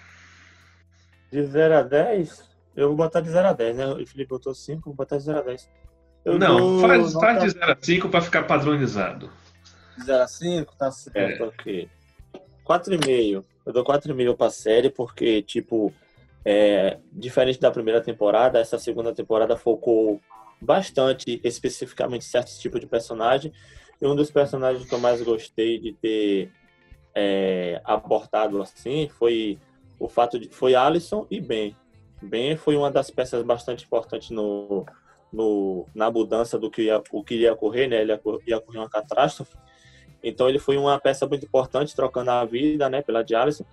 De 1.31 1.43
0 1.43 1.77
a 1.77 1.81
10, 1.81 2.43
eu 2.75 2.89
vou 2.89 2.97
botar 2.97 3.21
de 3.21 3.29
0 3.29 3.47
a 3.47 3.53
10, 3.53 3.77
né? 3.77 3.87
O 3.87 4.05
Felipe 4.05 4.29
botou 4.29 4.53
5, 4.53 4.81
vou 4.83 4.93
botar 4.93 5.17
de 5.17 5.23
0 5.23 5.39
a 5.39 5.41
10. 5.41 5.69
Eu 6.25 6.37
não, 6.37 6.81
faz, 6.81 7.13
faz 7.13 7.43
de 7.43 7.49
0 7.51 7.71
a 7.71 7.77
5 7.79 8.09
para 8.09 8.21
ficar 8.21 8.43
padronizado. 8.43 9.31
De 9.97 10.05
0 10.05 10.23
a 10.23 10.27
5, 10.27 10.75
tá 10.75 10.91
certo, 10.91 11.43
é. 11.43 11.47
ok. 11.47 11.89
4,5. 12.65 13.43
Eu 13.65 13.73
dou 13.73 13.85
4,5 13.85 14.35
pra 14.35 14.49
série 14.49 14.89
porque, 14.89 15.41
tipo, 15.41 15.93
é, 16.43 16.97
diferente 17.11 17.59
da 17.59 17.71
primeira 17.71 18.01
temporada, 18.01 18.59
essa 18.59 18.77
segunda 18.77 19.13
temporada 19.13 19.55
focou 19.55 20.19
bastante 20.61 21.41
especificamente 21.43 22.25
certos 22.25 22.57
tipos 22.59 22.79
de 22.79 22.87
personagem. 22.87 23.51
E 24.01 24.05
um 24.05 24.15
dos 24.15 24.31
personagens 24.31 24.87
que 24.87 24.93
eu 24.93 24.99
mais 24.99 25.21
gostei 25.21 25.79
de 25.79 25.93
ter 25.93 26.51
é, 27.15 27.81
abordado 27.83 28.61
assim 28.61 29.09
foi 29.09 29.59
o 29.99 30.07
fato 30.07 30.39
de 30.39 30.49
foi 30.49 30.75
Alisson 30.75 31.25
e 31.29 31.39
Ben. 31.39 31.75
Ben 32.21 32.55
foi 32.55 32.75
uma 32.75 32.91
das 32.91 33.09
peças 33.09 33.43
bastante 33.43 33.85
importantes 33.85 34.29
no, 34.29 34.85
no 35.31 35.85
na 35.93 36.09
mudança 36.11 36.57
do 36.57 36.69
que 36.69 36.83
ia, 36.83 37.01
o 37.11 37.23
que 37.23 37.35
ia 37.35 37.53
ocorrer, 37.53 37.89
né? 37.89 38.01
Ele 38.01 38.11
ia, 38.11 38.21
ia 38.47 38.57
ocorrer 38.57 38.81
uma 38.81 38.89
catástrofe. 38.89 39.55
Então 40.23 40.47
ele 40.47 40.59
foi 40.59 40.77
uma 40.77 40.99
peça 40.99 41.27
muito 41.27 41.45
importante, 41.45 41.95
trocando 41.95 42.29
a 42.29 42.45
vida, 42.45 42.87
né, 42.89 43.01
pela 43.01 43.23
de 43.23 43.33
Alisson 43.33 43.65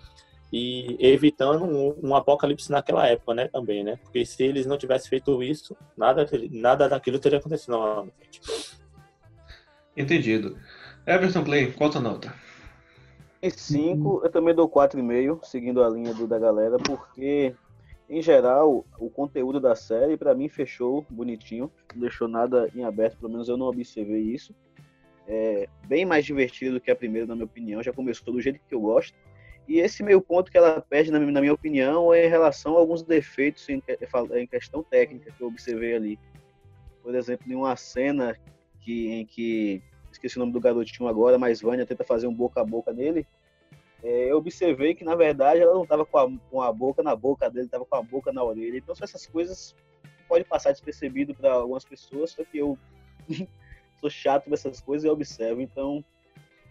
e 0.52 0.96
evitando 0.98 1.64
um, 1.64 1.94
um, 2.02 2.14
apocalipse 2.14 2.70
naquela 2.70 3.06
época, 3.06 3.34
né, 3.34 3.49
também, 3.49 3.84
né? 3.84 3.99
Porque 4.03 4.24
se 4.24 4.42
eles 4.42 4.66
não 4.66 4.78
tivessem 4.78 5.11
feito 5.11 5.42
isso, 5.42 5.76
nada 5.96 6.26
nada 6.51 6.88
daquilo 6.88 7.18
teria 7.18 7.38
acontecido 7.38 7.72
novamente. 7.72 8.40
Entendido. 9.96 10.57
Everton 11.07 11.44
Play, 11.44 11.72
qual 11.72 11.90
a 11.90 11.92
tua 11.92 12.01
nota? 12.01 12.34
Em 13.42 13.51
5, 13.51 14.22
eu 14.24 14.30
também 14.30 14.55
dou 14.55 14.68
4,5, 14.68 15.44
seguindo 15.44 15.82
a 15.82 15.88
linha 15.88 16.12
do, 16.12 16.26
da 16.26 16.38
galera, 16.38 16.76
porque, 16.76 17.55
em 18.09 18.20
geral, 18.20 18.84
o 18.99 19.09
conteúdo 19.09 19.61
da 19.61 19.76
série, 19.76 20.16
para 20.16 20.34
mim, 20.34 20.49
fechou 20.49 21.07
bonitinho, 21.09 21.70
não 21.94 22.01
deixou 22.01 22.26
nada 22.26 22.68
em 22.74 22.84
aberto, 22.84 23.18
pelo 23.18 23.30
menos 23.30 23.49
eu 23.49 23.57
não 23.57 23.66
observei 23.66 24.22
isso. 24.22 24.53
É 25.26 25.68
bem 25.86 26.05
mais 26.05 26.24
divertido 26.24 26.74
do 26.74 26.80
que 26.80 26.90
a 26.90 26.96
primeira, 26.96 27.26
na 27.26 27.34
minha 27.34 27.44
opinião, 27.44 27.82
já 27.82 27.92
começou 27.92 28.32
do 28.32 28.40
jeito 28.40 28.61
que 28.66 28.74
eu 28.74 28.80
gosto. 28.80 29.14
E 29.69 29.81
esse 29.81 30.03
meio 30.03 30.21
ponto 30.23 30.51
que 30.51 30.57
ela 30.57 30.81
perde, 30.81 31.11
na, 31.11 31.21
minha 31.21 31.53
opinião, 31.53 32.12
é 32.14 32.25
em 32.25 32.31
relação 32.31 32.75
a 32.75 32.79
alguns 32.79 33.03
defeitos 33.03 33.69
em, 33.69 33.83
em 34.33 34.47
questão 34.47 34.83
técnica 34.83 35.31
que 35.31 35.43
eu 35.43 35.49
observei 35.49 35.95
ali. 35.95 36.19
Por 37.03 37.14
exemplo, 37.14 37.53
em 37.53 37.55
uma 37.55 37.77
cena 37.77 38.35
que, 38.81 39.12
em 39.12 39.27
que 39.27 39.83
esqueci 40.11 40.39
o 40.39 40.41
nome 40.41 40.53
do 40.53 40.61
garotinho 40.61 41.07
agora, 41.07 41.39
mas 41.39 41.61
Vânia 41.61 41.85
tenta 41.85 42.03
fazer 42.03 42.27
um 42.27 42.33
boca 42.33 42.62
a 42.62 42.64
boca 42.64 42.95
nele, 42.95 43.27
é, 44.03 44.31
eu 44.31 44.39
observei 44.39 44.95
que, 44.95 45.05
na 45.05 45.14
verdade, 45.14 45.61
ela 45.61 45.75
não 45.75 45.83
estava 45.83 46.07
com 46.07 46.39
com 46.51 46.62
a 46.62 46.73
boca 46.73 47.03
na 47.03 47.14
boca 47.14 47.51
dele, 47.51 47.66
estava 47.66 47.85
com 47.85 47.97
a 47.97 48.03
boca 48.03 48.33
na 48.33 48.43
orelha. 48.43 48.79
Então, 48.79 48.95
essas 48.99 49.27
coisas 49.27 49.75
pode 50.27 50.45
passar 50.45 50.73
despercebido 50.73 51.35
para 51.35 51.53
algumas 51.53 51.85
pessoas, 51.85 52.31
só 52.31 52.45
que 52.45 52.59
eu 52.59 52.79
sou 54.01 54.09
chato 54.09 54.49
nessas 54.49 54.81
coisas 54.81 55.05
e 55.05 55.11
observo. 55.11 55.61
Então, 55.61 56.05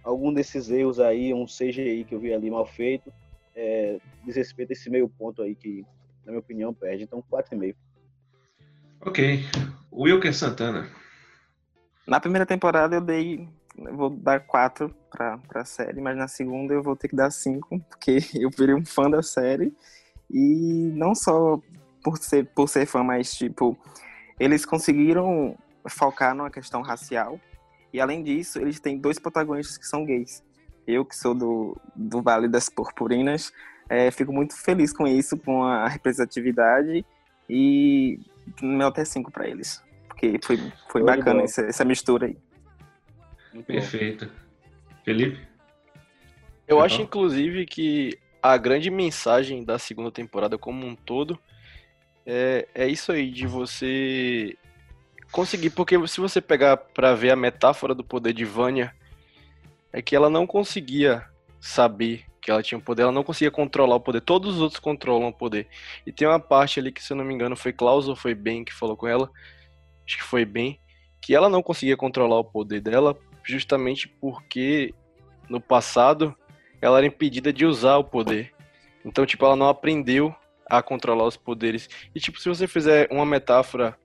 algum 0.07 0.33
desses 0.33 0.69
erros 0.69 0.99
aí, 0.99 1.33
um 1.33 1.45
CGI 1.45 2.05
que 2.07 2.15
eu 2.15 2.19
vi 2.19 2.33
ali 2.33 2.49
mal 2.49 2.65
feito, 2.65 3.11
é, 3.53 3.99
diz 4.23 4.35
respeito 4.35 4.69
a 4.69 4.73
esse 4.73 4.89
meio 4.89 5.09
ponto 5.09 5.41
aí 5.41 5.53
que, 5.53 5.85
na 6.25 6.31
minha 6.31 6.39
opinião, 6.39 6.73
perde. 6.73 7.03
Então, 7.03 7.21
4,5. 7.29 7.75
Ok. 9.01 9.45
Wilker 9.91 10.33
Santana. 10.33 10.87
Na 12.07 12.19
primeira 12.19 12.45
temporada 12.45 12.95
eu 12.95 13.01
dei. 13.01 13.47
Eu 13.77 13.95
vou 13.95 14.09
dar 14.09 14.39
4 14.39 14.89
pra, 15.11 15.37
pra 15.39 15.65
série, 15.65 16.01
mas 16.01 16.17
na 16.17 16.27
segunda 16.27 16.73
eu 16.73 16.81
vou 16.81 16.95
ter 16.95 17.09
que 17.09 17.15
dar 17.15 17.29
5, 17.29 17.79
porque 17.89 18.19
eu 18.39 18.49
virei 18.49 18.73
um 18.73 18.85
fã 18.85 19.09
da 19.09 19.21
série. 19.21 19.75
E 20.29 20.91
não 20.95 21.13
só 21.13 21.61
por 22.01 22.17
ser, 22.17 22.45
por 22.47 22.69
ser 22.69 22.85
fã, 22.85 23.03
mas 23.03 23.33
tipo, 23.33 23.77
eles 24.39 24.65
conseguiram 24.65 25.57
focar 25.89 26.33
numa 26.33 26.49
questão 26.49 26.81
racial. 26.81 27.39
E 27.93 27.99
além 27.99 28.23
disso, 28.23 28.59
eles 28.59 28.79
têm 28.79 28.97
dois 28.97 29.19
protagonistas 29.19 29.77
que 29.77 29.85
são 29.85 30.05
gays. 30.05 30.43
Eu, 30.85 31.03
que 31.05 31.15
sou 31.15 31.33
do, 31.33 31.77
do 31.95 32.21
Vale 32.21 32.47
das 32.47 32.69
Purpurinas, 32.69 33.51
é, 33.89 34.11
fico 34.11 34.33
muito 34.33 34.55
feliz 34.55 34.93
com 34.93 35.07
isso, 35.07 35.37
com 35.37 35.63
a 35.63 35.87
representatividade. 35.87 37.05
E 37.49 38.19
meu 38.61 38.87
até 38.87 39.05
5 39.05 39.31
para 39.31 39.47
eles. 39.47 39.83
Porque 40.07 40.39
foi, 40.43 40.57
foi 40.89 41.03
bacana 41.03 41.43
essa, 41.43 41.61
essa, 41.61 41.85
mistura 41.85 42.27
aí. 42.27 42.37
Perfeito. 43.63 44.29
Felipe? 45.03 45.39
Eu 46.67 46.81
acho, 46.81 47.01
inclusive, 47.01 47.65
que 47.65 48.17
a 48.41 48.57
grande 48.57 48.89
mensagem 48.89 49.63
da 49.63 49.79
segunda 49.79 50.11
temporada 50.11 50.57
como 50.57 50.85
um 50.85 50.95
todo 50.95 51.39
é, 52.25 52.67
é 52.75 52.87
isso 52.87 53.11
aí, 53.11 53.31
de 53.31 53.47
você 53.47 54.57
conseguir. 55.31 55.69
Porque 55.71 55.95
se 56.07 56.19
você 56.19 56.41
pegar 56.41 56.77
para 56.77 57.15
ver 57.15 57.31
a 57.31 57.35
metáfora 57.35 57.93
do 57.93 58.03
poder 58.03 58.33
de 58.33 58.45
Vânia, 58.45 58.93
é 59.91 60.01
que 60.01 60.15
ela 60.15 60.29
não 60.29 60.45
conseguia 60.45 61.25
saber 61.59 62.25
que 62.41 62.51
ela 62.51 62.63
tinha 62.63 62.77
o 62.77 62.81
poder, 62.81 63.01
ela 63.01 63.11
não 63.11 63.23
conseguia 63.23 63.51
controlar 63.51 63.95
o 63.95 63.99
poder, 63.99 64.21
todos 64.21 64.55
os 64.55 64.61
outros 64.61 64.79
controlam 64.79 65.27
o 65.27 65.33
poder. 65.33 65.67
E 66.05 66.13
tem 66.13 66.25
uma 66.25 66.39
parte 66.39 66.79
ali 66.79 66.93
que, 66.93 67.03
se 67.03 67.11
eu 67.11 67.17
não 67.17 67.25
me 67.25 67.33
engano, 67.33 67.57
foi 67.57 67.73
Klaus 67.73 68.07
ou 68.07 68.15
foi 68.15 68.33
Ben 68.33 68.63
que 68.63 68.73
falou 68.73 68.95
com 68.95 69.05
ela, 69.05 69.29
acho 70.05 70.17
que 70.17 70.23
foi 70.23 70.45
Ben, 70.45 70.79
que 71.21 71.35
ela 71.35 71.49
não 71.49 71.61
conseguia 71.61 71.97
controlar 71.97 72.39
o 72.39 72.45
poder 72.45 72.79
dela 72.79 73.17
justamente 73.43 74.07
porque 74.07 74.93
no 75.49 75.59
passado 75.59 76.33
ela 76.81 76.99
era 76.99 77.07
impedida 77.07 77.51
de 77.51 77.65
usar 77.65 77.97
o 77.97 78.03
poder. 78.03 78.53
Então, 79.03 79.25
tipo, 79.25 79.45
ela 79.45 79.55
não 79.55 79.67
aprendeu 79.67 80.33
a 80.69 80.81
controlar 80.81 81.25
os 81.25 81.35
poderes. 81.35 81.89
E, 82.13 82.19
tipo, 82.19 82.39
se 82.39 82.47
você 82.47 82.67
fizer 82.67 83.07
uma 83.11 83.25
metáfora 83.25 83.97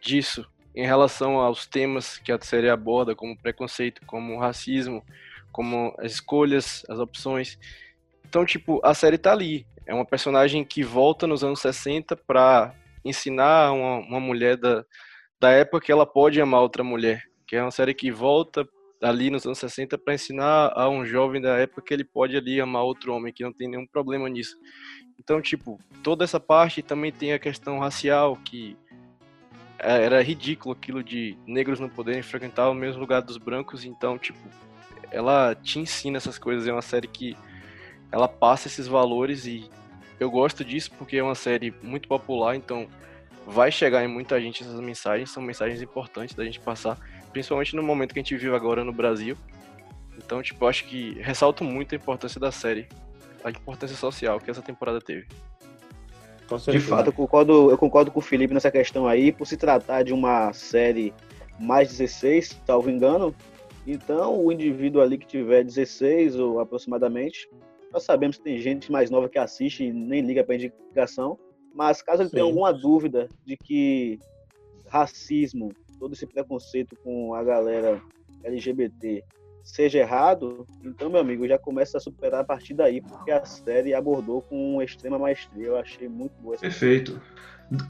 disso 0.00 0.46
em 0.74 0.86
relação 0.86 1.38
aos 1.40 1.66
temas 1.66 2.18
que 2.18 2.30
a 2.30 2.40
série 2.40 2.70
aborda, 2.70 3.14
como 3.14 3.36
preconceito, 3.36 4.00
como 4.06 4.38
racismo, 4.38 5.04
como 5.50 5.94
as 5.98 6.12
escolhas, 6.12 6.84
as 6.88 6.98
opções. 6.98 7.58
Então, 8.24 8.44
tipo, 8.44 8.80
a 8.84 8.94
série 8.94 9.18
tá 9.18 9.32
ali. 9.32 9.66
É 9.86 9.92
uma 9.92 10.04
personagem 10.04 10.64
que 10.64 10.84
volta 10.84 11.26
nos 11.26 11.42
anos 11.42 11.60
60 11.60 12.14
para 12.14 12.74
ensinar 13.04 13.72
uma, 13.72 13.96
uma 13.98 14.20
mulher 14.20 14.56
da, 14.56 14.84
da 15.40 15.50
época 15.50 15.86
que 15.86 15.90
ela 15.90 16.06
pode 16.06 16.40
amar 16.40 16.60
outra 16.60 16.84
mulher. 16.84 17.24
Que 17.46 17.56
é 17.56 17.62
uma 17.62 17.70
série 17.70 17.94
que 17.94 18.10
volta 18.10 18.68
ali 19.02 19.30
nos 19.30 19.46
anos 19.46 19.58
60 19.58 19.96
para 19.98 20.14
ensinar 20.14 20.72
a 20.74 20.88
um 20.88 21.04
jovem 21.04 21.40
da 21.40 21.56
época 21.56 21.82
que 21.82 21.94
ele 21.94 22.04
pode 22.04 22.36
ali 22.36 22.60
amar 22.60 22.82
outro 22.82 23.12
homem, 23.14 23.32
que 23.32 23.42
não 23.42 23.52
tem 23.52 23.68
nenhum 23.68 23.86
problema 23.86 24.28
nisso. 24.28 24.56
Então, 25.18 25.40
tipo, 25.40 25.78
toda 26.02 26.24
essa 26.24 26.38
parte 26.38 26.82
também 26.82 27.10
tem 27.10 27.32
a 27.32 27.38
questão 27.38 27.78
racial, 27.78 28.36
que 28.44 28.76
era 29.78 30.22
ridículo 30.22 30.74
aquilo 30.74 31.02
de 31.02 31.36
negros 31.46 31.78
não 31.78 31.88
poderem 31.88 32.22
frequentar 32.22 32.68
o 32.68 32.74
mesmo 32.74 33.00
lugar 33.00 33.22
dos 33.22 33.36
brancos, 33.36 33.84
então, 33.84 34.18
tipo, 34.18 34.38
ela 35.10 35.54
te 35.54 35.78
ensina 35.78 36.16
essas 36.16 36.38
coisas. 36.38 36.66
É 36.66 36.72
uma 36.72 36.82
série 36.82 37.06
que 37.06 37.36
ela 38.10 38.28
passa 38.28 38.68
esses 38.68 38.86
valores 38.86 39.46
e 39.46 39.70
eu 40.18 40.30
gosto 40.30 40.64
disso 40.64 40.90
porque 40.98 41.16
é 41.16 41.22
uma 41.22 41.34
série 41.34 41.72
muito 41.82 42.08
popular, 42.08 42.56
então 42.56 42.88
vai 43.46 43.70
chegar 43.70 44.04
em 44.04 44.08
muita 44.08 44.40
gente 44.40 44.62
essas 44.62 44.80
mensagens, 44.80 45.30
são 45.30 45.42
mensagens 45.42 45.80
importantes 45.80 46.34
da 46.34 46.44
gente 46.44 46.60
passar, 46.60 46.98
principalmente 47.32 47.76
no 47.76 47.82
momento 47.82 48.12
que 48.12 48.18
a 48.18 48.22
gente 48.22 48.36
vive 48.36 48.54
agora 48.54 48.84
no 48.84 48.92
Brasil. 48.92 49.36
Então, 50.16 50.42
tipo, 50.42 50.66
acho 50.66 50.84
que 50.84 51.12
ressalto 51.20 51.62
muito 51.62 51.94
a 51.94 51.96
importância 51.96 52.40
da 52.40 52.50
série, 52.50 52.88
a 53.44 53.50
importância 53.50 53.96
social 53.96 54.40
que 54.40 54.50
essa 54.50 54.60
temporada 54.60 55.00
teve. 55.00 55.28
De 56.56 56.80
fato, 56.80 57.08
eu 57.08 57.12
concordo, 57.12 57.70
eu 57.70 57.78
concordo 57.78 58.10
com 58.10 58.20
o 58.20 58.22
Felipe 58.22 58.54
nessa 58.54 58.70
questão 58.70 59.06
aí, 59.06 59.30
por 59.32 59.46
se 59.46 59.56
tratar 59.56 60.02
de 60.02 60.12
uma 60.12 60.52
série 60.52 61.12
mais 61.60 61.88
16, 61.88 62.60
salvo 62.64 62.88
engano, 62.88 63.34
então, 63.90 64.44
o 64.44 64.52
indivíduo 64.52 65.00
ali 65.00 65.16
que 65.16 65.26
tiver 65.26 65.64
16 65.64 66.38
ou 66.38 66.60
aproximadamente, 66.60 67.48
nós 67.90 68.02
sabemos 68.02 68.36
que 68.36 68.44
tem 68.44 68.58
gente 68.58 68.92
mais 68.92 69.10
nova 69.10 69.30
que 69.30 69.38
assiste 69.38 69.82
e 69.82 69.90
nem 69.90 70.20
liga 70.20 70.44
para 70.44 70.56
indicação, 70.56 71.38
mas 71.74 72.02
caso 72.02 72.20
ele 72.20 72.28
Sim. 72.28 72.34
tenha 72.34 72.44
alguma 72.44 72.70
dúvida 72.70 73.28
de 73.46 73.56
que 73.56 74.18
racismo, 74.88 75.72
todo 75.98 76.12
esse 76.12 76.26
preconceito 76.26 76.96
com 77.02 77.32
a 77.34 77.42
galera 77.42 78.02
LGBT 78.44 79.24
seja 79.68 79.98
errado, 79.98 80.66
então, 80.82 81.10
meu 81.10 81.20
amigo, 81.20 81.46
já 81.46 81.58
começa 81.58 81.98
a 81.98 82.00
superar 82.00 82.40
a 82.40 82.44
partir 82.44 82.72
daí, 82.72 83.02
porque 83.02 83.30
a 83.30 83.44
série 83.44 83.92
abordou 83.92 84.40
com 84.40 84.74
uma 84.74 84.84
extrema 84.84 85.18
maestria. 85.18 85.66
Eu 85.66 85.76
achei 85.76 86.08
muito 86.08 86.32
boa 86.40 86.54
essa 86.54 86.62
Perfeito. 86.62 87.20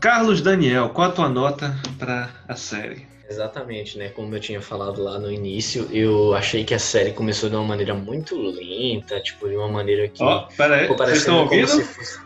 Carlos 0.00 0.42
Daniel, 0.42 0.90
qual 0.90 1.08
a 1.08 1.12
tua 1.12 1.28
nota 1.28 1.72
para 1.96 2.30
a 2.48 2.56
série? 2.56 3.06
Exatamente, 3.30 3.96
né? 3.96 4.08
Como 4.08 4.34
eu 4.34 4.40
tinha 4.40 4.60
falado 4.60 5.00
lá 5.02 5.20
no 5.20 5.30
início, 5.30 5.88
eu 5.92 6.34
achei 6.34 6.64
que 6.64 6.74
a 6.74 6.78
série 6.80 7.12
começou 7.12 7.48
de 7.48 7.54
uma 7.54 7.64
maneira 7.64 7.94
muito 7.94 8.36
lenta, 8.36 9.20
tipo, 9.20 9.48
de 9.48 9.54
uma 9.54 9.68
maneira 9.68 10.08
que. 10.08 10.22
Ó, 10.22 10.46
oh, 10.46 10.56
peraí, 10.56 10.88
vocês 10.88 11.18
estão 11.18 11.42
ouvindo? 11.42 11.68
Como 11.68 11.80
se, 11.80 11.94
fosse, 11.94 12.20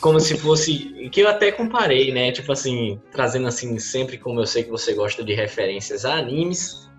como 0.00 0.20
se 0.20 0.36
fosse. 0.36 1.08
Que 1.10 1.20
eu 1.20 1.28
até 1.28 1.52
comparei, 1.52 2.12
né? 2.12 2.32
Tipo 2.32 2.50
assim, 2.50 3.00
trazendo 3.12 3.46
assim, 3.46 3.78
sempre 3.78 4.18
como 4.18 4.40
eu 4.40 4.46
sei 4.46 4.64
que 4.64 4.70
você 4.70 4.94
gosta 4.94 5.22
de 5.22 5.32
referências 5.32 6.04
a 6.04 6.14
animes. 6.14 6.89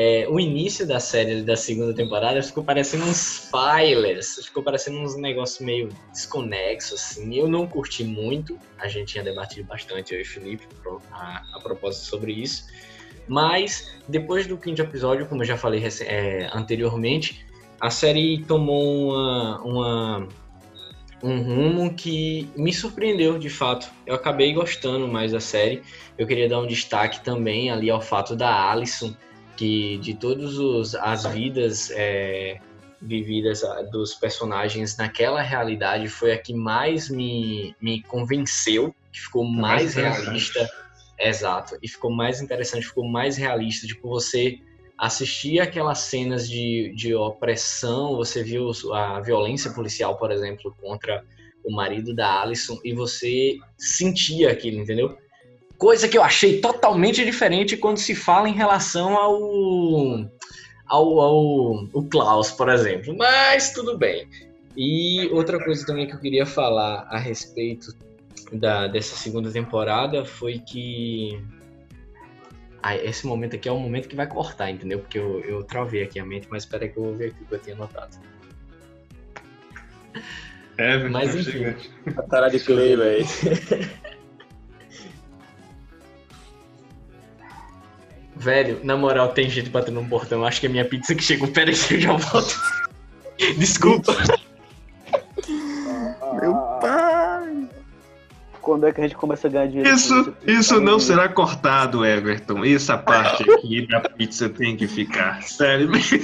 É, 0.00 0.28
o 0.30 0.38
início 0.38 0.86
da 0.86 1.00
série 1.00 1.42
da 1.42 1.56
segunda 1.56 1.92
temporada 1.92 2.40
ficou 2.40 2.62
parecendo 2.62 3.04
uns 3.04 3.50
filers, 3.50 4.36
ficou 4.46 4.62
parecendo 4.62 4.96
uns 5.00 5.16
negócios 5.16 5.58
meio 5.58 5.88
desconexos, 6.12 7.00
assim. 7.00 7.34
Eu 7.34 7.48
não 7.48 7.66
curti 7.66 8.04
muito, 8.04 8.56
a 8.78 8.86
gente 8.86 9.14
tinha 9.14 9.24
debatido 9.24 9.66
bastante, 9.66 10.14
eu 10.14 10.20
e 10.20 10.22
o 10.22 10.24
Felipe, 10.24 10.64
a, 11.10 11.42
a 11.52 11.60
propósito 11.60 12.06
sobre 12.06 12.30
isso. 12.30 12.68
Mas, 13.26 13.92
depois 14.06 14.46
do 14.46 14.56
quinto 14.56 14.80
episódio, 14.80 15.26
como 15.26 15.42
eu 15.42 15.46
já 15.46 15.56
falei 15.56 15.82
é, 16.02 16.48
anteriormente, 16.54 17.44
a 17.80 17.90
série 17.90 18.44
tomou 18.44 19.10
uma, 19.10 19.60
uma, 19.62 20.28
um 21.24 21.42
rumo 21.42 21.92
que 21.92 22.48
me 22.56 22.72
surpreendeu 22.72 23.36
de 23.36 23.50
fato. 23.50 23.90
Eu 24.06 24.14
acabei 24.14 24.52
gostando 24.52 25.08
mais 25.08 25.32
da 25.32 25.40
série. 25.40 25.82
Eu 26.16 26.24
queria 26.24 26.48
dar 26.48 26.60
um 26.60 26.68
destaque 26.68 27.20
também 27.24 27.68
ali 27.68 27.90
ao 27.90 28.00
fato 28.00 28.36
da 28.36 28.70
Alison, 28.70 29.12
que 29.58 29.98
de 29.98 30.14
todas 30.14 30.94
as 30.94 31.26
vidas 31.26 31.90
é, 31.90 32.60
vividas 33.02 33.62
dos 33.90 34.14
personagens 34.14 34.96
naquela 34.96 35.42
realidade 35.42 36.08
foi 36.08 36.32
a 36.32 36.38
que 36.38 36.54
mais 36.54 37.10
me, 37.10 37.74
me 37.80 38.02
convenceu, 38.04 38.94
que 39.12 39.20
ficou 39.20 39.44
mais, 39.44 39.96
mais 39.96 40.16
realista 40.16 40.70
Exato. 41.18 41.76
E 41.82 41.88
ficou 41.88 42.12
mais 42.12 42.40
interessante, 42.40 42.86
ficou 42.86 43.04
mais 43.04 43.36
realista. 43.36 43.86
Tipo, 43.86 44.08
você 44.08 44.60
assistia 44.96 45.64
aquelas 45.64 45.98
cenas 45.98 46.48
de, 46.48 46.92
de 46.94 47.14
opressão, 47.14 48.14
você 48.16 48.42
viu 48.42 48.70
a 48.92 49.20
violência 49.20 49.72
policial, 49.72 50.16
por 50.16 50.30
exemplo, 50.30 50.74
contra 50.80 51.24
o 51.64 51.72
marido 51.72 52.14
da 52.14 52.40
Alison, 52.40 52.78
e 52.84 52.92
você 52.92 53.58
sentia 53.76 54.52
aquilo, 54.52 54.80
entendeu? 54.80 55.18
Coisa 55.78 56.08
que 56.08 56.18
eu 56.18 56.24
achei 56.24 56.60
totalmente 56.60 57.24
diferente 57.24 57.76
quando 57.76 57.98
se 57.98 58.14
fala 58.14 58.48
em 58.48 58.52
relação 58.52 59.16
ao. 59.16 60.28
ao, 60.86 61.20
ao 61.20 61.88
o 61.92 62.08
Klaus, 62.10 62.50
por 62.50 62.68
exemplo. 62.68 63.16
Mas 63.16 63.72
tudo 63.72 63.96
bem. 63.96 64.28
E 64.76 65.28
outra 65.32 65.62
coisa 65.62 65.86
também 65.86 66.08
que 66.08 66.14
eu 66.14 66.18
queria 66.18 66.44
falar 66.44 67.06
a 67.08 67.16
respeito 67.16 67.94
da, 68.52 68.88
dessa 68.88 69.14
segunda 69.14 69.52
temporada 69.52 70.24
foi 70.24 70.58
que. 70.58 71.40
Ah, 72.82 72.96
esse 72.96 73.24
momento 73.24 73.54
aqui 73.54 73.68
é 73.68 73.72
o 73.72 73.78
momento 73.78 74.08
que 74.08 74.16
vai 74.16 74.26
cortar, 74.26 74.70
entendeu? 74.70 74.98
Porque 74.98 75.18
eu, 75.18 75.40
eu 75.44 75.62
travei 75.62 76.02
aqui 76.02 76.18
a 76.18 76.24
mente, 76.24 76.48
mas 76.50 76.64
espera 76.64 76.88
que 76.88 76.96
eu 76.96 77.04
vou 77.04 77.14
ver 77.14 77.30
aqui 77.30 77.42
o 77.42 77.46
que 77.46 77.54
eu 77.54 77.58
tinha 77.60 77.76
anotado. 77.76 78.16
É, 80.76 81.08
mas 81.08 81.36
enfim. 81.36 81.66
A 82.16 82.22
cara 82.22 82.48
de 82.48 82.58
Clay, 82.60 82.96
velho. 82.96 83.26
Velho, 88.38 88.80
na 88.84 88.96
moral, 88.96 89.30
tem 89.30 89.50
gente 89.50 89.68
batendo 89.68 90.00
no 90.00 90.08
portão. 90.08 90.44
Acho 90.44 90.60
que 90.60 90.66
é 90.66 90.68
minha 90.68 90.84
pizza 90.84 91.14
que 91.14 91.22
chegou. 91.22 91.48
Pera 91.48 91.70
aí, 91.70 91.76
eu 91.90 92.00
já 92.00 92.12
volto. 92.12 92.60
Desculpa. 93.58 94.14
Meu 96.40 96.54
pai! 96.80 97.68
Quando 98.62 98.86
é 98.86 98.92
que 98.92 99.00
a 99.00 99.04
gente 99.04 99.16
começa 99.16 99.48
a 99.48 99.50
ganhar 99.50 99.66
dinheiro? 99.66 99.88
Isso, 99.88 100.34
isso 100.46 100.80
não 100.80 101.00
será 101.00 101.28
cortado, 101.28 102.04
Everton. 102.04 102.64
Essa 102.64 102.96
parte 102.96 103.50
aqui 103.50 103.86
da 103.88 104.00
pizza 104.00 104.48
tem 104.48 104.76
que 104.76 104.86
ficar. 104.86 105.42
Sério 105.42 105.90
mesmo. 105.90 106.18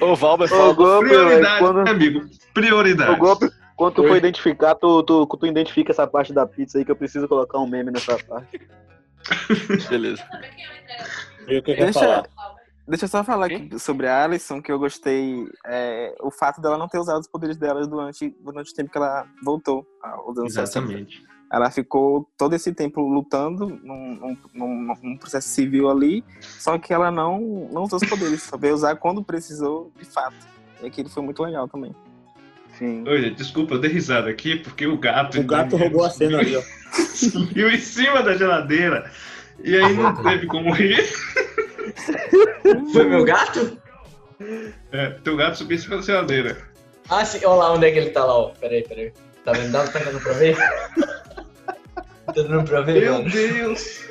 Ô, 0.00 0.14
Valber, 0.14 0.48
fala. 0.48 0.74
Golpe, 0.74 1.08
Prioridade, 1.08 1.58
quando... 1.58 1.88
amigo. 1.88 2.20
Prioridade. 2.54 3.12
O 3.12 3.16
golpe, 3.16 3.50
quando 3.74 3.94
tu 3.94 4.06
for 4.06 4.16
identificar, 4.16 4.74
tu, 4.74 5.02
tu, 5.02 5.26
tu 5.26 5.46
identifica 5.46 5.90
essa 5.90 6.06
parte 6.06 6.32
da 6.32 6.46
pizza 6.46 6.78
aí 6.78 6.84
que 6.84 6.90
eu 6.90 6.96
preciso 6.96 7.26
colocar 7.26 7.58
um 7.58 7.66
meme 7.66 7.90
nessa 7.90 8.16
parte. 8.18 8.60
Beleza. 9.88 10.24
E 11.48 11.58
o 11.58 11.62
que 11.62 11.92
falar? 11.92 12.28
Deixa 12.88 13.06
eu 13.06 13.08
só 13.08 13.24
falar 13.24 13.46
aqui 13.46 13.78
sobre 13.80 14.06
a 14.06 14.22
Alison, 14.22 14.62
que 14.62 14.70
eu 14.70 14.78
gostei. 14.78 15.44
É, 15.66 16.14
o 16.20 16.30
fato 16.30 16.60
dela 16.60 16.78
não 16.78 16.86
ter 16.86 16.98
usado 16.98 17.20
os 17.20 17.26
poderes 17.26 17.56
dela 17.56 17.84
durante, 17.84 18.30
durante 18.40 18.70
o 18.70 18.74
tempo 18.74 18.90
que 18.90 18.96
ela 18.96 19.26
voltou 19.42 19.84
aos 20.00 20.38
anos 20.38 20.56
Exatamente. 20.56 21.16
60. 21.16 21.36
Ela 21.52 21.70
ficou 21.70 22.28
todo 22.36 22.54
esse 22.54 22.72
tempo 22.72 23.00
lutando 23.00 23.68
num, 23.82 24.36
num, 24.54 24.96
num, 25.02 25.16
processo 25.16 25.48
civil 25.48 25.88
ali, 25.88 26.24
só 26.40 26.76
que 26.76 26.92
ela 26.92 27.10
não, 27.10 27.68
não 27.72 27.84
usou 27.84 28.00
os 28.02 28.08
poderes, 28.08 28.42
só 28.44 28.56
veio 28.56 28.74
usar 28.74 28.96
quando 28.96 29.22
precisou, 29.22 29.92
de 29.96 30.04
fato. 30.04 30.36
E 30.82 30.86
aquilo 30.86 31.08
foi 31.08 31.22
muito 31.22 31.42
legal 31.42 31.68
também. 31.68 31.94
Sim. 32.78 33.04
Oi, 33.08 33.30
desculpa, 33.30 33.74
eu 33.74 33.78
dei 33.78 33.90
risada 33.90 34.28
aqui 34.28 34.56
porque 34.56 34.86
o 34.86 34.98
gato. 34.98 35.40
O 35.40 35.44
gato 35.44 35.76
roubou 35.78 36.04
a 36.04 36.10
cena 36.10 36.38
ali, 36.38 36.56
ó. 36.56 36.62
Subiu 36.92 37.70
em 37.70 37.78
cima 37.78 38.22
da 38.22 38.36
geladeira. 38.36 39.10
E 39.64 39.76
aí 39.76 39.94
não 39.94 40.14
teve 40.22 40.46
como 40.46 40.72
rir. 40.72 41.02
Foi 42.92 43.04
meu 43.04 43.24
gato? 43.24 43.78
É, 44.92 45.10
teu 45.24 45.36
gato 45.36 45.58
subiu 45.58 45.76
em 45.76 45.80
cima 45.80 45.96
da 45.96 46.02
geladeira. 46.02 46.58
Ah, 47.08 47.24
sim, 47.24 47.38
olha 47.44 47.56
lá 47.56 47.72
onde 47.72 47.86
é 47.86 47.90
que 47.90 47.98
ele 47.98 48.10
tá 48.10 48.24
lá, 48.24 48.36
ó. 48.36 48.48
Peraí, 48.50 48.82
peraí. 48.82 49.12
Tá 49.44 49.52
vendo? 49.52 49.72
Tá 49.72 49.98
dando 49.98 50.20
pra 50.20 50.32
ver? 50.32 50.56
tá 50.56 52.32
dando 52.34 52.64
pra 52.64 52.80
ver, 52.82 53.00
Meu 53.00 53.12
mano? 53.14 53.30
Deus! 53.30 54.04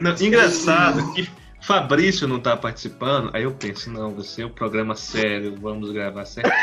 Não, 0.00 0.14
engraçado 0.20 1.12
que 1.12 1.28
Fabrício 1.68 2.26
não 2.26 2.40
tá 2.40 2.56
participando, 2.56 3.30
aí 3.34 3.42
eu 3.42 3.54
penso, 3.54 3.90
não, 3.90 4.14
você 4.14 4.40
é 4.40 4.46
um 4.46 4.50
programa 4.50 4.94
sério, 4.94 5.54
vamos 5.54 5.90
gravar 5.90 6.24
certinho. 6.24 6.54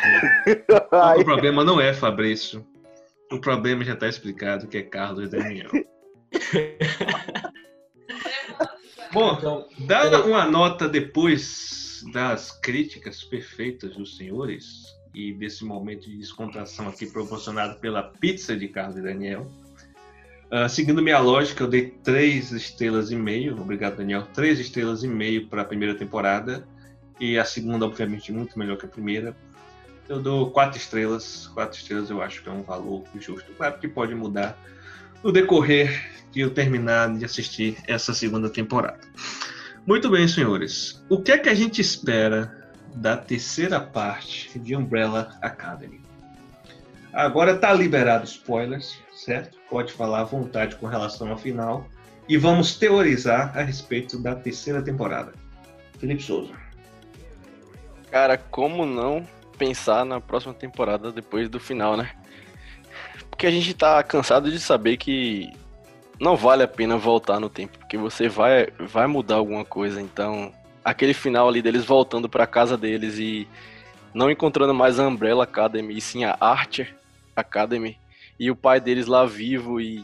o 1.22 1.24
problema 1.24 1.64
não 1.64 1.80
é 1.80 1.94
Fabrício. 1.94 2.66
O 3.32 3.40
problema 3.40 3.86
já 3.86 3.96
tá 3.96 4.08
explicado, 4.08 4.68
que 4.68 4.80
é 4.80 4.82
Carlos 4.82 5.30
Daniel. 5.30 5.70
Bom, 9.14 9.36
então, 9.38 9.68
dada 9.78 10.26
uma 10.26 10.44
nota 10.46 10.90
depois 10.90 12.04
das 12.12 12.50
críticas 12.60 13.24
perfeitas 13.24 13.96
dos 13.96 14.18
senhores 14.18 14.86
e 15.14 15.32
desse 15.34 15.64
momento 15.64 16.10
de 16.10 16.18
descontração 16.18 16.88
aqui 16.88 17.06
proporcionado 17.06 17.80
pela 17.80 18.02
pizza 18.02 18.58
de 18.58 18.68
Carlos 18.70 18.98
e 18.98 19.04
Daniel, 19.04 19.48
uh, 20.52 20.70
seguindo 20.70 21.02
minha 21.02 21.20
lógica, 21.20 21.64
eu 21.64 21.68
dei 21.68 21.92
três 22.04 22.52
estrelas 22.52 23.12
e 23.12 23.16
meio, 23.16 23.60
obrigado 23.60 23.98
Daniel, 23.98 24.24
três 24.34 24.60
estrelas 24.60 25.04
e 25.04 25.08
meio 25.08 25.48
para 25.48 25.62
a 25.62 25.66
primeira 25.66 25.96
temporada 25.96 26.68
e 27.20 27.38
a 27.38 27.46
segunda, 27.46 27.86
obviamente, 27.86 28.32
muito 28.32 28.58
melhor 28.58 28.78
que 28.78 28.86
a 28.86 28.90
primeira. 28.90 29.36
Eu 30.08 30.22
dou 30.22 30.52
quatro 30.52 30.78
estrelas, 30.78 31.48
quatro 31.48 31.80
estrelas 31.80 32.10
eu 32.10 32.22
acho 32.22 32.44
que 32.44 32.50
é 32.50 32.52
um 32.52 32.62
valor 32.62 33.04
justo, 33.20 33.52
claro 33.58 33.80
que 33.80 33.88
pode 33.88 34.14
mudar 34.14 34.58
no 35.24 35.32
decorrer 35.32 36.12
de 36.32 36.42
eu 36.42 36.52
terminar 36.52 37.18
de 37.18 37.26
assistir 37.26 37.78
essa 37.88 38.14
segunda 38.14 38.50
temporada. 38.50 39.00
Muito 39.88 40.10
bem, 40.10 40.28
senhores. 40.28 41.04
O 41.10 41.22
que 41.22 41.32
é 41.32 41.38
que 41.38 41.50
a 41.50 41.54
gente 41.54 41.80
espera 41.80 42.66
da 42.96 43.16
terceira 43.16 43.80
parte 43.80 44.58
de 44.60 44.76
Umbrella 44.76 45.38
Academy? 45.42 46.02
Agora 47.14 47.56
tá 47.56 47.72
liberado 47.72 48.26
spoilers, 48.26 48.98
certo? 49.16 49.58
Pode 49.70 49.94
falar 49.94 50.22
à 50.22 50.24
vontade 50.26 50.76
com 50.76 50.86
relação 50.86 51.32
ao 51.32 51.38
final. 51.38 51.88
E 52.28 52.38
vamos 52.38 52.76
teorizar 52.76 53.58
a 53.58 53.62
respeito 53.62 54.22
da 54.22 54.36
terceira 54.36 54.82
temporada. 54.82 55.34
Felipe 56.00 56.22
Souza. 56.22 56.54
Cara, 58.12 58.38
como 58.38 58.86
não 58.86 59.26
pensar 59.58 60.06
na 60.06 60.20
próxima 60.20 60.54
temporada 60.54 61.12
depois 61.12 61.50
do 61.50 61.60
final, 61.60 61.96
né? 61.96 62.12
Porque 63.30 63.48
a 63.48 63.52
gente 63.52 63.74
tá 63.74 64.02
cansado 64.04 64.52
de 64.52 64.60
saber 64.60 64.98
que 64.98 65.52
não 66.20 66.36
vale 66.36 66.64
a 66.64 66.68
pena 66.68 66.98
voltar 66.98 67.40
no 67.40 67.50
tempo, 67.50 67.78
porque 67.78 67.98
você 67.98 68.28
vai, 68.28 68.68
vai 68.80 69.08
mudar 69.08 69.36
alguma 69.36 69.66
coisa. 69.66 70.02
Então, 70.02 70.52
aquele 70.84 71.14
final 71.14 71.48
ali 71.48 71.62
deles 71.62 71.86
voltando 71.86 72.30
para 72.30 72.48
casa 72.48 72.78
deles 72.78 73.18
e 73.18 73.48
não 74.14 74.32
encontrando 74.32 74.74
mais 74.74 75.00
a 75.00 75.08
Umbrella 75.08 75.44
Academy, 75.44 75.96
e 75.96 76.02
sim 76.02 76.24
a 76.24 76.38
Archer 76.40 76.96
Academy, 77.36 77.98
e 78.40 78.52
o 78.52 78.56
pai 78.56 78.80
deles 78.80 79.08
lá 79.08 79.26
vivo 79.26 79.80
e 79.80 80.04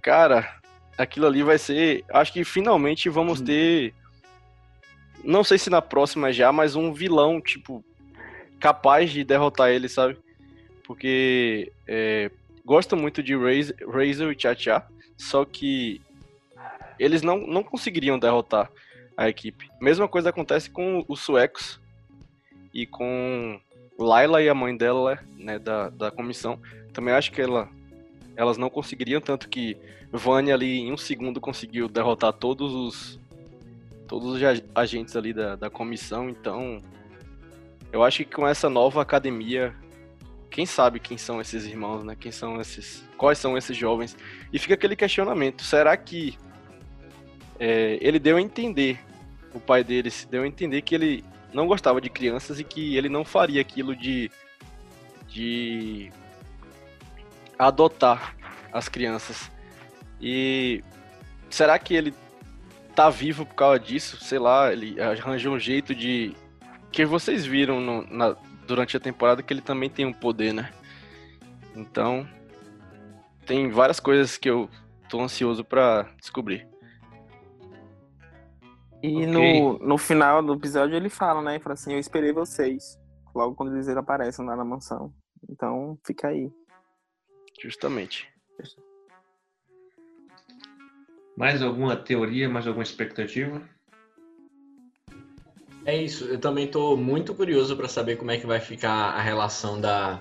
cara, 0.00 0.56
aquilo 0.96 1.26
ali 1.26 1.42
vai 1.42 1.58
ser, 1.58 2.04
acho 2.10 2.32
que 2.32 2.44
finalmente 2.44 3.08
vamos 3.08 3.40
ter 3.40 3.94
não 5.24 5.44
sei 5.44 5.56
se 5.58 5.70
na 5.70 5.80
próxima 5.80 6.32
já, 6.32 6.50
mas 6.50 6.74
um 6.74 6.92
vilão 6.92 7.40
tipo 7.40 7.84
capaz 8.58 9.10
de 9.10 9.24
derrotar 9.24 9.70
ele, 9.70 9.88
sabe? 9.88 10.16
Porque 10.84 11.72
é, 11.86 12.30
gosto 12.64 12.96
muito 12.96 13.22
de 13.22 13.34
Razor 13.36 14.32
e 14.32 14.40
Cha-Cha, 14.40 14.86
só 15.16 15.44
que 15.44 16.00
eles 16.98 17.22
não, 17.22 17.38
não 17.38 17.62
conseguiriam 17.62 18.18
derrotar 18.18 18.70
a 19.16 19.28
equipe. 19.28 19.68
Mesma 19.80 20.08
coisa 20.08 20.30
acontece 20.30 20.70
com 20.70 21.04
os 21.08 21.20
suecos 21.20 21.80
e 22.72 22.86
com 22.86 23.60
Laila 23.98 24.42
e 24.42 24.48
a 24.48 24.54
mãe 24.54 24.76
dela, 24.76 25.18
né, 25.36 25.58
da, 25.58 25.90
da 25.90 26.10
comissão. 26.10 26.60
Também 26.92 27.14
acho 27.14 27.32
que 27.32 27.40
ela, 27.40 27.68
elas 28.36 28.56
não 28.56 28.68
conseguiriam, 28.70 29.20
tanto 29.20 29.48
que 29.48 29.76
Vânia 30.10 30.54
ali 30.54 30.80
em 30.80 30.92
um 30.92 30.96
segundo 30.96 31.40
conseguiu 31.40 31.88
derrotar 31.88 32.32
todos 32.32 32.74
os 32.74 33.20
todos 34.06 34.34
os 34.34 34.42
agentes 34.74 35.16
ali 35.16 35.32
da, 35.32 35.56
da 35.56 35.70
comissão, 35.70 36.28
então 36.28 36.82
eu 37.90 38.02
acho 38.02 38.18
que 38.18 38.34
com 38.34 38.46
essa 38.46 38.68
nova 38.68 39.00
academia 39.00 39.74
quem 40.52 40.66
sabe 40.66 41.00
quem 41.00 41.16
são 41.16 41.40
esses 41.40 41.64
irmãos, 41.64 42.04
né? 42.04 42.14
Quem 42.14 42.30
são 42.30 42.60
esses. 42.60 43.02
Quais 43.16 43.38
são 43.38 43.56
esses 43.56 43.76
jovens? 43.76 44.16
E 44.52 44.58
fica 44.58 44.74
aquele 44.74 44.94
questionamento: 44.94 45.64
será 45.64 45.96
que 45.96 46.38
é, 47.58 47.98
ele 48.00 48.18
deu 48.18 48.36
a 48.36 48.40
entender, 48.40 49.00
o 49.54 49.58
pai 49.58 49.82
deles 49.82 50.28
deu 50.30 50.42
a 50.42 50.46
entender 50.46 50.82
que 50.82 50.94
ele 50.94 51.24
não 51.52 51.66
gostava 51.66 52.00
de 52.00 52.10
crianças 52.10 52.60
e 52.60 52.64
que 52.64 52.96
ele 52.96 53.08
não 53.08 53.24
faria 53.24 53.60
aquilo 53.60 53.96
de. 53.96 54.30
de 55.26 56.12
adotar 57.66 58.36
as 58.72 58.88
crianças. 58.88 59.50
E 60.20 60.82
será 61.50 61.78
que 61.78 61.94
ele 61.94 62.14
tá 62.94 63.10
vivo 63.10 63.44
por 63.46 63.54
causa 63.54 63.78
disso? 63.78 64.22
Sei 64.22 64.38
lá, 64.38 64.72
ele 64.72 65.00
arranjou 65.00 65.54
um 65.54 65.58
jeito 65.58 65.94
de. 65.94 66.34
Que 66.90 67.06
vocês 67.06 67.46
viram 67.46 67.80
no, 67.80 68.06
na, 68.10 68.36
durante 68.66 68.96
a 68.96 69.00
temporada 69.00 69.42
que 69.42 69.52
ele 69.52 69.62
também 69.62 69.88
tem 69.88 70.04
um 70.04 70.12
poder, 70.12 70.52
né? 70.52 70.70
Então, 71.74 72.28
tem 73.46 73.70
várias 73.70 73.98
coisas 73.98 74.36
que 74.36 74.48
eu 74.48 74.68
tô 75.08 75.20
ansioso 75.20 75.64
para 75.64 76.08
descobrir. 76.20 76.68
E 79.02 79.26
okay. 79.26 79.26
no, 79.26 79.78
no 79.78 79.98
final 79.98 80.42
do 80.42 80.54
episódio 80.54 80.94
ele 80.94 81.08
fala, 81.08 81.42
né? 81.42 81.54
Ele 81.54 81.62
fala 81.62 81.74
assim, 81.74 81.92
eu 81.92 81.98
esperei 81.98 82.32
vocês. 82.32 82.98
Logo 83.34 83.54
quando 83.54 83.74
eles 83.74 83.88
aparecem 83.88 84.44
lá 84.44 84.54
na 84.54 84.64
mansão. 84.64 85.12
Então, 85.48 85.98
fica 86.06 86.28
aí. 86.28 86.50
Justamente. 87.62 88.28
Mais 91.36 91.62
alguma 91.62 91.94
teoria, 91.94 92.48
mais 92.48 92.66
alguma 92.66 92.82
expectativa? 92.82 93.62
É 95.84 95.96
isso, 95.96 96.24
eu 96.24 96.38
também 96.38 96.66
estou 96.66 96.96
muito 96.96 97.34
curioso 97.34 97.76
para 97.76 97.88
saber 97.88 98.16
como 98.16 98.30
é 98.30 98.36
que 98.36 98.46
vai 98.46 98.60
ficar 98.60 98.90
a 98.90 99.20
relação 99.20 99.80
da, 99.80 100.20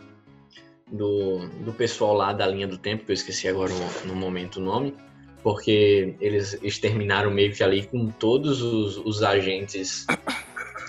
do, 0.92 1.48
do 1.64 1.74
pessoal 1.74 2.14
lá 2.14 2.32
da 2.32 2.46
linha 2.48 2.68
do 2.68 2.78
tempo, 2.78 3.06
que 3.06 3.12
eu 3.12 3.16
esqueci 3.16 3.48
agora 3.48 3.72
no, 3.74 4.14
no 4.14 4.16
momento 4.16 4.58
o 4.58 4.64
nome, 4.64 4.96
porque 5.44 6.16
eles 6.20 6.58
exterminaram 6.62 7.32
meio 7.32 7.54
que 7.54 7.64
ali 7.64 7.86
com 7.86 8.10
todos 8.10 8.62
os, 8.62 8.98
os 8.98 9.24
agentes 9.24 10.06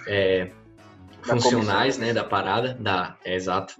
é, 0.06 0.50
funcionais 1.22 1.98
né, 1.98 2.12
da 2.12 2.24
parada, 2.24 2.74
da, 2.74 3.16
é, 3.24 3.34
exato. 3.34 3.74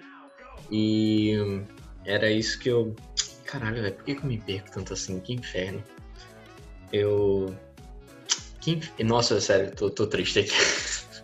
E 0.70 1.62
era 2.04 2.30
isso 2.30 2.58
que 2.58 2.68
eu. 2.68 2.94
Caralho, 3.44 3.82
velho, 3.82 3.94
por 3.94 4.04
que, 4.04 4.14
que 4.14 4.22
eu 4.22 4.28
me 4.28 4.38
perco 4.38 4.70
tanto 4.70 4.92
assim? 4.92 5.20
Que 5.20 5.34
inferno. 5.34 5.82
Eu 6.92 7.54
que... 8.62 8.80
Nossa, 9.02 9.40
sério, 9.40 9.74
tô, 9.74 9.90
tô 9.90 10.06
triste 10.06 10.38
aqui. 10.38 10.52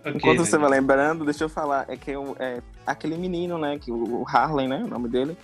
Okay, 0.00 0.12
Enquanto 0.14 0.38
né? 0.38 0.44
você 0.46 0.56
vai 0.56 0.70
lembrando, 0.70 1.26
deixa 1.26 1.44
eu 1.44 1.48
falar, 1.50 1.84
é 1.86 1.94
que 1.94 2.10
eu, 2.10 2.34
é, 2.38 2.62
aquele 2.86 3.18
menino, 3.18 3.58
né, 3.58 3.78
que 3.78 3.92
o 3.92 4.24
Harley, 4.26 4.66
né, 4.66 4.82
o 4.82 4.88
nome 4.88 5.10
dele, 5.10 5.36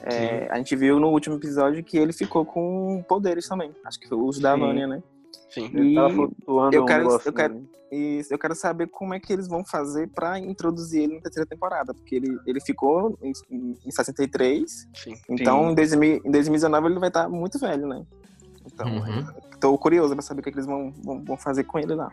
É, 0.00 0.48
a 0.50 0.56
gente 0.56 0.74
viu 0.76 0.98
no 0.98 1.08
último 1.08 1.36
episódio 1.36 1.84
que 1.84 1.98
ele 1.98 2.14
ficou 2.14 2.42
com 2.46 3.04
poderes 3.06 3.46
também. 3.46 3.70
Acho 3.84 4.00
que 4.00 4.08
foi 4.08 4.16
o 4.16 4.24
uso 4.24 4.40
da 4.40 4.56
Vânia, 4.56 4.86
né? 4.86 5.02
Sim. 5.48 5.70
E 5.74 5.94
eu 5.94 6.84
quero, 6.84 7.20
eu, 7.24 7.32
quero, 7.32 7.68
isso, 7.90 8.32
eu 8.32 8.38
quero 8.38 8.54
saber 8.54 8.86
como 8.88 9.14
é 9.14 9.20
que 9.20 9.32
eles 9.32 9.48
vão 9.48 9.64
fazer 9.64 10.08
para 10.08 10.38
introduzir 10.38 11.04
ele 11.04 11.14
na 11.14 11.20
terceira 11.22 11.46
temporada. 11.46 11.94
Porque 11.94 12.16
ele, 12.16 12.38
ele 12.46 12.60
ficou 12.60 13.18
em, 13.22 13.32
em 13.84 13.90
63. 13.90 14.88
Sim. 14.94 15.14
Então, 15.28 15.66
Sim. 15.66 15.72
Em, 15.72 15.74
2000, 15.74 16.20
em 16.24 16.30
2019 16.30 16.86
ele 16.86 16.98
vai 16.98 17.08
estar 17.08 17.28
muito 17.28 17.58
velho, 17.58 17.86
né? 17.86 18.04
Então, 18.66 18.86
uhum. 18.86 19.26
tô 19.58 19.78
curioso 19.78 20.14
para 20.14 20.22
saber 20.22 20.40
o 20.40 20.42
que, 20.42 20.50
é 20.50 20.52
que 20.52 20.58
eles 20.58 20.66
vão, 20.66 20.92
vão, 21.02 21.24
vão, 21.24 21.36
fazer 21.36 21.64
com 21.64 21.78
ele 21.78 21.94
lá. 21.94 22.12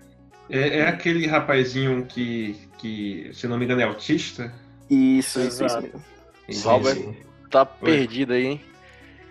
É, 0.49 0.79
é, 0.79 0.87
aquele 0.87 1.27
rapazinho 1.27 2.05
que, 2.05 2.55
que, 2.77 3.29
se 3.33 3.47
não 3.47 3.57
me 3.57 3.65
engano, 3.65 3.81
é 3.81 3.83
autista? 3.83 4.53
Isso, 4.89 5.41
isso, 5.41 5.65
isso 5.65 5.81
mesmo. 5.81 6.01
Robert 6.63 7.15
tá 7.49 7.65
perdido 7.65 8.33
aí, 8.33 8.45
hein? 8.45 8.61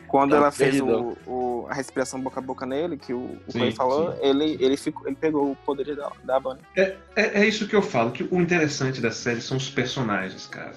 Quando 0.09 0.31
tá 0.31 0.37
ela 0.37 0.51
fez 0.51 0.81
o, 0.81 1.17
o, 1.27 1.67
a 1.69 1.75
respiração 1.75 2.21
boca 2.21 2.41
a 2.41 2.43
boca 2.43 2.65
nele, 2.67 2.97
que 2.97 3.13
o, 3.13 3.39
o 3.47 3.73
falou, 3.73 4.17
ele, 4.21 4.57
ele, 4.61 4.77
ficou, 4.77 5.07
ele 5.07 5.17
pegou 5.17 5.53
o 5.53 5.57
poder 5.57 5.97
da, 5.97 6.13
da 6.23 6.39
Bunny. 6.39 6.61
É, 6.77 6.97
é, 7.17 7.43
é, 7.43 7.47
isso 7.47 7.67
que 7.67 7.75
eu 7.75 7.83
falo, 7.83 8.11
que 8.11 8.23
o 8.23 8.41
interessante 8.41 9.01
da 9.01 9.11
série 9.11 9.41
são 9.41 9.57
os 9.57 9.69
personagens, 9.69 10.47
cara. 10.47 10.73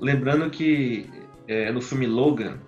Lembrando 0.00 0.48
que 0.50 1.08
é, 1.46 1.70
no 1.72 1.80
filme 1.80 2.06
Logan, 2.06 2.58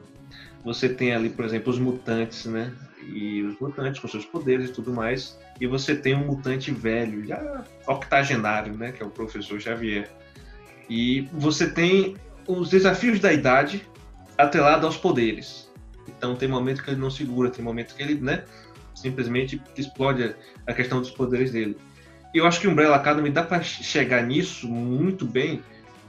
você 0.64 0.88
tem 0.88 1.14
ali, 1.14 1.30
por 1.30 1.44
exemplo, 1.44 1.72
os 1.72 1.78
mutantes, 1.78 2.46
né? 2.46 2.72
E 3.12 3.42
os 3.42 3.58
mutantes 3.58 4.00
com 4.00 4.08
seus 4.08 4.24
poderes 4.24 4.70
e 4.70 4.72
tudo 4.72 4.92
mais. 4.92 5.38
E 5.60 5.66
você 5.66 5.94
tem 5.94 6.14
um 6.14 6.26
mutante 6.26 6.70
velho, 6.70 7.24
já 7.26 7.64
octogenário, 7.86 8.76
né? 8.76 8.92
Que 8.92 9.02
é 9.02 9.06
o 9.06 9.10
professor 9.10 9.60
Xavier. 9.60 10.10
E 10.88 11.22
você 11.32 11.70
tem 11.70 12.16
os 12.46 12.68
desafios 12.68 13.20
da 13.20 13.32
idade 13.32 13.86
atrelado 14.36 14.86
aos 14.86 14.96
poderes. 14.96 15.69
Então 16.16 16.34
tem 16.34 16.48
momento 16.48 16.82
que 16.82 16.90
ele 16.90 17.00
não 17.00 17.10
segura, 17.10 17.50
tem 17.50 17.64
momento 17.64 17.94
que 17.94 18.02
ele, 18.02 18.20
né, 18.20 18.44
simplesmente 18.94 19.60
explode 19.76 20.34
a 20.66 20.74
questão 20.74 21.00
dos 21.00 21.10
poderes 21.10 21.52
dele. 21.52 21.76
E 22.34 22.38
eu 22.38 22.46
acho 22.46 22.60
que 22.60 22.68
Umbrella 22.68 22.96
Academy 22.96 23.30
dá 23.30 23.42
para 23.42 23.62
chegar 23.62 24.22
nisso 24.22 24.68
muito 24.68 25.24
bem, 25.24 25.62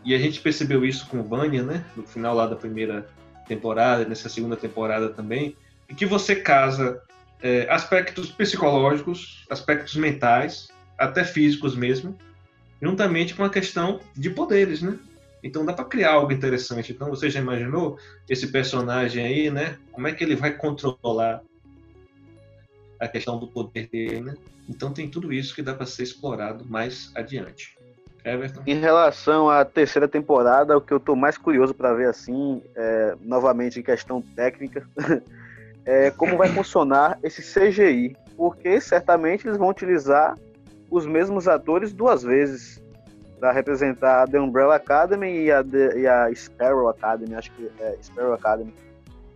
e 0.04 0.16
a 0.16 0.18
gente 0.18 0.40
percebeu 0.40 0.84
isso 0.84 1.08
com 1.08 1.24
Vanya, 1.24 1.64
né, 1.64 1.86
no 1.96 2.04
final 2.04 2.36
lá 2.36 2.48
da 2.48 2.56
primeira 2.56 3.08
temporada, 3.48 4.06
nessa 4.06 4.30
segunda 4.30 4.56
temporada 4.56 5.10
também, 5.10 5.56
e 5.90 5.94
que 5.94 6.06
você 6.06 6.36
casa 6.36 7.02
é, 7.42 7.68
aspectos 7.70 8.30
psicológicos, 8.30 9.46
aspectos 9.50 9.96
mentais, 9.96 10.70
até 10.98 11.24
físicos 11.24 11.76
mesmo, 11.76 12.18
juntamente 12.82 13.34
com 13.34 13.44
a 13.44 13.50
questão 13.50 14.00
de 14.16 14.30
poderes, 14.30 14.82
né? 14.82 14.98
Então 15.44 15.66
dá 15.66 15.74
para 15.74 15.86
criar 15.86 16.14
algo 16.14 16.32
interessante. 16.32 16.92
Então 16.92 17.10
você 17.10 17.30
já 17.30 17.40
imaginou 17.40 17.98
esse 18.30 18.48
personagem 18.48 19.26
aí, 19.26 19.52
né? 19.52 19.78
Como 19.92 20.08
é 20.08 20.14
que 20.14 20.24
ele 20.24 20.36
vai 20.36 20.52
controlar 20.52 21.42
a 23.00 23.08
questão 23.08 23.40
do 23.40 23.48
poder 23.48 23.88
dele, 23.88 24.22
né? 24.22 24.36
Então 24.70 24.94
tem 24.94 25.10
tudo 25.10 25.34
isso 25.34 25.56
que 25.56 25.62
dá 25.62 25.74
para 25.74 25.86
ser 25.86 26.04
explorado 26.04 26.66
mais 26.66 27.12
adiante. 27.16 27.76
Everton? 28.24 28.62
Em 28.68 28.80
relação 28.80 29.50
à 29.50 29.66
terceira 29.66 30.08
temporada, 30.08 30.78
o 30.78 30.82
que 30.82 30.94
eu 30.94 30.98
estou 30.98 31.16
mais 31.16 31.38
curioso 31.38 31.74
para 31.74 31.94
ver 31.94 32.08
assim, 32.08 32.62
é, 32.76 33.16
novamente 33.22 33.80
em 33.80 33.84
questão 33.84 34.22
técnica, 34.22 34.88
é 35.84 36.12
como 36.12 36.38
vai 36.38 36.50
funcionar 36.50 37.18
esse 37.24 37.42
CGI, 37.42 38.16
porque 38.38 38.80
certamente 38.80 39.48
eles 39.48 39.58
vão 39.58 39.70
utilizar 39.70 40.38
os 40.90 41.06
mesmos 41.06 41.48
atores 41.48 41.92
duas 41.92 42.22
vezes 42.22 42.81
para 43.42 43.52
representar 43.52 44.22
a 44.22 44.28
The 44.28 44.40
Umbrella 44.40 44.76
Academy 44.76 45.46
e 45.46 45.52
a, 45.52 45.64
The, 45.64 46.00
e 46.00 46.08
a 46.08 46.32
Sparrow 46.34 46.88
Academy, 46.90 47.34
acho 47.34 47.52
que 47.54 47.72
é 47.80 47.98
Sparrow 48.00 48.34
Academy. 48.34 48.72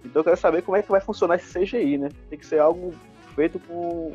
Então 0.05 0.19
eu 0.19 0.23
quero 0.23 0.37
saber 0.37 0.61
como 0.61 0.77
é 0.77 0.83
que 0.83 0.91
vai 0.91 1.01
funcionar 1.01 1.37
esse 1.37 1.51
CGI, 1.51 1.97
né? 1.97 2.09
Tem 2.29 2.37
que 2.37 2.45
ser 2.45 2.59
algo 2.59 2.93
feito 3.33 3.57
com, 3.57 4.13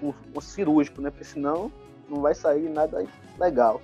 com, 0.00 0.12
com 0.12 0.40
cirúrgico, 0.40 1.02
né? 1.02 1.10
Porque 1.10 1.24
senão 1.24 1.72
não 2.08 2.22
vai 2.22 2.32
sair 2.32 2.68
nada 2.68 3.04
legal. 3.40 3.82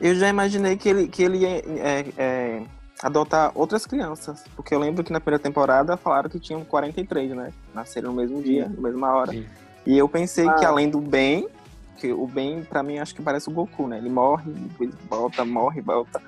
Eu 0.00 0.14
já 0.14 0.26
imaginei 0.30 0.78
que 0.78 0.88
ele, 0.88 1.06
que 1.06 1.22
ele 1.22 1.38
ia 1.40 1.58
é, 1.58 2.06
é, 2.16 2.62
adotar 3.02 3.52
outras 3.54 3.84
crianças, 3.84 4.44
porque 4.56 4.74
eu 4.74 4.78
lembro 4.78 5.04
que 5.04 5.12
na 5.12 5.20
primeira 5.20 5.42
temporada 5.42 5.94
falaram 5.94 6.30
que 6.30 6.40
tinham 6.40 6.64
43, 6.64 7.32
né? 7.32 7.52
Nasceram 7.74 8.12
no 8.12 8.16
mesmo 8.16 8.42
dia, 8.42 8.66
na 8.66 8.80
mesma 8.80 9.14
hora. 9.14 9.32
Sim. 9.32 9.44
E 9.84 9.98
eu 9.98 10.08
pensei 10.08 10.48
ah. 10.48 10.54
que 10.54 10.64
além 10.64 10.88
do 10.88 11.02
bem, 11.02 11.46
porque 12.00 12.12
o 12.14 12.26
Ben, 12.26 12.64
para 12.64 12.82
mim, 12.82 12.98
acho 12.98 13.14
que 13.14 13.20
parece 13.20 13.50
o 13.50 13.52
Goku, 13.52 13.86
né? 13.86 13.98
Ele 13.98 14.08
morre, 14.08 14.50
volta, 15.06 15.44
morre, 15.44 15.82
volta. 15.82 16.22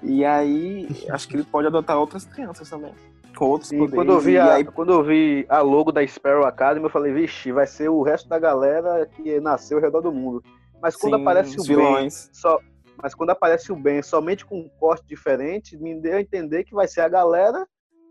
E 0.00 0.24
aí, 0.24 0.86
acho 1.10 1.26
que 1.26 1.34
ele 1.34 1.42
pode 1.42 1.66
adotar 1.66 1.98
outras 1.98 2.24
crianças 2.24 2.70
também. 2.70 2.94
Com 3.36 3.46
outros 3.46 3.72
e 3.72 3.88
Quando 3.88 4.12
eu, 4.12 4.20
vi 4.20 4.38
a, 4.38 4.54
aí... 4.54 4.64
quando 4.64 4.92
eu 4.92 5.02
vi 5.02 5.44
a 5.48 5.60
logo 5.60 5.90
da 5.90 6.06
Sparrow 6.06 6.46
Academy, 6.46 6.84
eu 6.84 6.90
falei, 6.90 7.12
vixe, 7.12 7.50
vai 7.50 7.66
ser 7.66 7.88
o 7.88 8.02
resto 8.02 8.28
da 8.28 8.38
galera 8.38 9.06
que 9.06 9.40
nasceu 9.40 9.78
ao 9.78 9.82
redor 9.82 10.00
do 10.02 10.12
mundo. 10.12 10.40
Mas 10.80 10.94
quando 10.94 11.16
Sim, 11.16 11.22
aparece 11.22 11.60
o 11.60 11.64
vilões. 11.64 12.26
Ben, 12.26 12.34
só, 12.34 12.60
mas 13.02 13.12
quando 13.12 13.30
aparece 13.30 13.72
o 13.72 13.76
Ben 13.76 14.00
somente 14.02 14.46
com 14.46 14.60
um 14.60 14.68
corte 14.78 15.04
diferente, 15.04 15.76
me 15.76 16.00
deu 16.00 16.16
a 16.16 16.20
entender 16.20 16.62
que 16.62 16.74
vai 16.74 16.86
ser 16.86 17.00
a 17.00 17.08
galera 17.08 17.66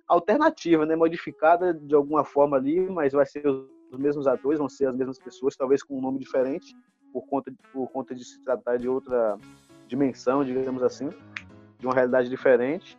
alternativa, 0.09 0.85
né? 0.85 0.93
Modificada 0.93 1.73
de 1.73 1.95
alguma 1.95 2.25
forma 2.25 2.57
ali, 2.57 2.81
mas 2.81 3.13
vai 3.13 3.25
ser 3.25 3.47
os 3.47 3.97
mesmos 3.97 4.27
atores, 4.27 4.59
vão 4.59 4.67
ser 4.67 4.87
as 4.87 4.95
mesmas 4.95 5.17
pessoas, 5.17 5.55
talvez 5.55 5.81
com 5.81 5.97
um 5.97 6.01
nome 6.01 6.19
diferente 6.19 6.75
por 7.11 7.27
conta, 7.27 7.51
de, 7.51 7.57
por 7.73 7.89
conta 7.89 8.15
de 8.15 8.23
se 8.23 8.39
tratar 8.41 8.77
de 8.77 8.87
outra 8.87 9.37
dimensão, 9.87 10.43
digamos 10.43 10.83
assim, 10.83 11.09
de 11.79 11.85
uma 11.85 11.93
realidade 11.93 12.29
diferente. 12.29 12.97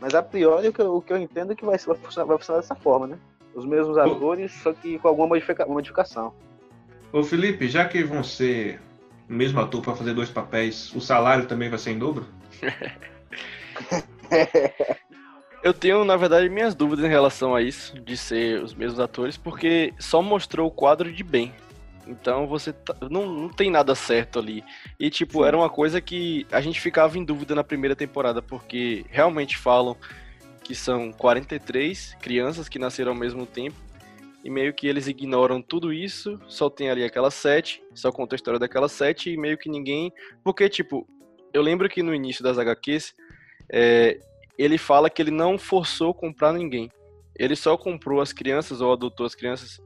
Mas 0.00 0.14
a 0.14 0.22
priori 0.22 0.68
o 0.68 0.72
que 0.72 0.80
eu, 0.80 0.96
o 0.96 1.02
que 1.02 1.12
eu 1.12 1.16
entendo 1.16 1.52
é 1.52 1.56
que 1.56 1.64
vai, 1.64 1.76
vai, 1.76 1.96
funcionar, 1.96 2.26
vai 2.26 2.38
funcionar 2.38 2.60
dessa 2.60 2.74
forma, 2.74 3.06
né? 3.06 3.18
Os 3.54 3.64
mesmos 3.64 3.98
atores, 3.98 4.52
só 4.52 4.72
que 4.72 4.98
com 4.98 5.08
alguma 5.08 5.28
modifica, 5.28 5.66
modificação. 5.66 6.32
Ô 7.12 7.22
Felipe, 7.22 7.68
já 7.68 7.86
que 7.86 8.04
vão 8.04 8.22
ser 8.22 8.80
o 9.28 9.32
mesmo 9.32 9.60
ator 9.60 9.82
para 9.82 9.96
fazer 9.96 10.14
dois 10.14 10.30
papéis, 10.30 10.94
o 10.94 11.00
salário 11.00 11.46
também 11.46 11.68
vai 11.68 11.78
ser 11.78 11.90
em 11.90 11.98
dobro? 11.98 12.26
Eu 15.62 15.74
tenho, 15.74 16.04
na 16.04 16.16
verdade, 16.16 16.48
minhas 16.48 16.74
dúvidas 16.74 17.04
em 17.04 17.08
relação 17.08 17.54
a 17.54 17.60
isso, 17.60 18.00
de 18.00 18.16
ser 18.16 18.62
os 18.62 18.74
mesmos 18.74 19.00
atores, 19.00 19.36
porque 19.36 19.92
só 19.98 20.22
mostrou 20.22 20.68
o 20.68 20.70
quadro 20.70 21.12
de 21.12 21.24
bem. 21.24 21.52
Então 22.08 22.46
você 22.46 22.72
tá, 22.72 22.96
não, 23.10 23.26
não 23.26 23.48
tem 23.50 23.70
nada 23.70 23.94
certo 23.94 24.38
ali. 24.38 24.64
E 24.98 25.10
tipo, 25.10 25.40
Sim. 25.40 25.44
era 25.44 25.56
uma 25.56 25.68
coisa 25.68 26.00
que 26.00 26.46
a 26.50 26.60
gente 26.60 26.80
ficava 26.80 27.18
em 27.18 27.24
dúvida 27.24 27.54
na 27.54 27.62
primeira 27.62 27.94
temporada, 27.94 28.40
porque 28.40 29.04
realmente 29.10 29.58
falam 29.58 29.96
que 30.64 30.74
são 30.74 31.12
43 31.12 32.16
crianças 32.20 32.68
que 32.68 32.78
nasceram 32.78 33.12
ao 33.12 33.18
mesmo 33.18 33.46
tempo. 33.46 33.76
E 34.44 34.50
meio 34.50 34.72
que 34.72 34.86
eles 34.86 35.06
ignoram 35.06 35.60
tudo 35.60 35.92
isso, 35.92 36.40
só 36.46 36.70
tem 36.70 36.88
ali 36.88 37.04
aquelas 37.04 37.34
sete, 37.34 37.82
só 37.92 38.10
conta 38.10 38.34
a 38.34 38.36
história 38.36 38.58
daquelas 38.58 38.92
sete, 38.92 39.30
e 39.30 39.36
meio 39.36 39.58
que 39.58 39.68
ninguém. 39.68 40.12
Porque, 40.44 40.68
tipo, 40.68 41.06
eu 41.52 41.60
lembro 41.60 41.88
que 41.88 42.02
no 42.02 42.14
início 42.14 42.42
das 42.42 42.56
HQs, 42.56 43.14
é, 43.70 44.18
ele 44.56 44.78
fala 44.78 45.10
que 45.10 45.20
ele 45.20 45.30
não 45.30 45.58
forçou 45.58 46.14
comprar 46.14 46.52
ninguém. 46.52 46.90
Ele 47.36 47.54
só 47.56 47.76
comprou 47.76 48.20
as 48.20 48.32
crianças 48.32 48.80
ou 48.80 48.92
adotou 48.92 49.26
as 49.26 49.34
crianças 49.34 49.80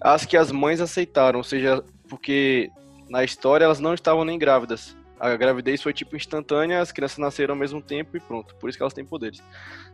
as 0.00 0.24
que 0.24 0.36
as 0.36 0.52
mães 0.52 0.80
aceitaram, 0.80 1.38
ou 1.38 1.44
seja, 1.44 1.82
porque 2.08 2.70
na 3.08 3.24
história 3.24 3.64
elas 3.64 3.80
não 3.80 3.94
estavam 3.94 4.24
nem 4.24 4.38
grávidas. 4.38 4.96
A 5.18 5.36
gravidez 5.36 5.82
foi 5.82 5.92
tipo 5.92 6.16
instantânea, 6.16 6.80
as 6.80 6.92
crianças 6.92 7.18
nasceram 7.18 7.54
ao 7.54 7.58
mesmo 7.58 7.80
tempo 7.80 8.16
e 8.16 8.20
pronto. 8.20 8.54
Por 8.56 8.68
isso 8.68 8.76
que 8.76 8.82
elas 8.82 8.92
têm 8.92 9.04
poderes. 9.04 9.42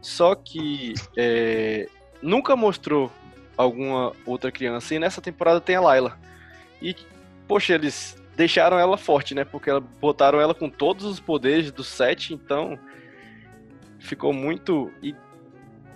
Só 0.01 0.35
que 0.35 0.95
é, 1.17 1.89
nunca 2.23 2.57
mostrou 2.57 3.13
alguma 3.57 4.13
outra 4.25 4.51
criança. 4.51 4.95
E 4.95 4.99
nessa 4.99 5.21
temporada 5.21 5.61
tem 5.61 5.77
a 5.77 5.81
Layla. 5.81 6.19
E, 6.81 6.97
poxa, 7.47 7.75
eles 7.75 8.21
deixaram 8.35 8.79
ela 8.79 8.97
forte, 8.97 9.35
né? 9.35 9.45
Porque 9.45 9.71
botaram 10.01 10.41
ela 10.41 10.55
com 10.55 10.69
todos 10.69 11.05
os 11.05 11.21
poderes 11.21 11.71
do 11.71 11.85
set, 11.85 12.33
então 12.33 12.79
ficou 13.99 14.33
muito. 14.33 14.91
E 15.03 15.15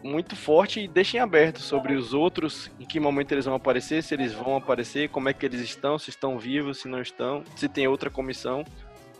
muito 0.05 0.37
forte 0.37 0.81
e 0.81 0.87
deixem 0.87 1.19
aberto 1.19 1.61
sobre 1.61 1.95
os 1.95 2.13
outros, 2.13 2.71
em 2.79 2.85
que 2.85 3.01
momento 3.01 3.33
eles 3.33 3.47
vão 3.47 3.55
aparecer, 3.55 4.03
se 4.03 4.13
eles 4.13 4.35
vão 4.35 4.57
aparecer, 4.57 5.09
como 5.09 5.31
é 5.31 5.33
que 5.33 5.47
eles 5.47 5.63
estão, 5.63 5.99
se 5.99 6.11
estão 6.11 6.39
vivos, 6.39 6.83
se 6.83 6.89
não 6.89 7.01
estão, 7.01 7.43
se 7.57 7.67
tem 7.71 7.89
outra 7.89 8.11
comissão. 8.11 8.65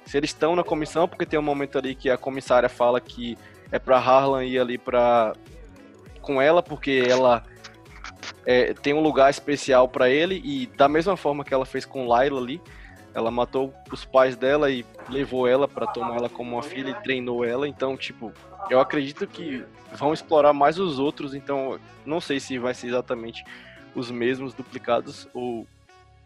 Se 0.05 0.19
eles 0.19 0.29
estão 0.29 0.55
na 0.55 0.63
comissão, 0.63 1.09
porque 1.09 1.25
tem 1.25 1.39
um 1.39 1.43
momento 1.43 1.79
ali 1.79 1.95
que 1.95 2.11
a 2.11 2.19
comissária 2.19 2.69
fala 2.69 3.01
que 3.01 3.39
é 3.73 3.79
para 3.79 3.97
Harlan 3.97 4.45
ir 4.45 4.59
ali 4.59 4.77
para 4.77 5.33
com 6.21 6.41
ela, 6.41 6.63
porque 6.63 7.03
ela 7.09 7.43
é, 8.45 8.75
tem 8.75 8.93
um 8.93 9.01
lugar 9.01 9.31
especial 9.31 9.89
para 9.89 10.11
ele 10.11 10.43
e 10.45 10.67
da 10.67 10.87
mesma 10.87 11.17
forma 11.17 11.45
que 11.45 11.55
ela 11.55 11.65
fez 11.65 11.87
com 11.87 12.07
Layla 12.07 12.39
ali, 12.39 12.61
ela 13.15 13.31
matou 13.31 13.73
os 13.91 14.05
pais 14.05 14.37
dela 14.37 14.71
e 14.71 14.85
levou 15.09 15.49
ela 15.49 15.67
para 15.67 15.87
tomar 15.87 16.17
ela 16.17 16.29
como 16.29 16.57
uma 16.57 16.63
filha 16.63 16.91
e 16.91 17.03
treinou 17.03 17.45
ela. 17.45 17.67
Então, 17.67 17.97
tipo, 17.97 18.33
eu 18.71 18.81
acredito 18.81 19.27
que 19.27 19.65
vão 19.93 20.13
explorar 20.13 20.53
mais 20.53 20.79
os 20.79 20.99
outros, 20.99 21.35
então 21.35 21.79
não 22.05 22.21
sei 22.21 22.41
se 22.41 22.59
vai 22.59 22.75
ser 22.75 22.89
exatamente 22.89 23.45
os 23.95 24.11
mesmos 24.11 24.55
duplicados 24.55 25.29
ou 25.33 25.67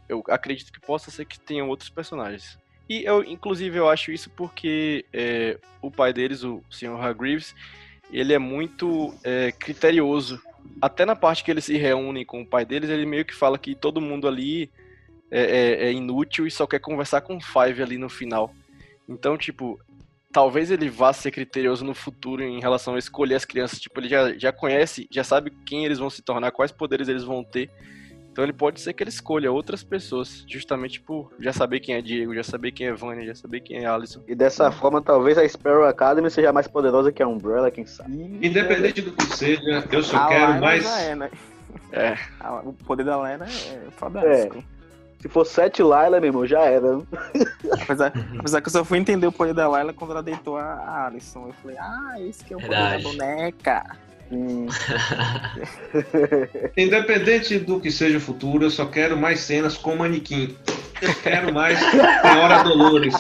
eu 0.09 0.23
acredito 0.29 0.73
que 0.73 0.81
possa 0.81 1.11
ser 1.11 1.27
que 1.27 1.39
tenham 1.39 1.69
outros 1.69 1.91
personagens. 1.91 2.59
E 2.89 3.05
eu, 3.05 3.23
inclusive, 3.23 3.79
eu 3.79 3.89
acho 3.89 4.11
isso 4.11 4.31
porque 4.31 5.05
é, 5.13 5.59
o 5.83 5.91
pai 5.91 6.13
deles, 6.13 6.43
o 6.43 6.63
Sr. 6.71 6.99
Hargreaves, 6.99 7.55
ele 8.11 8.33
é 8.33 8.39
muito 8.39 9.15
é, 9.23 9.53
criterioso. 9.53 10.41
Até 10.81 11.05
na 11.05 11.15
parte 11.15 11.45
que 11.45 11.51
eles 11.51 11.67
se 11.67 11.77
reúnem 11.77 12.25
com 12.25 12.41
o 12.41 12.47
pai 12.47 12.65
deles, 12.65 12.89
ele 12.89 13.05
meio 13.05 13.27
que 13.27 13.35
fala 13.35 13.59
que 13.59 13.75
todo 13.75 14.01
mundo 14.01 14.27
ali 14.27 14.71
é, 15.31 15.43
é, 15.43 15.85
é 15.89 15.93
inútil 15.93 16.47
e 16.47 16.51
só 16.51 16.67
quer 16.67 16.79
conversar 16.79 17.21
com 17.21 17.37
o 17.37 17.41
Five 17.41 17.83
ali 17.83 17.99
no 17.99 18.09
final. 18.09 18.55
Então, 19.07 19.37
tipo, 19.37 19.79
talvez 20.33 20.71
ele 20.71 20.89
vá 20.89 21.13
ser 21.13 21.31
criterioso 21.31 21.85
no 21.85 21.95
futuro 21.95 22.43
em 22.43 22.61
relação 22.61 22.95
a 22.95 22.99
escolher 22.99 23.35
as 23.35 23.45
crianças. 23.45 23.81
Tipo, 23.81 24.01
ele 24.01 24.09
já, 24.09 24.37
já 24.37 24.53
conhece, 24.53 25.09
já 25.11 25.25
sabe 25.25 25.53
quem 25.67 25.85
eles 25.85 25.99
vão 25.99 26.11
se 26.11 26.23
tornar, 26.23 26.51
quais 26.51 26.73
poderes 26.73 27.09
eles 27.09 27.25
vão 27.25 27.43
ter. 27.43 27.71
Então 28.31 28.45
ele 28.45 28.53
pode 28.53 28.81
ser 28.81 28.93
que 28.93 29.03
ele 29.03 29.11
escolha 29.11 29.51
outras 29.51 29.83
pessoas, 29.83 30.45
justamente 30.49 31.01
por 31.01 31.33
já 31.41 31.53
saber 31.53 31.81
quem 31.81 31.97
é 31.97 32.01
Diego, 32.01 32.33
já 32.37 32.45
saber 32.45 32.71
quem 32.71 32.87
é 32.87 32.93
Vânia, 32.93 33.27
já 33.27 33.35
saber 33.35 33.61
quem 33.61 33.79
é 33.79 33.87
Alisson. 33.87 34.23
E 34.29 34.35
dessa 34.35 34.71
forma, 34.71 35.03
talvez 35.03 35.37
a 35.37 35.49
Sparrow 35.49 35.85
Academy 35.85 36.31
seja 36.31 36.53
mais 36.53 36.69
poderosa 36.69 37.11
que 37.11 37.21
a 37.21 37.27
Umbrella, 37.27 37.69
quem 37.69 37.85
sabe. 37.85 38.39
Independente 38.41 39.03
do 39.03 39.11
que 39.11 39.25
seja, 39.37 39.85
eu 39.91 40.03
só 40.05 40.19
a 40.19 40.29
quero 40.29 40.61
mais. 40.61 40.87
É, 40.87 41.17
né? 41.17 41.31
é. 41.91 42.17
O 42.65 42.73
poder 42.73 43.03
da 43.03 43.21
Lena 43.21 43.45
é 43.45 43.91
fantástico. 43.91 44.59
É. 44.59 44.78
Se 45.21 45.29
for 45.29 45.45
sete 45.45 45.83
Layla, 45.83 46.21
meu 46.21 46.29
irmão, 46.29 46.47
já 46.47 46.61
era. 46.61 47.01
apesar, 47.73 48.13
apesar 48.39 48.61
que 48.61 48.69
eu 48.69 48.73
só 48.73 48.85
fui 48.85 48.99
entender 48.99 49.27
o 49.27 49.33
poder 49.33 49.53
da 49.53 49.69
Layla 49.69 49.93
quando 49.93 50.13
ela 50.13 50.23
deitou 50.23 50.57
a 50.57 51.07
Alison. 51.07 51.49
Eu 51.49 51.53
falei, 51.55 51.77
ah, 51.79 52.15
esse 52.21 52.45
que 52.45 52.55
é 52.55 52.57
o 52.57 52.61
Verdade. 52.61 53.03
poder 53.03 53.19
da 53.19 53.27
boneca. 53.27 53.97
Hum. 54.31 54.67
Independente 56.77 57.59
do 57.59 57.81
que 57.81 57.91
seja 57.91 58.19
o 58.19 58.21
futuro, 58.21 58.65
eu 58.65 58.71
só 58.71 58.87
quero 58.87 59.17
mais 59.17 59.41
cenas 59.41 59.77
com 59.77 59.97
manequim. 59.97 60.57
Eu 61.01 61.15
quero 61.15 61.53
mais 61.53 61.79
Senhora 61.79 62.63
Dolores, 62.63 63.15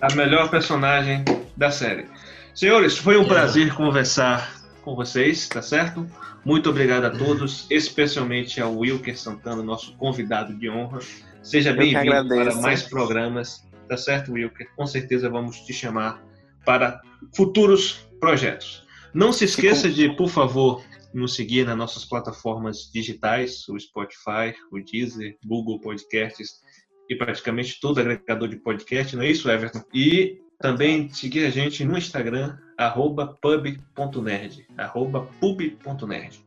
a 0.00 0.14
melhor 0.14 0.50
personagem 0.50 1.24
da 1.56 1.70
série. 1.70 2.06
Senhores, 2.54 2.98
foi 2.98 3.16
um 3.16 3.24
prazer 3.24 3.74
conversar 3.74 4.59
com 4.80 4.94
vocês, 4.94 5.48
tá 5.48 5.62
certo? 5.62 6.06
Muito 6.44 6.70
obrigado 6.70 7.04
a 7.04 7.10
todos, 7.10 7.66
especialmente 7.70 8.60
ao 8.60 8.76
Wilker 8.76 9.18
Santana, 9.18 9.62
nosso 9.62 9.96
convidado 9.96 10.54
de 10.54 10.68
honra. 10.68 11.00
Seja 11.42 11.72
bem-vindo 11.72 12.28
para 12.28 12.54
mais 12.56 12.82
programas, 12.82 13.66
tá 13.88 13.96
certo, 13.96 14.32
Wilker? 14.32 14.68
Com 14.74 14.86
certeza 14.86 15.28
vamos 15.28 15.60
te 15.60 15.72
chamar 15.72 16.22
para 16.64 17.00
futuros 17.34 18.06
projetos. 18.18 18.86
Não 19.12 19.32
se 19.32 19.44
esqueça 19.44 19.88
de, 19.88 20.14
por 20.16 20.28
favor, 20.28 20.82
nos 21.12 21.34
seguir 21.34 21.66
nas 21.66 21.76
nossas 21.76 22.04
plataformas 22.04 22.90
digitais, 22.92 23.68
o 23.68 23.78
Spotify, 23.78 24.54
o 24.70 24.78
Deezer, 24.80 25.36
Google 25.44 25.80
Podcasts 25.80 26.60
e 27.08 27.16
praticamente 27.16 27.80
todo 27.80 27.98
agregador 27.98 28.48
de 28.48 28.56
podcast, 28.56 29.16
não 29.16 29.24
é 29.24 29.30
isso, 29.30 29.50
Everton? 29.50 29.82
E 29.92 30.38
também 30.60 31.08
seguir 31.08 31.46
a 31.46 31.50
gente 31.50 31.84
no 31.84 31.96
Instagram, 31.96 32.56
arroba 32.76 33.26
pub.nerd, 33.26 34.66
arroba 34.76 35.26
pub.nerd. 35.40 36.44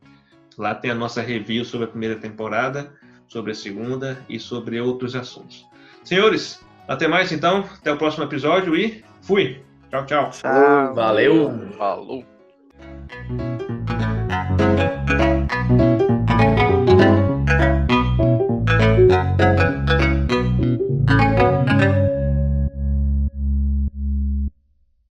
Lá 0.57 0.76
tem 0.76 0.91
a 0.91 0.95
nossa 0.95 1.22
review 1.22 1.66
sobre 1.66 1.86
a 1.86 1.89
primeira 1.89 2.16
temporada, 2.16 2.93
sobre 3.28 3.51
a 3.51 3.55
segunda 3.55 4.24
e 4.30 4.39
sobre 4.39 4.80
outros 4.80 5.16
assuntos. 5.16 5.66
Senhores, 6.03 6.64
até 6.88 7.07
mais 7.07 7.32
então, 7.32 7.68
até 7.80 7.91
o 7.91 7.97
próximo 7.97 8.24
episódio 8.24 8.76
e 8.76 9.03
fui! 9.22 9.64
Tchau, 9.89 10.05
tchau. 10.05 10.30
tchau. 10.30 10.93
Valeu! 10.93 11.70
Falou! 11.78 12.24